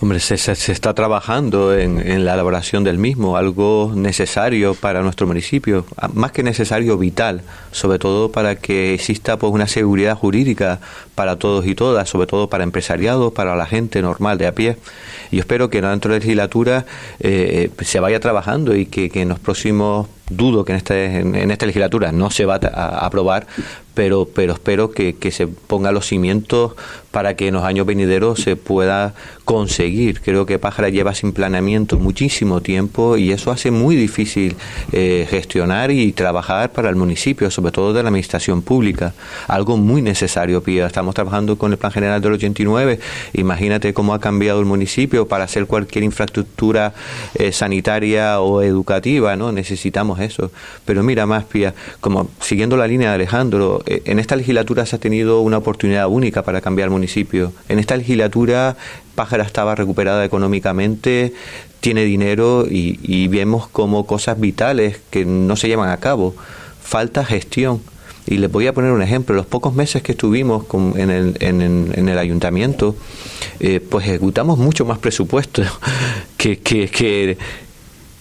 Hombre, 0.02 0.20
se, 0.20 0.38
se, 0.38 0.72
está 0.74 0.94
trabajando 0.94 1.74
en, 1.74 2.26
la 2.26 2.34
elaboración 2.34 2.84
del 2.84 2.98
mismo, 2.98 3.38
algo 3.38 3.94
necesario 3.96 4.76
para 4.76 5.02
nuestro 5.02 5.26
municipio, 5.26 5.86
más 6.14 6.34
que 6.34 6.44
necesario, 6.44 6.98
vital, 6.98 7.44
sobre 7.72 7.98
todo 7.98 8.30
para 8.30 8.58
que 8.58 8.94
exista 8.94 9.38
pues 9.38 9.54
una 9.54 9.68
seguridad 9.68 10.18
jurídica 10.18 10.82
para 11.16 11.38
todos 11.38 11.66
y 11.66 11.76
todas, 11.76 12.10
sobre 12.10 12.28
todo 12.28 12.50
para 12.50 12.66
empresariados, 12.66 13.32
para 13.32 13.56
la 13.56 13.66
gente 13.66 14.02
normal 14.02 14.38
de 14.38 14.48
a 14.48 14.52
pie. 14.54 14.76
Y 15.32 15.40
espero 15.40 15.70
que 15.70 15.82
dentro 15.82 16.12
de 16.12 16.20
la 16.20 16.24
legislatura 16.24 16.86
eh, 17.22 17.70
se 17.82 18.00
vaya 18.02 18.20
trabajando 18.20 18.76
y 18.76 18.88
que, 18.88 19.10
en 19.14 19.30
los 19.30 19.40
próximos 19.40 20.08
dudo 20.30 20.66
que 20.66 20.74
en, 20.74 20.78
este, 20.78 21.20
en, 21.20 21.52
esta 21.52 21.68
legislatura 21.68 22.12
no 22.12 22.32
se 22.32 22.46
va 22.46 22.56
a, 22.56 23.06
aprobar, 23.06 23.48
pero, 23.94 24.28
pero 24.28 24.54
espero 24.54 24.92
que, 24.92 25.16
que, 25.16 25.32
se 25.32 25.48
ponga 25.48 25.92
los 25.92 26.08
cimientos 26.08 26.74
para 27.16 27.38
que 27.38 27.48
en 27.48 27.54
los 27.54 27.64
años 27.64 27.86
venideros 27.86 28.42
se 28.42 28.58
pueda 28.58 29.14
conseguir. 29.46 30.20
Creo 30.20 30.46
que 30.46 30.60
Pájara 30.60 30.90
lleva 30.90 31.16
sin 31.16 31.32
planeamiento 31.32 31.98
muchísimo 31.98 32.60
tiempo 32.60 33.16
y 33.16 33.32
eso 33.32 33.52
hace 33.52 33.72
muy 33.72 33.96
difícil 33.96 34.58
eh, 34.92 35.26
gestionar 35.30 35.92
y 35.92 36.12
trabajar 36.12 36.74
para 36.74 36.90
el 36.90 36.98
municipio, 36.98 37.50
sobre 37.50 37.72
todo 37.72 37.94
de 37.94 38.04
la 38.04 38.10
administración 38.10 38.62
pública. 38.62 39.14
Algo 39.48 39.78
muy 39.78 40.02
necesario, 40.02 40.62
Pía. 40.62 40.88
Estamos 40.88 41.16
trabajando 41.16 41.58
con 41.58 41.72
el 41.72 41.78
Plan 41.78 41.94
General 41.94 42.20
del 42.20 42.34
89. 42.34 43.00
Imagínate 43.32 43.94
cómo 43.94 44.14
ha 44.14 44.20
cambiado 44.20 44.60
el 44.60 44.66
municipio 44.66 45.26
para 45.26 45.46
hacer 45.46 45.68
cualquier 45.68 46.04
infraestructura 46.04 46.94
eh, 47.36 47.54
sanitaria 47.54 48.42
o 48.42 48.62
educativa, 48.62 49.38
¿no? 49.38 49.54
Necesitamos 49.54 50.20
eso. 50.20 50.52
Pero 50.84 51.02
mira 51.02 51.26
más, 51.26 51.46
Pía, 51.46 51.74
como 52.02 52.28
siguiendo 52.42 52.76
la 52.76 52.88
línea 52.88 53.08
de 53.08 53.16
Alejandro, 53.16 53.84
eh, 53.86 54.02
en 54.04 54.20
esta 54.20 54.36
legislatura 54.36 54.86
se 54.86 54.98
ha 54.98 55.00
tenido 55.00 55.40
una 55.40 55.60
oportunidad 55.60 56.10
única 56.10 56.44
para 56.44 56.60
cambiar 56.60 56.88
el 56.88 56.92
municipio. 56.92 57.05
En 57.70 57.80
esta 57.80 57.96
legislatura 57.96 58.76
Pájara 59.16 59.44
estaba 59.44 59.76
recuperada 59.76 60.26
económicamente, 60.26 61.34
tiene 61.80 62.04
dinero 62.04 62.66
y, 62.70 63.28
vemos 63.28 63.68
como 63.68 64.06
cosas 64.06 64.40
vitales 64.40 65.00
que 65.10 65.26
no 65.26 65.56
se 65.56 65.68
llevan 65.68 65.90
a 65.90 65.98
cabo. 65.98 66.36
Falta 66.82 67.24
gestión. 67.26 67.82
Y 68.28 68.38
les 68.38 68.52
voy 68.52 68.66
a 68.66 68.74
poner 68.74 68.92
un 68.92 69.04
ejemplo. 69.04 69.36
Los 69.36 69.46
pocos 69.46 69.76
meses 69.76 70.02
que 70.02 70.14
estuvimos 70.14 70.66
en, 70.96 71.12
el, 71.12 71.38
en, 71.40 72.10
el 72.10 72.18
ayuntamiento, 72.18 72.96
eh, 73.60 73.80
pues 73.80 74.08
ejecutamos 74.08 74.58
mucho 74.58 74.84
más 74.84 74.98
presupuesto 74.98 75.62
que, 76.38 76.58
que 76.58 77.38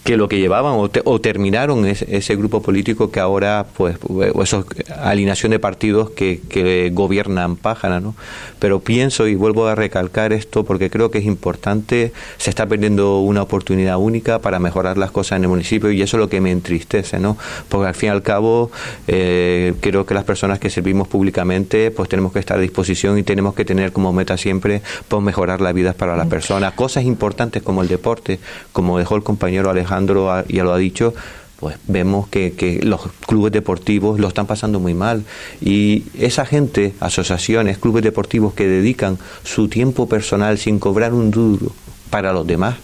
lo 0.05 0.29
que 0.29 0.39
llevaban 0.39 0.73
o, 0.77 1.19
terminaron 1.19 1.85
ese, 1.87 2.35
grupo 2.35 2.61
político 2.61 3.09
que 3.09 3.19
ahora, 3.19 3.65
pues, 3.75 3.97
o 4.07 4.43
esa 4.43 4.63
alineación 5.01 5.51
de 5.51 5.57
partidos 5.57 6.11
que, 6.11 6.41
que 6.47 6.91
gobiernan 6.93 7.55
Pájara, 7.55 7.99
¿no? 7.99 8.15
Pero 8.59 8.81
pienso 8.81 9.27
y 9.27 9.33
vuelvo 9.33 9.67
a 9.67 9.73
recalcar 9.73 10.31
esto 10.31 10.63
porque 10.63 10.91
creo 10.91 11.09
que 11.09 11.17
es 11.17 11.25
importante, 11.25 12.13
se 12.37 12.51
está 12.51 12.67
perdiendo 12.67 13.19
una 13.19 13.41
oportunidad 13.41 13.97
única 13.97 14.37
para 14.39 14.59
mejorar 14.59 14.99
las 14.99 15.09
cosas 15.09 15.37
en 15.37 15.43
el 15.45 15.49
municipio 15.49 15.89
y 15.91 16.03
eso 16.03 16.17
es 16.17 16.21
lo 16.21 16.29
que 16.29 16.39
me 16.39 16.51
entristece, 16.51 17.17
¿no? 17.17 17.35
Porque 17.67 17.87
al 17.87 17.95
fin 17.95 18.09
y 18.09 18.11
al 18.11 18.21
cabo 18.21 18.69
eh, 19.07 19.73
creo 19.79 20.05
que 20.05 20.13
las 20.13 20.23
personas 20.23 20.59
que 20.59 20.69
servimos 20.69 21.07
públicamente 21.07 21.89
pues 21.89 22.09
tenemos 22.09 22.31
que 22.31 22.39
estar 22.39 22.59
a 22.59 22.61
disposición 22.61 23.17
y 23.17 23.23
tenemos 23.23 23.55
que 23.55 23.65
tener 23.65 23.91
como 23.91 24.13
meta 24.13 24.37
siempre 24.37 24.83
pues 25.07 25.23
mejorar 25.23 25.61
la 25.61 25.71
vida 25.71 25.93
para 25.93 26.15
las 26.15 26.27
personas. 26.27 26.73
Cosas 26.73 27.05
importantes 27.05 27.63
como 27.63 27.81
el 27.81 27.87
deporte, 27.87 28.39
como 28.71 28.99
dejó 28.99 29.15
el 29.15 29.23
compañero 29.23 29.71
Alejandro 29.71 29.94
Alejandro 29.95 30.43
ya 30.47 30.63
lo 30.63 30.73
ha 30.73 30.77
dicho, 30.77 31.13
pues 31.59 31.77
vemos 31.87 32.27
que, 32.27 32.53
que, 32.53 32.81
los 32.83 33.01
clubes 33.25 33.51
deportivos 33.51 34.19
lo 34.19 34.27
están 34.27 34.45
pasando 34.45 34.79
muy 34.79 34.93
mal. 34.93 35.23
Y 35.61 36.03
esa 36.17 36.45
gente, 36.45 36.93
asociaciones, 36.99 37.77
clubes 37.77 38.03
deportivos 38.03 38.53
que 38.53 38.67
dedican 38.67 39.17
su 39.43 39.67
tiempo 39.67 40.07
personal 40.07 40.57
sin 40.57 40.79
cobrar 40.79 41.13
un 41.13 41.31
duro 41.31 41.71
para 42.09 42.33
los 42.33 42.45
demás, 42.45 42.75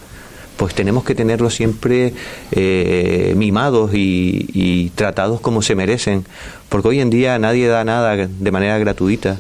pues 0.58 0.74
tenemos 0.76 1.04
que 1.04 1.16
tenerlos 1.16 1.56
siempre 1.56 2.14
eh, 2.52 3.34
mimados 3.36 3.94
y, 3.94 4.48
y 4.54 4.90
tratados 4.92 5.42
como 5.42 5.62
se 5.62 5.76
merecen. 5.76 6.26
Porque 6.70 6.88
hoy 6.88 7.02
en 7.02 7.10
día 7.10 7.38
nadie 7.40 7.68
da 7.68 7.84
nada 7.84 8.16
de 8.16 8.52
manera 8.52 8.78
gratuita 8.78 9.38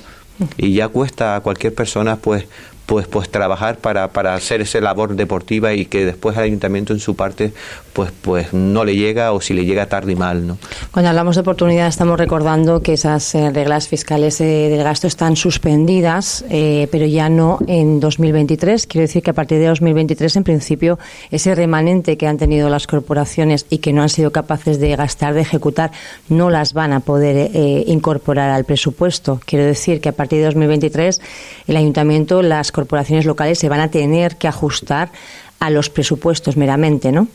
y 0.57 0.74
ya 0.74 0.88
cuesta 0.88 1.36
a 1.36 1.41
cualquier 1.41 1.74
persona 1.74 2.15
pues 2.15 2.45
pues, 2.86 3.08
pues 3.08 3.30
trabajar 3.30 3.78
para, 3.78 4.10
para 4.10 4.36
hacer 4.36 4.62
esa 4.62 4.82
labor 4.82 5.16
deportiva 5.16 5.74
y 5.74 5.86
que 5.86 6.06
después 6.06 6.36
el 6.38 6.44
ayuntamiento 6.44 6.94
en 6.94 7.00
su 7.00 7.16
parte 7.16 7.54
pues, 7.94 8.12
pues 8.22 8.54
no 8.54 8.86
le 8.86 8.96
llega 8.96 9.32
o 9.34 9.42
si 9.42 9.54
le 9.54 9.66
llega 9.66 9.86
tarde 9.86 10.14
y 10.14 10.16
mal. 10.16 10.46
¿no? 10.48 10.58
Cuando 10.92 11.10
hablamos 11.10 11.36
de 11.36 11.42
oportunidad 11.42 11.88
estamos 11.88 12.18
recordando 12.18 12.82
que 12.82 12.94
esas 12.94 13.36
eh, 13.36 13.52
reglas 13.52 13.88
fiscales 13.88 14.40
eh, 14.42 14.70
del 14.70 14.84
gasto 14.84 15.08
están 15.08 15.36
suspendidas, 15.36 16.46
eh, 16.50 16.88
pero 16.92 17.06
ya 17.06 17.30
no 17.30 17.60
en 17.68 18.00
2023. 18.00 18.88
Quiero 18.88 19.04
decir 19.04 19.24
que 19.24 19.32
a 19.32 19.34
partir 19.34 19.60
de 19.60 19.68
2023, 19.68 20.36
en 20.38 20.44
principio, 20.44 21.00
ese 21.32 21.56
remanente 21.56 22.18
que 22.18 22.28
han 22.28 22.38
tenido 22.38 22.70
las 22.70 22.88
corporaciones 22.88 23.66
y 23.70 23.80
que 23.80 23.94
no 23.94 24.02
han 24.02 24.10
sido 24.10 24.32
capaces 24.32 24.80
de 24.80 24.96
gastar, 24.96 25.34
de 25.34 25.42
ejecutar, 25.42 25.92
no 26.30 26.50
las 26.50 26.74
van 26.74 26.94
a 26.94 27.00
poder 27.00 27.52
incorporar 27.88 28.50
al 28.50 28.66
presupuesto. 28.66 29.40
Quiero 29.46 29.66
decir 29.66 30.02
que 30.02 30.10
a 30.10 30.12
partir 30.12 30.40
de 30.40 30.46
2023 30.46 31.22
el 31.68 31.78
ayuntamiento, 31.78 32.42
las 32.42 32.70
corporaciones 32.72 33.26
locales 33.26 33.59
se 33.59 33.69
van 33.69 33.80
a 33.80 33.89
tener 33.89 34.38
que 34.38 34.47
ajustar 34.47 35.11
a 35.59 35.69
los 35.69 35.89
presupuestos 35.89 36.57
meramente, 36.57 37.11
¿no? 37.11 37.28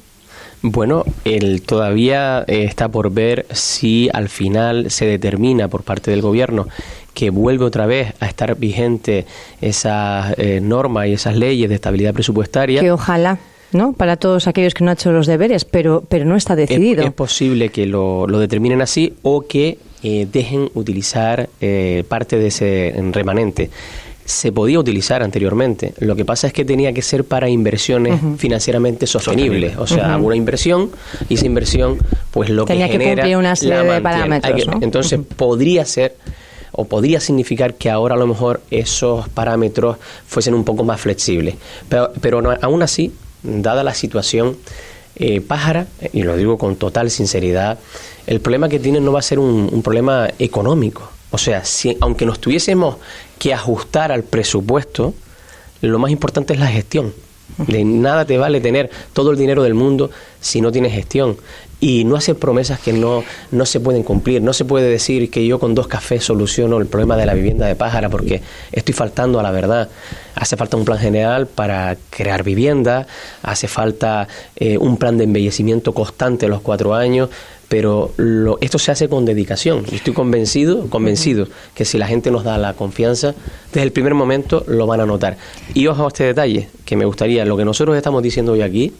Bueno, 0.63 1.05
el, 1.25 1.63
todavía 1.63 2.45
eh, 2.47 2.65
está 2.65 2.89
por 2.89 3.11
ver 3.13 3.47
si 3.53 4.09
al 4.13 4.29
final 4.29 4.91
se 4.91 5.07
determina 5.07 5.69
por 5.69 5.83
parte 5.83 6.11
del 6.11 6.23
gobierno 6.23 6.67
que 7.15 7.31
vuelve 7.31 7.65
otra 7.65 7.87
vez 7.87 8.15
a 8.21 8.27
estar 8.27 8.57
vigente 8.57 9.27
esa 9.61 10.35
eh, 10.37 10.61
norma 10.61 11.07
y 11.07 11.13
esas 11.13 11.37
leyes 11.37 11.69
de 11.69 11.77
estabilidad 11.77 12.15
presupuestaria. 12.15 12.81
Que 12.81 12.91
ojalá. 12.91 13.39
¿no? 13.73 13.93
Para 13.93 14.17
todos 14.17 14.47
aquellos 14.49 14.75
que 14.75 14.85
no 14.85 14.91
han 14.91 14.97
hecho 14.97 15.13
los 15.13 15.27
deberes, 15.27 15.65
pero, 15.65 16.05
pero 16.09 16.25
no 16.25 16.37
está 16.37 16.57
decidido. 16.57 17.05
Es, 17.05 17.13
posible 17.13 17.69
que 17.69 17.87
lo, 17.87 18.27
lo, 18.27 18.39
determinen 18.39 18.81
así 18.81 19.15
o 19.23 19.43
que 19.43 19.79
eh, 20.03 20.27
dejen 20.31 20.71
utilizar 20.75 21.49
parte 22.09 22.39
de 22.39 22.47
ese 22.47 22.95
remanente 23.13 23.71
se 24.27 24.51
podía 24.51 24.79
utilizar 24.79 25.23
anteriormente. 25.23 25.95
Lo 25.99 26.17
que 26.17 26.25
pasa 26.25 26.49
es 26.49 26.53
que 26.53 26.65
tenía 26.65 26.93
que 26.93 27.01
ser 27.01 27.25
para 27.25 27.49
inversiones 27.49 28.21
financieramente 28.39 29.07
sostenibles, 29.07 29.77
o 29.79 29.87
sea, 29.87 30.19
una 30.19 30.37
inversión 30.37 30.91
y 31.29 31.35
esa 31.35 31.47
inversión, 31.47 31.99
pues 32.33 32.51
lo 32.51 32.67
que 32.67 32.75
genera 32.75 33.25
que 33.25 33.37
una 33.37 33.57
serie 33.57 33.83
de 33.83 34.01
parámetros. 34.01 34.69
Entonces 34.81 35.21
podría 35.37 35.85
ser 35.85 36.17
o 36.73 36.85
podría 36.85 37.21
significar 37.21 37.75
que 37.75 37.89
ahora 37.89 38.17
a 38.17 38.19
lo 38.19 38.27
mejor 38.27 38.61
esos 38.71 39.29
parámetros 39.31 39.97
fuesen 40.27 40.53
un 40.55 40.65
poco 40.65 40.85
más 40.85 41.01
flexibles. 41.01 41.55
Pero, 41.89 42.13
pero 42.21 42.43
aún 42.61 42.83
así, 42.83 43.13
dada 43.43 43.83
la 43.83 43.95
situación, 43.95 44.57
eh, 45.15 45.41
Pájara, 45.41 45.87
y 46.13 46.23
lo 46.25 46.37
digo 46.37 46.59
con 46.59 46.77
total 46.77 47.11
sinceridad, 47.11 47.79
el 48.27 48.41
problema 48.41 48.69
que 48.69 48.79
tiene 48.79 49.01
no 49.01 49.13
va 49.13 49.21
a 49.21 49.23
ser 49.23 49.39
un, 49.39 49.71
un 49.73 49.83
problema 49.83 50.29
económico. 50.39 51.11
O 51.31 51.39
sea, 51.39 51.65
si, 51.65 51.97
aunque 52.01 52.27
nos 52.27 52.39
tuviésemos 52.39 52.97
que 53.39 53.53
ajustar 53.53 54.13
al 54.13 54.23
presupuesto, 54.23 55.15
lo 55.81 55.99
más 55.99 56.11
importante 56.11 56.55
es 56.55 56.61
la 56.61 56.69
gestión. 56.69 57.13
De 57.59 57.85
nada 57.85 58.25
te 58.25 58.39
vale 58.39 58.61
tener 58.61 58.91
todo 59.13 59.31
el 59.31 59.39
dinero 59.39 59.63
del 59.63 59.75
mundo 59.75 60.11
si 60.41 60.61
no 60.61 60.73
tienes 60.73 60.93
gestión. 60.93 61.37
Y 61.79 62.05
no 62.05 62.17
hacer 62.17 62.37
promesas 62.37 62.81
que 62.81 62.93
no, 62.93 63.23
no 63.51 63.67
se 63.67 63.81
pueden 63.81 64.03
cumplir. 64.03 64.41
No 64.43 64.53
se 64.53 64.65
puede 64.65 64.89
decir 64.89 65.31
que 65.31 65.47
yo 65.47 65.59
con 65.59 65.75
dos 65.75 65.89
cafés 65.89 66.25
soluciono 66.25 66.79
el 66.79 66.87
problema 66.87 67.17
de 67.17 67.27
la 67.27 67.35
vivienda 67.35 67.67
de 67.67 67.77
pájara 67.77 68.09
porque 68.09 68.41
estoy 68.73 68.95
faltando 68.95 69.39
a 69.39 69.43
la 69.43 69.51
verdad. 69.51 69.91
Hace 70.35 70.57
falta 70.57 70.77
un 70.77 70.85
plan 70.85 70.99
general 70.99 71.47
para 71.47 71.97
crear 72.11 72.43
vivienda, 72.43 73.07
hace 73.43 73.69
falta 73.69 74.27
eh, 74.57 74.79
un 74.79 74.97
plan 74.97 75.19
de 75.19 75.25
embellecimiento 75.25 75.93
constante 75.93 76.49
los 76.49 76.63
cuatro 76.63 76.95
años, 76.95 77.29
pero 77.69 78.13
lo, 78.17 78.59
esto 78.61 78.79
se 78.79 78.93
hace 78.93 79.09
con 79.09 79.25
dedicación. 79.25 79.85
Y 79.91 79.97
estoy 79.97 80.13
convencido, 80.13 80.89
convencido 80.89 81.49
que 81.75 81.85
si 81.85 81.99
la 81.99 82.07
gente 82.07 82.31
nos 82.31 82.45
da 82.45 82.59
la 82.59 82.75
confianza, 82.75 83.35
desde 83.73 83.83
el 83.83 83.93
primer 83.93 84.15
momento 84.15 84.65
lo 84.69 84.87
van 84.87 85.01
a 85.01 85.07
notar. 85.07 85.37
Y 85.75 85.87
ojo 85.87 86.05
a 86.05 86.09
este 86.09 86.25
detalle, 86.25 86.69
que 86.85 86.97
me 86.97 87.05
gustaría, 87.05 87.45
lo 87.45 87.57
que 87.57 87.65
nosotros 87.65 87.97
estamos 87.97 88.23
diciendo 88.23 88.53
hoy 88.53 88.63
aquí, 88.63 88.93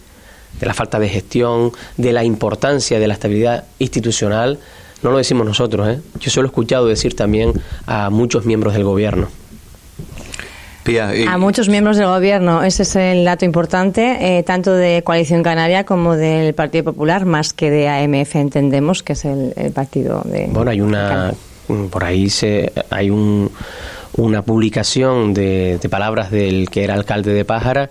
de 0.59 0.67
la 0.67 0.75
falta 0.75 0.99
de 0.99 1.09
gestión, 1.09 1.73
de 1.97 2.13
la 2.13 2.25
importancia 2.25 2.99
de 2.99 3.07
la 3.07 3.15
estabilidad 3.15 3.65
institucional, 3.79 4.59
no 5.03 5.11
lo 5.11 5.19
decimos 5.19 5.47
nosotros, 5.47 5.89
¿eh? 5.89 6.01
yo 6.19 6.31
se 6.31 6.41
lo 6.41 6.47
he 6.47 6.49
escuchado 6.49 6.87
decir 6.87 7.15
también 7.15 7.53
a 7.87 8.11
muchos 8.11 8.47
miembros 8.47 8.73
del 8.73 8.85
gobierno. 8.85 9.29
A 11.29 11.39
muchos 11.39 11.69
miembros 11.69 11.97
del 11.97 12.07
gobierno, 12.07 12.63
ese 12.63 12.85
es 12.85 12.97
el 12.97 13.25
dato 13.25 13.45
importante, 13.45 14.39
eh, 14.39 14.43
tanto 14.43 14.73
de 14.73 15.03
Coalición 15.03 15.43
Canaria 15.43 15.85
como 15.85 16.17
del 16.17 16.55
Partido 16.55 16.85
Popular, 16.85 17.25
más 17.25 17.53
que 17.53 17.71
de 17.71 17.89
AMF, 17.89 18.37
entendemos 18.37 19.03
que 19.03 19.15
es 19.15 19.25
el, 19.25 19.53
partido 19.75 20.23
de. 20.25 20.47
Bueno, 20.51 20.71
hay 20.71 20.81
una. 20.81 21.33
Por 21.91 22.05
ahí 22.05 22.31
se, 22.31 22.73
hay 22.91 23.11
un, 23.11 23.51
una 24.17 24.43
publicación 24.43 25.35
de, 25.35 25.79
de 25.83 25.89
palabras 25.89 26.31
del 26.31 26.71
que 26.71 26.85
era 26.85 26.95
alcalde 26.95 27.33
de 27.33 27.45
Pájara 27.45 27.91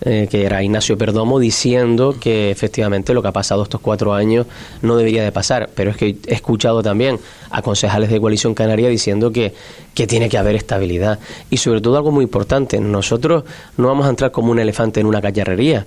eh, 0.00 0.28
que 0.30 0.44
era 0.44 0.62
Ignacio 0.62 0.98
Perdomo, 0.98 1.38
diciendo 1.38 2.16
que 2.20 2.50
efectivamente 2.50 3.14
lo 3.14 3.22
que 3.22 3.28
ha 3.28 3.32
pasado 3.32 3.62
estos 3.62 3.80
cuatro 3.80 4.12
años 4.12 4.46
no 4.82 4.96
debería 4.96 5.22
de 5.22 5.32
pasar. 5.32 5.70
Pero 5.74 5.90
es 5.90 5.96
que 5.96 6.16
he 6.26 6.34
escuchado 6.34 6.82
también 6.82 7.18
a 7.50 7.62
concejales 7.62 8.10
de 8.10 8.20
Coalición 8.20 8.54
Canaria 8.54 8.88
diciendo 8.88 9.32
que, 9.32 9.54
que 9.94 10.06
tiene 10.06 10.28
que 10.28 10.36
haber 10.36 10.56
estabilidad. 10.56 11.20
Y 11.48 11.58
sobre 11.58 11.80
todo 11.80 11.96
algo 11.96 12.10
muy 12.10 12.24
importante, 12.24 12.80
nosotros 12.80 13.44
no 13.76 13.88
vamos 13.88 14.06
a 14.06 14.10
entrar 14.10 14.30
como 14.30 14.50
un 14.50 14.58
elefante 14.58 15.00
en 15.00 15.06
una 15.06 15.22
cacharrería. 15.22 15.86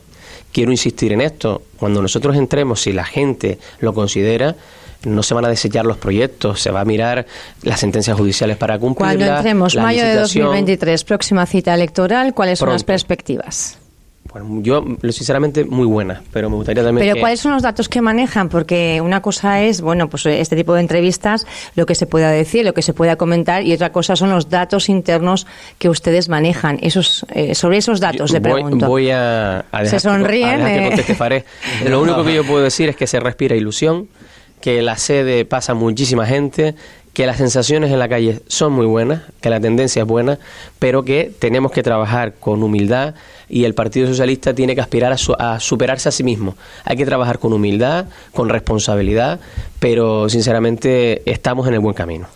Quiero 0.52 0.72
insistir 0.72 1.12
en 1.12 1.22
esto, 1.22 1.62
cuando 1.78 2.02
nosotros 2.02 2.36
entremos, 2.36 2.82
si 2.82 2.94
la 2.94 3.04
gente 3.04 3.60
lo 3.80 3.94
considera, 3.94 4.56
no 5.04 5.22
se 5.22 5.34
van 5.34 5.46
a 5.46 5.50
desechar 5.50 5.86
los 5.86 5.98
proyectos, 5.98 6.62
se 6.62 6.72
va 6.72 6.82
a 6.82 6.86
mirar 6.86 7.26
las 7.64 7.80
sentencias 7.80 8.18
judiciales 8.18 8.58
para 8.58 8.80
cumplirlas. 8.80 9.18
Cuando 9.18 9.36
entremos, 9.36 9.76
mayo 9.76 10.04
de 10.04 10.16
2023, 10.16 11.04
próxima 11.04 11.46
cita 11.46 11.74
electoral, 11.74 12.34
¿cuáles 12.34 12.60
son 12.60 12.70
las 12.70 12.84
perspectivas? 12.84 13.78
Bueno, 14.40 14.62
yo, 14.62 15.12
sinceramente, 15.12 15.66
muy 15.66 15.86
buena, 15.86 16.22
pero 16.32 16.50
me 16.50 16.56
gustaría 16.56 16.84
también. 16.84 17.08
Pero 17.08 17.20
¿cuáles 17.20 17.40
son 17.40 17.54
los 17.54 17.64
datos 17.64 17.90
que 17.90 18.02
manejan? 18.02 18.50
Porque 18.50 19.02
una 19.02 19.22
cosa 19.22 19.62
es, 19.62 19.82
bueno, 19.82 20.10
pues 20.10 20.26
este 20.26 20.56
tipo 20.56 20.74
de 20.74 20.82
entrevistas, 20.82 21.46
lo 21.76 21.86
que 21.86 21.96
se 21.96 22.06
pueda 22.06 22.30
decir, 22.32 22.66
lo 22.66 22.74
que 22.74 22.82
se 22.82 22.94
pueda 22.94 23.16
comentar, 23.16 23.64
y 23.64 23.74
otra 23.74 23.92
cosa 23.92 24.16
son 24.16 24.30
los 24.30 24.50
datos 24.50 24.90
internos 24.90 25.48
que 25.78 25.90
ustedes 25.90 26.30
manejan. 26.30 26.80
Esos, 26.82 27.26
eh, 27.34 27.56
sobre 27.56 27.78
esos 27.78 28.00
datos, 28.00 28.32
le 28.32 28.42
pregunto. 28.42 28.88
Voy 28.88 29.10
a, 29.12 29.66
Se 29.86 30.00
sonríen. 30.00 30.68
Eh. 30.68 31.44
Lo 31.88 32.02
único 32.02 32.24
que 32.24 32.34
yo 32.34 32.44
puedo 32.46 32.64
decir 32.64 32.90
es 32.90 32.96
que 32.96 33.08
se 33.08 33.20
respira 33.20 33.56
ilusión, 33.56 34.08
que 34.62 34.82
la 34.82 34.98
sede 34.98 35.46
pasa 35.46 35.74
muchísima 35.74 36.26
gente, 36.26 36.76
que 37.14 37.26
las 37.26 37.38
sensaciones 37.38 37.92
en 37.92 38.00
la 38.00 38.08
calle 38.08 38.42
son 38.48 38.74
muy 38.74 38.86
buenas, 38.86 39.24
que 39.42 39.50
la 39.50 39.60
tendencia 39.60 40.04
es 40.04 40.08
buena, 40.08 40.38
pero 40.78 41.04
que 41.04 41.32
tenemos 41.40 41.72
que 41.72 41.82
trabajar 41.82 42.36
con 42.36 42.62
humildad 42.62 43.16
y 43.50 43.64
el 43.64 43.74
Partido 43.74 44.08
Socialista 44.08 44.54
tiene 44.54 44.76
que 44.76 44.82
aspirar 44.82 45.14
a, 45.14 45.60
superarse 45.60 46.10
a 46.10 46.12
sí 46.12 46.24
mismo. 46.24 46.56
Hay 46.84 46.98
que 46.98 47.06
trabajar 47.06 47.40
con 47.40 47.54
humildad, 47.54 48.06
con 48.34 48.50
responsabilidad, 48.50 49.40
pero 49.80 50.30
sinceramente 50.30 51.30
estamos 51.30 51.68
en 51.68 51.74
el 51.74 51.80
buen 51.80 51.96
camino. 51.96 52.28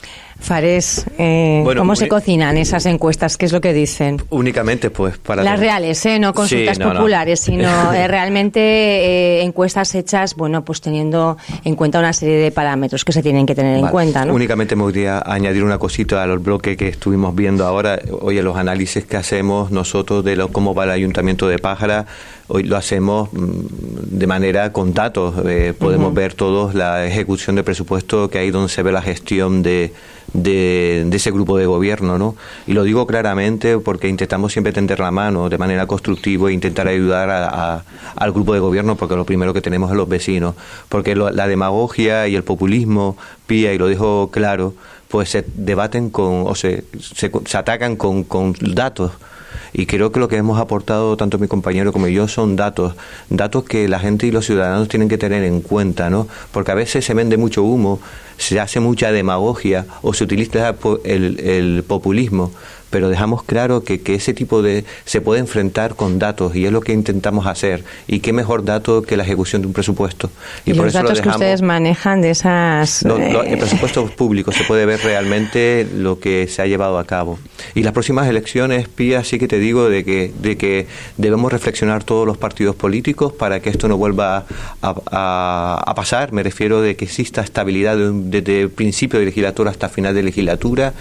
Fares, 0.41 1.05
eh, 1.19 1.63
¿cómo 1.77 1.95
se 1.95 2.07
cocinan 2.07 2.57
esas 2.57 2.87
encuestas? 2.87 3.37
¿Qué 3.37 3.45
es 3.45 3.51
lo 3.51 3.61
que 3.61 3.73
dicen? 3.73 4.21
Únicamente, 4.31 4.89
pues, 4.89 5.17
para... 5.19 5.43
Las 5.43 5.59
reales, 5.59 6.03
¿eh? 6.07 6.17
No 6.19 6.33
consultas 6.33 6.79
populares, 6.79 7.39
sino 7.39 7.93
eh, 7.93 8.07
realmente 8.07 8.59
eh, 8.59 9.43
encuestas 9.43 9.93
hechas, 9.93 10.35
bueno, 10.35 10.65
pues 10.65 10.81
teniendo 10.81 11.37
en 11.63 11.75
cuenta 11.75 11.99
una 11.99 12.11
serie 12.11 12.37
de 12.37 12.51
parámetros 12.51 13.05
que 13.05 13.11
se 13.11 13.21
tienen 13.21 13.45
que 13.45 13.53
tener 13.53 13.77
en 13.77 13.87
cuenta, 13.87 14.25
¿no? 14.25 14.33
Únicamente 14.33 14.75
me 14.75 14.83
gustaría 14.83 15.21
añadir 15.23 15.63
una 15.63 15.77
cosita 15.77 16.23
a 16.23 16.25
los 16.25 16.43
bloques 16.43 16.75
que 16.75 16.87
estuvimos 16.87 17.35
viendo 17.35 17.65
ahora. 17.65 17.99
Oye, 18.21 18.41
los 18.41 18.57
análisis 18.57 19.05
que 19.05 19.17
hacemos 19.17 19.69
nosotros 19.69 20.25
de 20.25 20.35
lo, 20.35 20.47
cómo 20.47 20.73
va 20.73 20.85
el 20.85 20.91
Ayuntamiento 20.91 21.47
de 21.47 21.59
Pájara, 21.59 22.07
hoy 22.53 22.63
lo 22.63 22.75
hacemos 22.75 23.31
mm, 23.31 23.37
de 24.19 24.27
manera 24.27 24.73
con 24.73 24.93
datos. 24.93 25.35
Eh, 25.45 25.73
podemos 25.77 26.13
ver 26.13 26.33
todos 26.33 26.75
la 26.75 27.05
ejecución 27.05 27.55
de 27.55 27.63
presupuesto 27.63 28.29
que 28.29 28.39
hay 28.39 28.51
donde 28.51 28.69
se 28.69 28.83
ve 28.83 28.91
la 28.91 29.01
gestión 29.01 29.63
de, 29.63 29.93
de, 30.33 31.07
ese 31.11 31.31
grupo 31.31 31.57
de 31.57 31.65
gobierno, 31.65 32.17
¿no? 32.17 32.35
Y 32.67 32.73
lo 32.73 32.83
digo 32.83 33.07
claramente 33.07 33.77
porque 33.77 34.09
intentamos 34.09 34.51
siempre 34.51 34.73
tender 34.73 34.99
la 34.99 35.11
mano 35.11 35.49
de 35.49 35.57
manera 35.57 35.87
constructiva 35.87 36.49
e 36.49 36.53
intentar 36.53 36.87
ayudar 36.87 37.29
a, 37.29 37.83
al 38.15 38.31
grupo 38.33 38.53
de 38.53 38.59
gobierno 38.59 38.97
porque 38.97 39.15
lo 39.15 39.25
primero 39.25 39.53
que 39.53 39.61
tenemos 39.61 39.89
es 39.89 39.95
los 39.95 40.09
vecinos. 40.09 40.55
Porque 40.89 41.15
la 41.15 41.47
demagogia 41.47 42.27
y 42.27 42.35
el 42.35 42.43
populismo, 42.43 43.15
pía, 43.47 43.73
y 43.73 43.77
lo 43.77 43.87
dejo 43.87 44.29
claro, 44.29 44.73
pues 45.07 45.29
se 45.29 45.45
debaten 45.55 46.09
con, 46.09 46.43
o 46.47 46.55
se, 46.55 46.83
se, 46.99 47.31
se 47.45 47.57
atacan 47.57 47.95
con, 47.95 48.23
con 48.23 48.53
datos 48.59 49.11
y 49.73 49.85
creo 49.85 50.11
que 50.11 50.19
lo 50.19 50.27
que 50.27 50.37
hemos 50.37 50.59
aportado 50.59 51.17
tanto 51.17 51.37
mi 51.37 51.47
compañero 51.47 51.91
como 51.93 52.07
yo 52.07 52.27
son 52.27 52.55
datos, 52.55 52.95
datos 53.29 53.63
que 53.63 53.87
la 53.87 53.99
gente 53.99 54.27
y 54.27 54.31
los 54.31 54.45
ciudadanos 54.45 54.87
tienen 54.87 55.09
que 55.09 55.17
tener 55.17 55.43
en 55.43 55.61
cuenta, 55.61 56.09
¿no? 56.09 56.27
Porque 56.51 56.71
a 56.71 56.75
veces 56.75 57.05
se 57.05 57.13
vende 57.13 57.37
mucho 57.37 57.63
humo, 57.63 57.99
se 58.37 58.59
hace 58.59 58.79
mucha 58.79 59.11
demagogia 59.11 59.85
o 60.01 60.13
se 60.13 60.23
utiliza 60.23 60.75
el, 61.03 61.83
populismo 61.87 62.51
pero 62.91 63.09
dejamos 63.09 63.43
claro 63.43 63.83
que, 63.83 64.01
que, 64.01 64.13
ese 64.15 64.33
tipo 64.33 64.61
de 64.61 64.85
se 65.05 65.21
puede 65.21 65.39
enfrentar 65.39 65.95
con 65.95 66.19
datos 66.19 66.55
y 66.55 66.65
es 66.65 66.71
lo 66.71 66.81
que 66.81 66.91
intentamos 66.91 67.47
hacer. 67.47 67.83
Y 68.05 68.19
qué 68.19 68.33
mejor 68.33 68.63
dato 68.63 69.01
que 69.01 69.17
la 69.17 69.23
ejecución 69.23 69.61
de 69.61 69.67
un 69.69 69.73
presupuesto. 69.73 70.29
Y, 70.65 70.73
por 70.73 70.85
los 70.85 70.93
eso 70.93 71.03
datos 71.03 71.21
que 71.21 71.29
ustedes 71.29 71.61
manejan 71.61 72.21
de 72.21 72.31
esas 72.31 73.03
no, 73.05 73.15
el 73.17 73.57
presupuesto 73.57 74.05
público 74.17 74.51
se 74.51 74.63
puede 74.65 74.85
ver 74.85 74.99
realmente 75.01 75.87
lo 75.95 76.19
que 76.19 76.47
se 76.47 76.61
ha 76.61 76.67
llevado 76.67 76.99
a 76.99 77.05
cabo. 77.05 77.39
Y 77.73 77.83
las 77.83 77.93
próximas 77.93 78.27
elecciones 78.27 78.87
Pía 78.89 79.23
sí 79.23 79.39
que 79.39 79.47
te 79.47 79.57
digo 79.57 79.89
de 79.89 80.03
que 80.03 80.33
de 80.39 80.57
que 80.57 80.87
debemos 81.17 81.51
reflexionar 81.51 82.03
todos 82.03 82.27
los 82.27 82.37
partidos 82.37 82.75
políticos 82.75 83.31
para 83.31 83.61
que 83.61 83.69
esto 83.69 83.87
no 83.87 83.97
vuelva 83.97 84.45
a, 84.81 85.83
a, 85.85 85.95
pasar. 85.95 86.33
Me 86.33 86.43
refiero 86.43 86.81
de 86.81 86.95
que 86.97 87.05
exista 87.05 87.41
estabilidad 87.41 87.97
desde 87.97 88.61
el 88.61 88.69
principio 88.69 89.19
de 89.19 89.25
legislatura 89.25 89.71
hasta 89.71 89.87
final 89.87 90.13
de 90.13 90.23
legislatura 90.23 90.93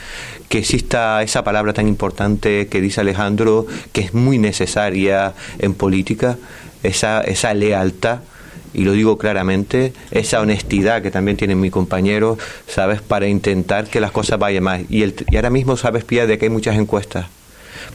que 0.51 0.59
exista 0.59 1.23
esa 1.23 1.45
palabra 1.45 1.73
tan 1.81 1.89
importante 1.89 2.67
que 2.67 2.83
dice 2.83 3.01
Alejandro, 3.01 3.67
que 3.93 4.03
es 4.03 4.13
muy 4.13 4.37
necesaria 4.37 5.33
en 5.59 5.73
política, 5.73 6.37
esa, 6.83 7.23
esa 7.23 7.55
lealtad 7.55 8.19
y 8.75 8.83
lo 8.85 8.93
digo 8.93 9.17
claramente, 9.17 9.95
esa 10.11 10.43
honestidad 10.43 11.01
que 11.01 11.11
también 11.11 11.39
tiene 11.39 11.55
mi 11.55 11.71
compañero, 11.71 12.37
¿sabes? 12.69 13.01
Para 13.01 13.29
intentar 13.29 13.87
que 13.87 13.99
las 13.99 14.11
cosas 14.13 14.39
vayan 14.39 14.63
más. 14.63 14.83
Y, 14.91 15.03
el, 15.03 15.15
y 15.31 15.37
ahora 15.37 15.49
mismo 15.49 15.79
sabes, 15.79 16.05
Pía, 16.05 16.27
de 16.27 16.37
que 16.37 16.45
hay 16.45 16.51
muchas 16.51 16.77
encuestas, 16.77 17.29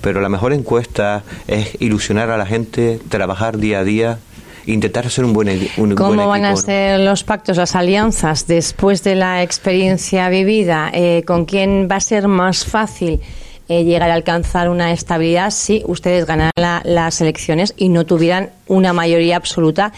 pero 0.01 0.19
la 0.19 0.29
mejor 0.29 0.51
encuesta 0.51 1.21
es 1.47 1.79
ilusionar 1.79 2.31
a 2.31 2.37
la 2.37 2.47
gente, 2.47 2.99
trabajar 3.07 3.59
día 3.59 3.79
a 3.79 3.83
día 3.83 4.17
intentar 4.65 5.05
hacer 5.05 5.23
un 5.23 5.33
buen, 5.33 5.47
un 5.77 5.93
¿Cómo 5.93 6.27
van 6.27 6.43
a 6.43 6.55
ser 6.55 6.99
los 6.99 7.23
pactos, 7.23 7.57
las 7.57 7.75
alianzas 7.75 8.47
después 8.47 9.03
de 9.03 9.13
la 9.13 9.43
experiencia 9.43 10.27
vivida? 10.29 10.89
Eh, 10.91 11.21
¿Con 11.27 11.45
quién 11.45 11.87
va 11.89 11.97
a 11.97 11.99
ser 11.99 12.27
más 12.27 12.65
fácil? 12.65 13.21
Eh, 13.67 13.83
llegar 13.83 14.11
a 14.11 14.13
alcanzar 14.13 14.69
una 14.69 14.91
estabilidad 14.91 15.49
si 15.49 15.81
ustedes 15.87 16.27
ganaran 16.27 16.51
las 16.83 17.19
elecciones 17.19 17.73
y 17.75 17.89
no 17.89 18.05
tuvieran 18.05 18.51
una 18.67 18.93
mayoría 18.93 19.37
absoluta 19.37 19.91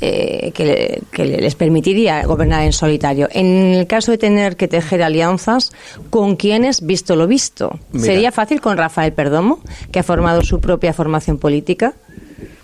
eh, 0.00 0.50
que, 0.54 1.24
les 1.24 1.54
permitiría 1.54 2.24
gobernar 2.24 2.62
en 2.62 2.72
solitario. 2.72 3.28
En 3.30 3.74
el 3.74 3.86
caso 3.86 4.10
de 4.10 4.18
tener 4.18 4.56
que 4.56 4.66
tejer 4.66 5.02
alianzas, 5.02 5.72
¿con 6.10 6.34
quiénes, 6.34 6.84
visto 6.84 7.14
lo 7.14 7.28
visto? 7.28 7.78
¿Sería 7.96 8.32
fácil 8.32 8.60
con 8.60 8.76
Rafael 8.76 9.12
Perdomo, 9.12 9.60
que 9.92 10.00
ha 10.00 10.02
formado 10.02 10.42
su 10.42 10.60
propia 10.60 10.92
formación 10.92 11.38
política? 11.38 11.94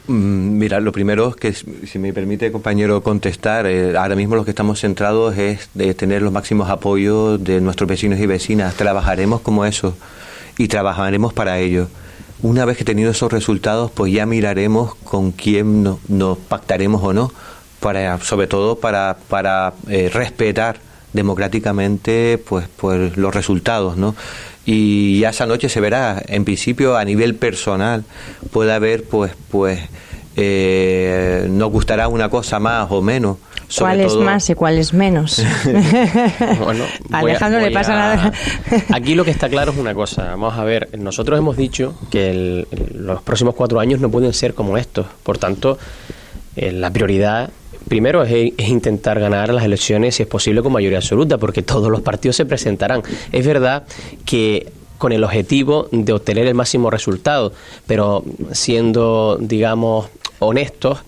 Mm, 0.08 0.58
mira, 0.58 0.80
lo 0.80 0.90
primero 0.90 1.28
es 1.28 1.36
que, 1.36 1.52
si 1.52 1.98
me 1.98 2.12
permite, 2.12 2.50
compañero, 2.50 3.02
contestar, 3.02 3.66
eh, 3.66 3.96
ahora 3.96 4.16
mismo 4.16 4.34
lo 4.34 4.44
que 4.44 4.50
estamos 4.50 4.80
centrados 4.80 5.36
es 5.36 5.68
de 5.74 5.94
tener 5.94 6.22
los 6.22 6.32
máximos 6.32 6.70
apoyos 6.70 7.44
de 7.44 7.60
nuestros 7.60 7.88
vecinos 7.88 8.18
y 8.18 8.26
vecinas. 8.26 8.74
Trabajaremos 8.74 9.42
como 9.42 9.64
eso 9.66 9.94
y 10.58 10.68
trabajaremos 10.68 11.32
para 11.32 11.58
ello. 11.58 11.88
Una 12.42 12.64
vez 12.64 12.76
que 12.76 12.84
tenido 12.84 13.10
esos 13.10 13.32
resultados, 13.32 13.90
pues 13.90 14.12
ya 14.12 14.26
miraremos 14.26 14.94
con 14.96 15.32
quién 15.32 15.96
nos 16.08 16.38
pactaremos 16.38 17.02
o 17.02 17.12
no, 17.12 17.32
para, 17.80 18.20
sobre 18.20 18.46
todo 18.46 18.78
para, 18.78 19.16
para 19.28 19.72
eh, 19.88 20.10
respetar 20.12 20.80
democráticamente 21.12 22.38
pues, 22.38 22.68
pues 22.76 23.16
los 23.16 23.34
resultados, 23.34 23.96
¿no? 23.96 24.14
y 24.70 25.20
ya 25.20 25.30
esa 25.30 25.46
noche 25.46 25.70
se 25.70 25.80
verá. 25.80 26.22
En 26.26 26.44
principio, 26.44 26.98
a 26.98 27.04
nivel 27.06 27.34
personal, 27.34 28.04
puede 28.52 28.74
haber, 28.74 29.04
pues, 29.04 29.32
pues, 29.50 29.80
eh, 30.40 31.48
nos 31.50 31.68
gustará 31.72 32.06
una 32.06 32.28
cosa 32.28 32.60
más 32.60 32.86
o 32.92 33.02
menos. 33.02 33.38
¿Cuál 33.76 34.00
es 34.00 34.14
más 34.14 34.48
y 34.48 34.54
cuál 34.54 34.78
es 34.78 34.94
menos? 34.94 35.42
bueno, 36.64 36.84
Alejandro 37.12 37.60
le 37.60 37.72
pasa 37.72 37.92
nada. 37.92 38.32
Aquí 38.92 39.16
lo 39.16 39.24
que 39.24 39.32
está 39.32 39.48
claro 39.48 39.72
es 39.72 39.78
una 39.78 39.94
cosa. 39.94 40.30
Vamos 40.30 40.56
a 40.56 40.62
ver, 40.62 40.96
nosotros 40.96 41.36
hemos 41.36 41.56
dicho 41.56 41.96
que 42.08 42.66
los 42.94 43.20
próximos 43.22 43.56
cuatro 43.56 43.80
años 43.80 43.98
no 44.00 44.10
pueden 44.10 44.32
ser 44.32 44.54
como 44.54 44.78
estos. 44.78 45.06
Por 45.24 45.38
tanto, 45.38 45.76
eh, 46.54 46.70
la 46.70 46.92
prioridad 46.92 47.50
primero 47.88 48.22
es, 48.22 48.52
intentar 48.58 49.18
ganar 49.18 49.52
las 49.52 49.64
elecciones, 49.64 50.14
si 50.14 50.22
es 50.22 50.28
posible, 50.28 50.62
con 50.62 50.72
mayoría 50.72 50.98
absoluta, 50.98 51.36
porque 51.36 51.62
todos 51.62 51.90
los 51.90 52.02
partidos 52.02 52.36
se 52.36 52.46
presentarán. 52.46 53.02
Es 53.32 53.44
verdad 53.44 53.84
que 54.24 54.70
con 54.98 55.12
el 55.12 55.24
objetivo 55.24 55.88
de 55.92 56.12
obtener 56.12 56.46
el 56.46 56.54
máximo 56.54 56.90
resultado, 56.90 57.52
pero 57.86 58.24
siendo, 58.52 59.38
digamos, 59.40 60.08
honestos, 60.38 60.98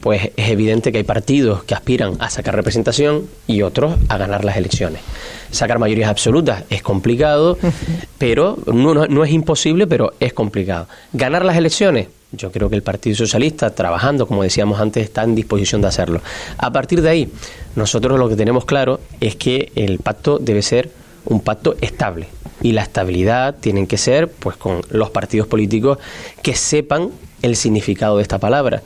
pues 0.00 0.30
es 0.36 0.48
evidente 0.50 0.92
que 0.92 0.98
hay 0.98 1.04
partidos 1.04 1.64
que 1.64 1.74
aspiran 1.74 2.14
a 2.20 2.30
sacar 2.30 2.54
representación 2.54 3.26
y 3.46 3.62
otros 3.62 3.96
a 4.08 4.16
ganar 4.16 4.44
las 4.44 4.56
elecciones. 4.56 5.02
Sacar 5.50 5.78
mayorías 5.78 6.10
absolutas 6.10 6.64
es 6.70 6.82
complicado, 6.82 7.58
pero 8.18 8.58
no, 8.66 8.94
no 8.94 9.24
es 9.24 9.32
imposible, 9.32 9.86
pero 9.86 10.12
es 10.20 10.32
complicado. 10.32 10.88
Ganar 11.12 11.44
las 11.44 11.56
elecciones, 11.56 12.08
yo 12.30 12.52
creo 12.52 12.68
que 12.68 12.76
el 12.76 12.82
Partido 12.82 13.16
Socialista, 13.16 13.70
trabajando, 13.70 14.26
como 14.26 14.42
decíamos 14.42 14.80
antes, 14.80 15.02
está 15.04 15.24
en 15.24 15.34
disposición 15.34 15.80
de 15.80 15.88
hacerlo. 15.88 16.20
A 16.58 16.70
partir 16.70 17.02
de 17.02 17.08
ahí, 17.08 17.32
nosotros 17.74 18.18
lo 18.18 18.28
que 18.28 18.36
tenemos 18.36 18.64
claro 18.64 19.00
es 19.20 19.36
que 19.36 19.72
el 19.74 19.98
pacto 19.98 20.38
debe 20.38 20.62
ser 20.62 20.90
un 21.24 21.40
pacto 21.40 21.76
estable. 21.80 22.28
Y 22.60 22.72
la 22.72 22.82
estabilidad 22.82 23.56
tienen 23.60 23.86
que 23.86 23.98
ser 23.98 24.28
pues 24.28 24.56
con 24.56 24.80
los 24.90 25.10
partidos 25.10 25.46
políticos 25.46 25.98
que 26.42 26.54
sepan 26.54 27.10
el 27.42 27.56
significado 27.56 28.16
de 28.16 28.22
esta 28.22 28.38
palabra. 28.38 28.82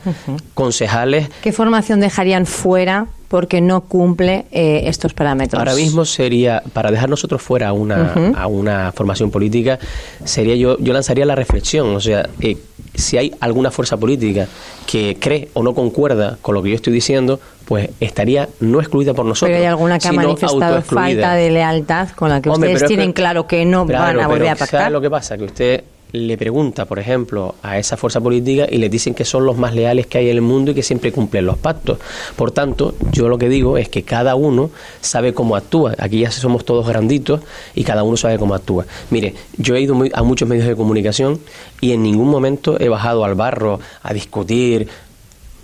Concejales. 0.55 1.29
¿Qué 1.43 1.53
formación 1.53 2.01
dejarían 2.01 2.47
fuera 2.47 3.07
porque 3.29 3.63
no 3.63 3.83
cumple 3.83 4.45
eh, 4.53 4.83
estos 4.87 5.15
parámetros? 5.15 5.59
Ahora 5.59 5.75
mismo 5.75 6.05
sería, 6.05 6.63
para 6.73 6.91
dejar 6.91 7.09
nosotros 7.09 7.41
fuera 7.41 7.69
a 7.69 7.73
una, 7.73 8.13
a 8.37 8.47
una 8.47 8.93
formación 8.93 9.31
política, 9.31 9.79
sería 10.25 10.55
yo, 10.55 10.79
yo 10.79 10.93
lanzaría 10.93 11.25
la 11.25 11.35
reflexión, 11.35 11.95
o 11.95 12.01
sea, 12.01 12.29
eh, 12.41 12.59
si 12.95 13.17
hay 13.17 13.35
alguna 13.41 13.71
fuerza 13.71 13.97
política 13.97 14.47
que 14.87 15.17
cree 15.19 15.49
o 15.55 15.63
no 15.63 15.75
concuerda 15.75 16.39
con 16.43 16.55
lo 16.55 16.63
que 16.63 16.71
yo 16.71 16.77
estoy 16.77 16.93
diciendo, 16.93 17.41
pues 17.65 17.91
estaría 18.01 18.49
no 18.61 18.81
excluida 18.81 19.15
por 19.15 19.25
nosotros. 19.25 19.49
Pero 19.49 19.61
hay 19.61 19.67
alguna 19.67 19.99
que 19.99 20.09
ha 20.09 20.13
manifestado 20.13 20.83
falta 20.83 21.35
de 21.35 21.51
lealtad 21.51 22.11
con 22.11 22.29
la 22.29 22.41
que 22.43 22.51
ustedes 22.51 22.85
tienen 22.87 23.13
claro 23.13 23.47
que 23.47 23.65
no 23.65 23.87
van 23.87 24.21
a 24.21 24.27
volver 24.27 24.49
a 24.49 24.57
pactar. 24.57 24.81
¿sabe 24.83 24.93
lo 24.93 25.01
que 25.01 25.11
pasa? 25.11 25.39
Que 25.39 25.45
usted 25.45 25.85
le 26.13 26.37
pregunta, 26.37 26.85
por 26.85 26.99
ejemplo, 26.99 27.55
a 27.63 27.79
esa 27.79 27.97
fuerza 27.97 28.21
política 28.21 28.67
y 28.71 28.79
le 28.79 28.89
dicen 28.89 29.15
que 29.15 29.25
son 29.25 29.47
los 29.47 29.57
más 29.57 29.75
leales 29.75 30.07
que 30.07 30.19
hay 30.19 30.29
en 30.29 30.37
el 30.37 30.43
mundo 30.43 30.71
y 30.71 30.75
que 30.75 30.83
siempre 30.83 31.11
cumplen 31.11 31.47
los 31.47 31.57
pactos. 31.57 31.99
Por 32.37 32.51
tanto, 32.51 32.95
yo 33.13 33.29
lo 33.29 33.39
que 33.39 33.49
digo 33.49 33.79
es 33.79 33.89
que 33.89 34.03
cada 34.03 34.35
uno 34.35 34.71
sabe 35.01 35.33
cómo 35.33 35.57
actúa. 35.57 35.95
Aquí 35.99 36.21
ya 36.21 36.31
somos 36.31 36.65
todos 36.65 36.87
granditos 36.87 37.41
y 37.75 37.85
cada 37.85 38.03
uno 38.03 38.17
sabe 38.17 38.39
cómo 38.39 38.55
actúa. 38.55 38.85
Mire, 39.11 39.35
yo 39.57 39.75
he 39.75 39.81
ido 39.81 39.97
a 40.13 40.23
muchos 40.23 40.49
medios 40.49 40.67
de 40.67 40.77
comunicación 40.77 41.41
y 41.81 41.93
en 41.93 42.03
ningún 42.03 42.29
momento 42.29 42.79
he 42.79 42.89
bajado 42.89 43.25
al 43.25 43.35
barro 43.35 43.81
a 44.03 44.13
discutir. 44.13 44.89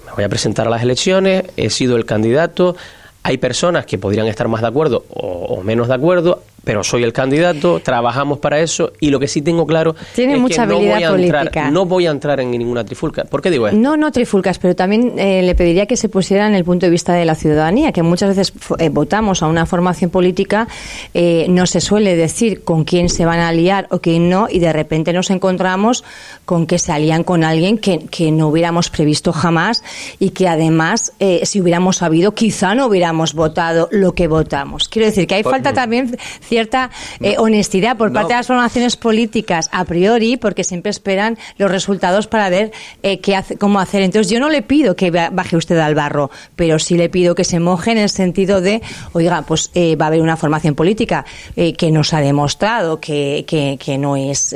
Me 0.06 0.12
voy 0.14 0.24
a 0.24 0.28
presentar 0.30 0.66
a 0.66 0.70
las 0.70 0.82
elecciones, 0.82 1.44
he 1.56 1.68
sido 1.68 1.96
el 1.96 2.06
candidato, 2.06 2.74
hay 3.22 3.36
personas 3.36 3.84
que 3.84 3.98
podrían 3.98 4.26
estar 4.26 4.48
más 4.48 4.62
de 4.62 4.68
acuerdo 4.68 5.04
o, 5.10 5.62
menos 5.62 5.88
de 5.88 5.94
acuerdo, 5.94 6.42
pero 6.64 6.84
soy 6.84 7.02
el 7.02 7.12
candidato, 7.12 7.80
trabajamos 7.80 8.38
para 8.38 8.60
eso 8.60 8.92
y 9.00 9.10
lo 9.10 9.18
que 9.18 9.28
sí 9.28 9.42
tengo 9.42 9.66
claro 9.66 9.94
Tiene 10.14 10.34
es 10.34 10.40
mucha 10.40 10.66
que 10.66 10.72
no 10.72 10.78
voy, 10.78 10.88
a 10.88 11.08
entrar, 11.08 11.72
no 11.72 11.86
voy 11.86 12.06
a 12.06 12.10
entrar 12.10 12.40
en 12.40 12.50
ninguna 12.50 12.84
trifulca. 12.84 13.24
¿Por 13.24 13.40
qué 13.40 13.50
digo 13.50 13.68
esto? 13.68 13.78
No, 13.78 13.96
no 13.96 14.12
trifulcas, 14.12 14.58
pero 14.58 14.76
también 14.76 15.18
eh, 15.18 15.42
le 15.42 15.54
pediría 15.54 15.86
que 15.86 15.96
se 15.96 16.08
pusiera 16.08 16.46
en 16.46 16.54
el 16.54 16.64
punto 16.64 16.86
de 16.86 16.90
vista 16.90 17.14
de 17.14 17.24
la 17.24 17.34
ciudadanía, 17.34 17.92
que 17.92 18.02
muchas 18.02 18.36
veces 18.36 18.52
eh, 18.78 18.88
votamos 18.90 19.42
a 19.42 19.46
una 19.46 19.66
formación 19.66 20.10
política, 20.10 20.68
eh, 21.14 21.46
no 21.48 21.66
se 21.66 21.80
suele 21.80 22.16
decir 22.16 22.64
con 22.64 22.84
quién 22.84 23.08
se 23.08 23.24
van 23.24 23.40
a 23.40 23.48
aliar 23.48 23.86
o 23.90 24.00
quién 24.00 24.28
no, 24.28 24.48
y 24.50 24.58
de 24.58 24.72
repente 24.72 25.12
nos 25.12 25.30
encontramos 25.30 26.04
con 26.44 26.66
que 26.66 26.78
se 26.78 26.92
alían 26.92 27.24
con 27.24 27.44
alguien 27.44 27.78
que, 27.78 28.06
que 28.10 28.30
no 28.30 28.48
hubiéramos 28.48 28.90
previsto 28.90 29.32
jamás 29.32 29.82
y 30.18 30.30
que 30.30 30.48
además, 30.48 31.12
si 31.42 31.60
hubiéramos 31.60 31.96
sabido, 31.98 32.32
quizá 32.32 32.74
no 32.74 32.86
hubiéramos 32.86 33.34
votado 33.34 33.88
lo 33.90 34.12
que 34.12 34.28
votamos. 34.28 34.88
Quiero 34.88 35.06
decir 35.06 35.26
que 35.26 35.36
hay 35.36 35.42
falta 35.42 35.72
también 35.72 36.16
cierta 36.48 36.90
eh, 37.20 37.36
honestidad 37.38 37.96
por 37.96 38.12
parte 38.12 38.32
de 38.32 38.38
las 38.38 38.46
formaciones 38.46 38.96
políticas 38.96 39.68
a 39.72 39.84
priori, 39.84 40.36
porque 40.36 40.64
siempre 40.64 40.90
esperan 40.90 41.38
los 41.58 41.70
resultados 41.70 42.26
para 42.26 42.48
ver 42.48 42.72
eh, 43.02 43.20
qué 43.20 43.36
hace, 43.36 43.56
cómo 43.56 43.78
hacer. 43.80 44.02
Entonces, 44.02 44.30
yo 44.32 44.40
no 44.40 44.48
le 44.48 44.62
pido 44.62 44.96
que 44.96 45.10
baje 45.10 45.56
usted 45.56 45.78
al 45.78 45.94
barro, 45.94 46.30
pero 46.56 46.78
sí 46.78 46.96
le 46.96 47.08
pido 47.08 47.34
que 47.34 47.44
se 47.44 47.60
moje 47.60 47.92
en 47.92 47.98
el 47.98 48.08
sentido 48.08 48.60
de, 48.60 48.82
oiga, 49.12 49.42
pues 49.42 49.70
eh, 49.74 49.96
va 49.96 50.06
a 50.06 50.08
haber 50.08 50.22
una 50.22 50.36
formación 50.36 50.74
política 50.74 51.24
que 51.54 51.90
nos 51.90 52.14
ha 52.14 52.20
demostrado 52.20 53.00
que, 53.00 53.44
que, 53.46 53.78
que 53.78 53.98
no 53.98 54.16
es, 54.16 54.54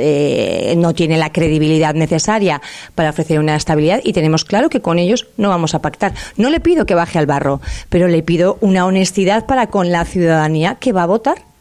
no 0.77 0.95
tiene 0.95 1.17
la 1.19 1.33
credibilidad 1.33 1.95
necesaria 1.95 2.63
para 2.95 3.11
ofrecer 3.11 3.39
una 3.39 3.57
estabilidad 3.57 4.01
y 4.03 4.13
tenemos 4.13 4.45
claro 4.45 4.69
que 4.69 4.81
con 4.81 4.99
ellos 4.99 5.27
no 5.37 5.49
vamos 5.49 5.75
a 5.75 5.83
pactar. 5.83 6.15
No 6.37 6.51
le 6.51 6.61
pido 6.61 6.87
que 6.87 6.95
baje 6.95 7.19
al 7.19 7.27
barro, 7.27 7.61
pero 7.89 8.09
le 8.09 8.23
pido 8.23 8.59
una 8.61 8.87
honestidad 8.87 9.47
para 9.47 9.67
con 9.69 9.91
la 9.91 10.05
ciudadanía 10.05 10.77
que 10.77 10.93
va 10.93 11.03
a 11.03 11.07
votar. 11.07 11.52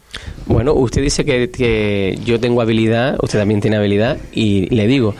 Bueno, 0.46 0.74
usted 0.74 1.02
dice 1.02 1.24
que, 1.24 2.18
yo 2.24 2.40
tengo 2.40 2.60
habilidad, 2.60 3.18
usted 3.22 3.38
también 3.38 3.60
tiene 3.60 3.76
habilidad, 3.76 4.18
y 4.32 4.66
le 4.74 4.86
digo, 4.86 5.14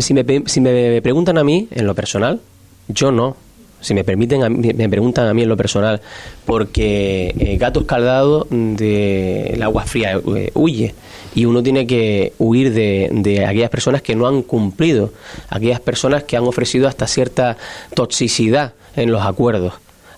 si 0.00 0.14
me, 0.14 0.24
si 0.46 0.60
me 0.60 1.02
preguntan 1.02 1.38
a 1.38 1.44
mí, 1.44 1.68
en 1.70 1.86
lo 1.86 1.94
personal, 1.94 2.40
yo 2.88 3.10
no. 3.10 3.36
Si 3.80 3.94
me 3.94 4.04
permiten, 4.04 4.60
me 4.60 4.88
preguntan 4.90 5.26
a 5.26 5.32
mí 5.32 5.42
en 5.42 5.48
lo 5.48 5.56
personal, 5.56 6.02
porque 6.44 7.34
el 7.38 7.56
gato 7.56 7.80
escaldado 7.80 8.46
del 8.50 9.62
agua 9.62 9.84
fría 9.84 10.20
eh, 10.36 10.50
huye 10.52 10.94
y 11.34 11.46
uno 11.46 11.62
tiene 11.62 11.86
que 11.86 12.34
huir 12.38 12.74
de, 12.74 13.44
aquellas 13.46 13.70
personas 13.70 14.02
que 14.02 14.14
no 14.14 14.26
han 14.26 14.42
cumplido, 14.42 15.14
aquellas 15.48 15.80
personas 15.80 16.24
que 16.24 16.36
han 16.36 16.44
ofrecido 16.44 16.88
hasta 16.88 17.06
cierta 17.06 17.56
toxicidad 17.94 18.74
en 18.96 19.12
los 19.12 19.24
acuerdos. 19.24 19.74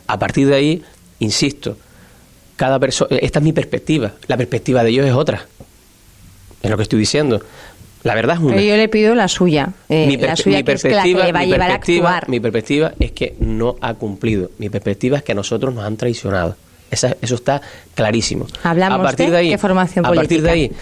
A 0.09 0.19
partir 0.19 0.49
de 0.49 0.57
ahí, 0.57 0.83
insisto, 1.21 1.77
cada 2.63 2.79
persona, 2.79 3.17
esta 3.17 3.41
es 3.41 3.45
mi 3.45 3.53
perspectiva, 3.53 4.13
la 4.29 4.37
perspectiva 4.37 4.85
de 4.85 4.91
ellos 4.91 5.05
es 5.05 5.15
otra. 5.15 5.47
Es 6.63 6.71
lo 6.71 6.77
que 6.77 6.85
estoy 6.85 7.01
diciendo. 7.01 7.43
La 8.05 8.15
verdad 8.15 8.37
es 8.37 8.41
una. 8.41 8.55
Pero 8.55 8.65
yo 8.65 8.77
le 8.77 8.89
pido 8.89 9.17
la 9.17 9.27
suya. 9.27 9.71
Eh, 9.89 10.07
mi 10.07 10.17
la 10.17 10.37
suya 10.37 10.63
que 10.63 10.71
es 10.71 10.85
la 10.85 11.03
que 11.03 11.33
va 11.33 11.41
a 11.41 11.45
llevar 11.45 11.73
a 11.73 11.75
actuar. 11.75 12.29
Mi 12.29 12.39
perspectiva 12.39 12.93
es 13.01 13.11
que 13.11 13.35
no 13.41 13.75
ha 13.81 13.95
cumplido. 13.95 14.53
Mi 14.59 14.69
perspectiva 14.69 15.17
es 15.17 15.25
que 15.25 15.33
a 15.33 15.35
nosotros 15.35 15.75
nos 15.75 15.83
han 15.83 15.97
traicionado. 15.97 16.55
eso 16.89 17.35
está 17.35 17.63
clarísimo. 17.97 18.47
Hablamos 18.63 19.01
a 19.01 19.03
partir 19.03 19.33
de, 19.33 19.39
ahí, 19.39 19.51
qué 19.51 19.59
formación 19.59 20.05
política. 20.05 20.21
A 20.21 20.23
partir 20.23 20.43
de 20.43 20.51
ahí, 20.51 20.73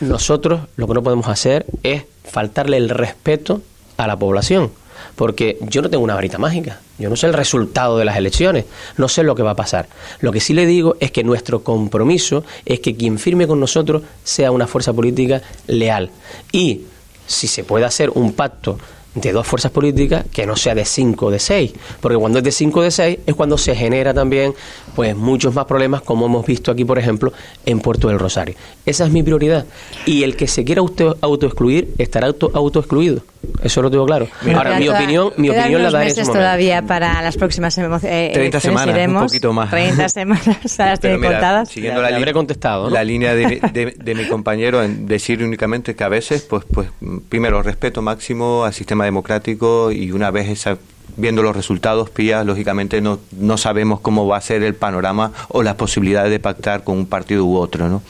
nosotros 0.00 0.60
lo 0.76 0.86
que 0.88 0.92
no 0.92 1.02
podemos 1.02 1.26
hacer 1.26 1.64
es 1.82 2.02
faltarle 2.22 2.76
el 2.76 2.90
respeto 2.90 3.62
a 3.96 4.06
la 4.06 4.18
población 4.18 4.72
porque 5.16 5.58
yo 5.62 5.82
no 5.82 5.90
tengo 5.90 6.04
una 6.04 6.14
varita 6.14 6.38
mágica, 6.38 6.80
yo 6.98 7.08
no 7.08 7.16
sé 7.16 7.26
el 7.26 7.34
resultado 7.34 7.98
de 7.98 8.04
las 8.04 8.16
elecciones, 8.16 8.64
no 8.96 9.08
sé 9.08 9.22
lo 9.22 9.34
que 9.34 9.42
va 9.42 9.52
a 9.52 9.56
pasar. 9.56 9.88
Lo 10.20 10.32
que 10.32 10.40
sí 10.40 10.54
le 10.54 10.66
digo 10.66 10.96
es 11.00 11.10
que 11.10 11.24
nuestro 11.24 11.62
compromiso 11.62 12.44
es 12.64 12.80
que 12.80 12.96
quien 12.96 13.18
firme 13.18 13.46
con 13.46 13.60
nosotros 13.60 14.02
sea 14.24 14.50
una 14.50 14.66
fuerza 14.66 14.92
política 14.92 15.42
leal. 15.66 16.10
Y 16.52 16.82
si 17.26 17.46
se 17.46 17.64
puede 17.64 17.84
hacer 17.84 18.10
un 18.10 18.32
pacto 18.32 18.78
de 19.14 19.32
dos 19.32 19.46
fuerzas 19.46 19.72
políticas 19.72 20.24
que 20.32 20.46
no 20.46 20.56
sea 20.56 20.74
de 20.74 20.84
cinco 20.84 21.26
o 21.26 21.30
de 21.30 21.38
seis, 21.38 21.72
porque 22.00 22.16
cuando 22.16 22.38
es 22.38 22.44
de 22.44 22.52
cinco 22.52 22.80
o 22.80 22.82
de 22.82 22.90
seis 22.90 23.18
es 23.26 23.34
cuando 23.34 23.58
se 23.58 23.74
genera 23.74 24.14
también 24.14 24.54
pues 24.94 25.16
muchos 25.16 25.54
más 25.54 25.64
problemas 25.64 26.02
como 26.02 26.26
hemos 26.26 26.46
visto 26.46 26.70
aquí 26.70 26.84
por 26.84 26.98
ejemplo 26.98 27.32
en 27.66 27.80
Puerto 27.80 28.08
del 28.08 28.18
Rosario. 28.18 28.54
Esa 28.86 29.06
es 29.06 29.10
mi 29.10 29.22
prioridad 29.22 29.66
y 30.06 30.22
el 30.22 30.36
que 30.36 30.46
se 30.46 30.64
quiera 30.64 30.80
auto, 30.80 31.16
autoexcluir 31.20 31.94
estará 31.98 32.28
auto, 32.28 32.50
autoexcluido. 32.54 33.22
Eso 33.62 33.82
lo 33.82 33.90
tengo 33.90 34.06
claro. 34.06 34.28
Ahora, 34.54 34.78
mi 34.78 34.88
opinión, 34.88 35.32
mi 35.36 35.50
opinión 35.50 35.82
la 35.82 35.90
daré 35.90 36.06
meses 36.06 36.30
todavía 36.30 36.82
para 36.82 37.22
las 37.22 37.36
próximas 37.36 37.76
eh, 37.78 38.30
30 38.32 38.60
semanas, 38.60 38.94
iremos, 38.94 39.22
un 39.22 39.28
poquito 39.28 39.52
más. 39.52 39.70
30 39.70 40.08
semanas, 40.08 40.78
las 40.78 41.00
tienen 41.00 41.20
contadas. 41.20 41.68
Siguiendo 41.68 42.02
la, 42.02 42.08
habré 42.08 42.32
contestado, 42.32 42.90
la 42.90 43.04
línea 43.04 43.34
de, 43.34 43.94
de, 43.96 44.14
mi 44.14 44.26
compañero 44.26 44.82
en 44.82 45.06
decir 45.06 45.42
únicamente 45.42 45.94
que 45.94 46.04
a 46.04 46.08
veces, 46.08 46.42
pues, 46.42 46.64
pues 46.72 46.88
primero, 47.28 47.62
respeto 47.62 48.02
máximo 48.02 48.64
al 48.64 48.72
sistema 48.72 49.04
democrático 49.04 49.90
y 49.92 50.12
una 50.12 50.30
vez 50.30 50.48
esa 50.48 50.78
viendo 51.16 51.42
los 51.42 51.54
resultados, 51.54 52.10
Pía, 52.10 52.44
lógicamente 52.44 53.00
no, 53.00 53.18
no 53.32 53.56
sabemos 53.56 54.00
cómo 54.00 54.26
va 54.26 54.36
a 54.36 54.40
ser 54.40 54.62
el 54.62 54.74
panorama 54.74 55.32
o 55.48 55.62
las 55.62 55.74
posibilidades 55.74 56.30
de 56.30 56.38
pactar 56.38 56.84
con 56.84 56.96
un 56.96 57.06
partido 57.06 57.44
u 57.44 57.56
otro, 57.56 57.88
¿no? 57.88 58.02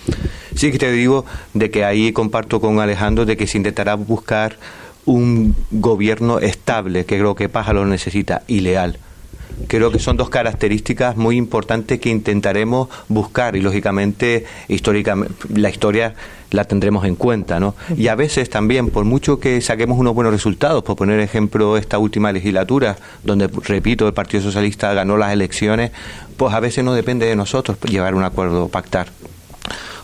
Sí 0.55 0.71
que 0.71 0.79
te 0.79 0.93
digo 0.93 1.25
de 1.55 1.71
que 1.71 1.85
ahí 1.85 2.13
comparto 2.13 2.61
con 2.61 2.81
Alejandro 2.81 3.25
de 3.25 3.37
que 3.37 3.47
se 3.47 3.59
intentará 3.59 3.95
buscar 3.95 4.57
un 5.11 5.57
gobierno 5.73 6.39
estable, 6.39 7.05
que 7.05 7.19
creo 7.19 7.35
que 7.35 7.49
Paja 7.49 7.73
lo 7.73 7.85
necesita, 7.85 8.43
y 8.47 8.61
leal. 8.61 8.99
Creo 9.67 9.91
que 9.91 9.99
son 9.99 10.17
dos 10.17 10.31
características 10.31 11.17
muy 11.17 11.37
importantes 11.37 12.01
que 12.01 12.09
intentaremos 12.09 12.89
buscar 13.09 13.57
y 13.57 13.61
lógicamente 13.61 14.47
históricamente 14.69 15.35
la 15.55 15.69
historia 15.69 16.15
la 16.51 16.65
tendremos 16.65 17.05
en 17.05 17.15
cuenta, 17.15 17.61
¿no? 17.61 17.75
Y 17.97 18.07
a 18.07 18.15
veces 18.15 18.49
también, 18.49 18.89
por 18.89 19.05
mucho 19.05 19.39
que 19.39 19.61
saquemos 19.61 19.99
unos 19.99 20.15
buenos 20.15 20.33
resultados, 20.33 20.83
por 20.83 20.97
poner 20.97 21.21
ejemplo 21.21 21.77
esta 21.77 21.99
última 21.99 22.33
legislatura, 22.33 22.97
donde, 23.23 23.49
repito, 23.65 24.07
el 24.07 24.15
Partido 24.15 24.43
Socialista 24.45 24.95
ganó 24.95 25.17
las 25.17 25.33
elecciones, 25.33 25.91
pues 26.37 26.55
a 26.55 26.61
veces 26.61 26.85
no 26.85 26.95
depende 26.95 27.27
de 27.27 27.37
nosotros 27.37 27.79
llevar 27.81 28.15
un 28.15 28.25
acuerdo, 28.25 28.69
pactar. 28.69 29.09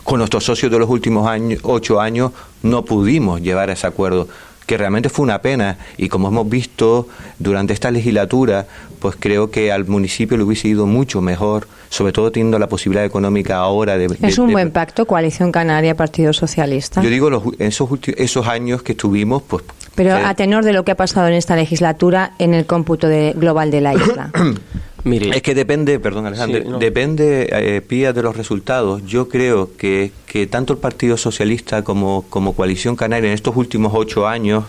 Con 0.03 0.19
nuestros 0.19 0.45
socios 0.45 0.71
de 0.71 0.79
los 0.79 0.89
últimos 0.89 1.27
años, 1.27 1.59
ocho 1.63 1.99
años 1.99 2.31
no 2.63 2.85
pudimos 2.85 3.41
llevar 3.41 3.69
ese 3.69 3.87
acuerdo 3.87 4.27
que 4.67 4.77
realmente 4.77 5.09
fue 5.09 5.23
una 5.23 5.41
pena 5.41 5.77
y 5.97 6.09
como 6.09 6.27
hemos 6.27 6.47
visto 6.47 7.07
durante 7.39 7.73
esta 7.73 7.89
legislatura, 7.89 8.67
pues 8.99 9.15
creo 9.17 9.49
que 9.49 9.71
al 9.71 9.85
municipio 9.85 10.37
le 10.37 10.43
hubiese 10.43 10.67
ido 10.67 10.85
mucho 10.85 11.21
mejor, 11.21 11.67
sobre 11.89 12.11
todo 12.11 12.31
teniendo 12.31 12.59
la 12.59 12.67
posibilidad 12.67 13.05
económica 13.05 13.55
ahora 13.55 13.97
de... 13.97 14.15
¿Es 14.21 14.37
un 14.37 14.51
buen 14.51 14.71
pacto, 14.71 15.07
Coalición 15.07 15.53
Canaria, 15.53 15.95
Partido 15.95 16.33
Socialista? 16.33 17.01
Yo 17.01 17.09
digo, 17.09 17.29
los, 17.29 17.43
esos, 17.59 17.89
esos 18.17 18.45
años 18.45 18.83
que 18.83 18.91
estuvimos, 18.91 19.41
pues... 19.41 19.63
Pero 19.97 20.15
a 20.15 20.35
tenor 20.35 20.63
de 20.63 20.73
lo 20.73 20.85
que 20.85 20.91
ha 20.91 20.95
pasado 20.95 21.27
en 21.27 21.33
esta 21.33 21.55
legislatura 21.55 22.33
en 22.37 22.53
el 22.53 22.67
cómputo 22.67 23.07
de, 23.07 23.33
global 23.35 23.71
de 23.71 23.81
la 23.81 23.95
isla. 23.95 24.31
es 25.03 25.41
que 25.41 25.55
depende, 25.55 25.99
perdón 25.99 26.27
Alejandro, 26.27 26.77
depende, 26.77 27.49
eh, 27.51 27.81
Pía, 27.81 28.13
de 28.13 28.21
los 28.21 28.37
resultados. 28.37 29.03
Yo 29.07 29.27
creo 29.27 29.75
que, 29.75 30.11
que 30.27 30.45
tanto 30.45 30.73
el 30.73 30.79
Partido 30.79 31.17
Socialista 31.17 31.83
como, 31.83 32.25
como 32.29 32.53
Coalición 32.53 32.95
Canaria 32.95 33.29
en 33.29 33.33
estos 33.33 33.55
últimos 33.55 33.91
ocho 33.95 34.27
años, 34.27 34.65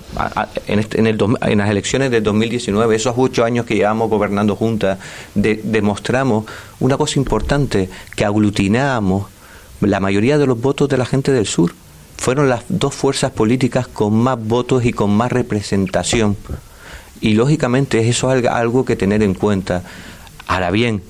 en, 0.66 0.79
este, 0.79 0.99
en, 0.99 1.07
el, 1.07 1.18
en 1.43 1.59
las 1.59 1.68
elecciones 1.68 2.11
del 2.11 2.22
2019, 2.22 2.97
esos 2.97 3.14
ocho 3.18 3.45
años 3.45 3.66
que 3.66 3.74
llevamos 3.74 4.09
gobernando 4.09 4.57
juntas, 4.57 4.99
demostramos 5.35 6.47
una 6.81 6.97
cosa 6.97 7.18
importante, 7.18 7.91
que 8.16 8.24
aglutinamos 8.24 9.26
la 9.83 10.01
mayoría 10.01 10.39
de 10.39 10.47
los 10.47 10.59
votos 10.59 10.89
de 10.89 10.97
la 10.97 11.05
gente 11.05 11.33
del 11.33 11.47
sur. 11.47 11.72
Fueron 12.18 12.48
las 12.48 12.64
dos 12.68 12.94
fuerzas 12.94 13.30
políticas 13.30 13.88
con 13.88 14.14
más 14.14 14.38
votos 14.38 14.84
y 14.84 14.92
con 14.92 15.10
más 15.10 15.32
representación. 15.32 16.36
Y 17.20 17.34
lógicamente 17.34 18.08
eso 18.08 18.32
es 18.32 18.46
algo 18.46 18.84
que 18.84 18.96
tener 18.96 19.22
en 19.22 19.34
cuenta. 19.34 19.82
Ahora 20.46 20.70
bien, 20.70 21.02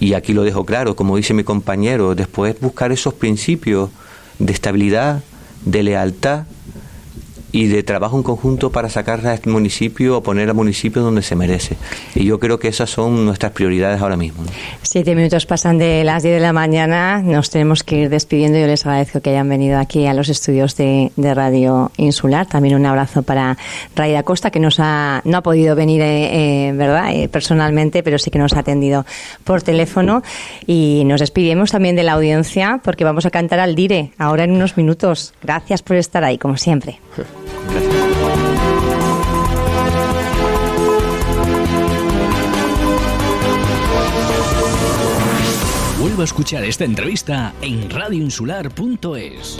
y 0.00 0.14
aquí 0.14 0.32
lo 0.32 0.42
dejo 0.42 0.64
claro, 0.64 0.96
como 0.96 1.16
dice 1.16 1.34
mi 1.34 1.44
compañero, 1.44 2.14
después 2.14 2.60
buscar 2.60 2.92
esos 2.92 3.14
principios 3.14 3.90
de 4.38 4.52
estabilidad, 4.52 5.22
de 5.64 5.82
lealtad 5.82 6.44
y 7.54 7.68
de 7.68 7.84
trabajo 7.84 8.16
en 8.16 8.24
conjunto 8.24 8.72
para 8.72 8.88
sacar 8.88 9.24
a 9.24 9.34
este 9.34 9.48
municipio 9.48 10.18
o 10.18 10.22
poner 10.24 10.48
al 10.48 10.56
municipio 10.56 11.02
donde 11.02 11.22
se 11.22 11.36
merece. 11.36 11.76
Y 12.16 12.24
yo 12.24 12.40
creo 12.40 12.58
que 12.58 12.66
esas 12.66 12.90
son 12.90 13.24
nuestras 13.24 13.52
prioridades 13.52 14.02
ahora 14.02 14.16
mismo. 14.16 14.42
Siete 14.82 15.14
minutos 15.14 15.46
pasan 15.46 15.78
de 15.78 16.02
las 16.02 16.24
diez 16.24 16.34
de 16.34 16.40
la 16.40 16.52
mañana, 16.52 17.22
nos 17.22 17.50
tenemos 17.50 17.84
que 17.84 18.00
ir 18.00 18.08
despidiendo. 18.08 18.58
Yo 18.58 18.66
les 18.66 18.84
agradezco 18.84 19.20
que 19.20 19.30
hayan 19.30 19.48
venido 19.48 19.78
aquí 19.78 20.04
a 20.06 20.14
los 20.14 20.30
estudios 20.30 20.76
de, 20.76 21.12
Radio 21.16 21.92
Insular. 21.96 22.46
También 22.46 22.74
un 22.74 22.86
abrazo 22.86 23.22
para 23.22 23.56
Raida 23.94 24.24
Costa, 24.24 24.50
que 24.50 24.58
nos 24.58 24.80
ha, 24.80 25.22
no 25.24 25.38
ha 25.38 25.42
podido 25.42 25.76
venir, 25.76 26.00
eh, 26.00 26.68
eh, 26.68 26.72
¿verdad?, 26.72 27.14
eh, 27.14 27.28
personalmente, 27.28 28.02
pero 28.02 28.18
sí 28.18 28.32
que 28.32 28.38
nos 28.40 28.54
ha 28.54 28.60
atendido 28.60 29.06
por 29.44 29.62
teléfono. 29.62 30.24
Y 30.66 31.04
nos 31.06 31.20
despedimos 31.20 31.70
también 31.70 31.94
de 31.94 32.02
la 32.02 32.14
audiencia 32.14 32.80
porque 32.82 33.04
vamos 33.04 33.26
a 33.26 33.30
cantar 33.30 33.60
al 33.60 33.76
Dire 33.76 34.10
ahora 34.18 34.42
en 34.42 34.50
unos 34.50 34.76
minutos. 34.76 35.34
Gracias 35.40 35.82
por 35.82 35.94
estar 35.94 36.24
ahí, 36.24 36.36
como 36.36 36.56
siempre. 36.56 36.98
Vuelvo 45.98 46.22
a 46.22 46.24
escuchar 46.24 46.64
esta 46.64 46.84
entrevista 46.84 47.54
en 47.60 47.90
radioinsular.es. 47.90 49.58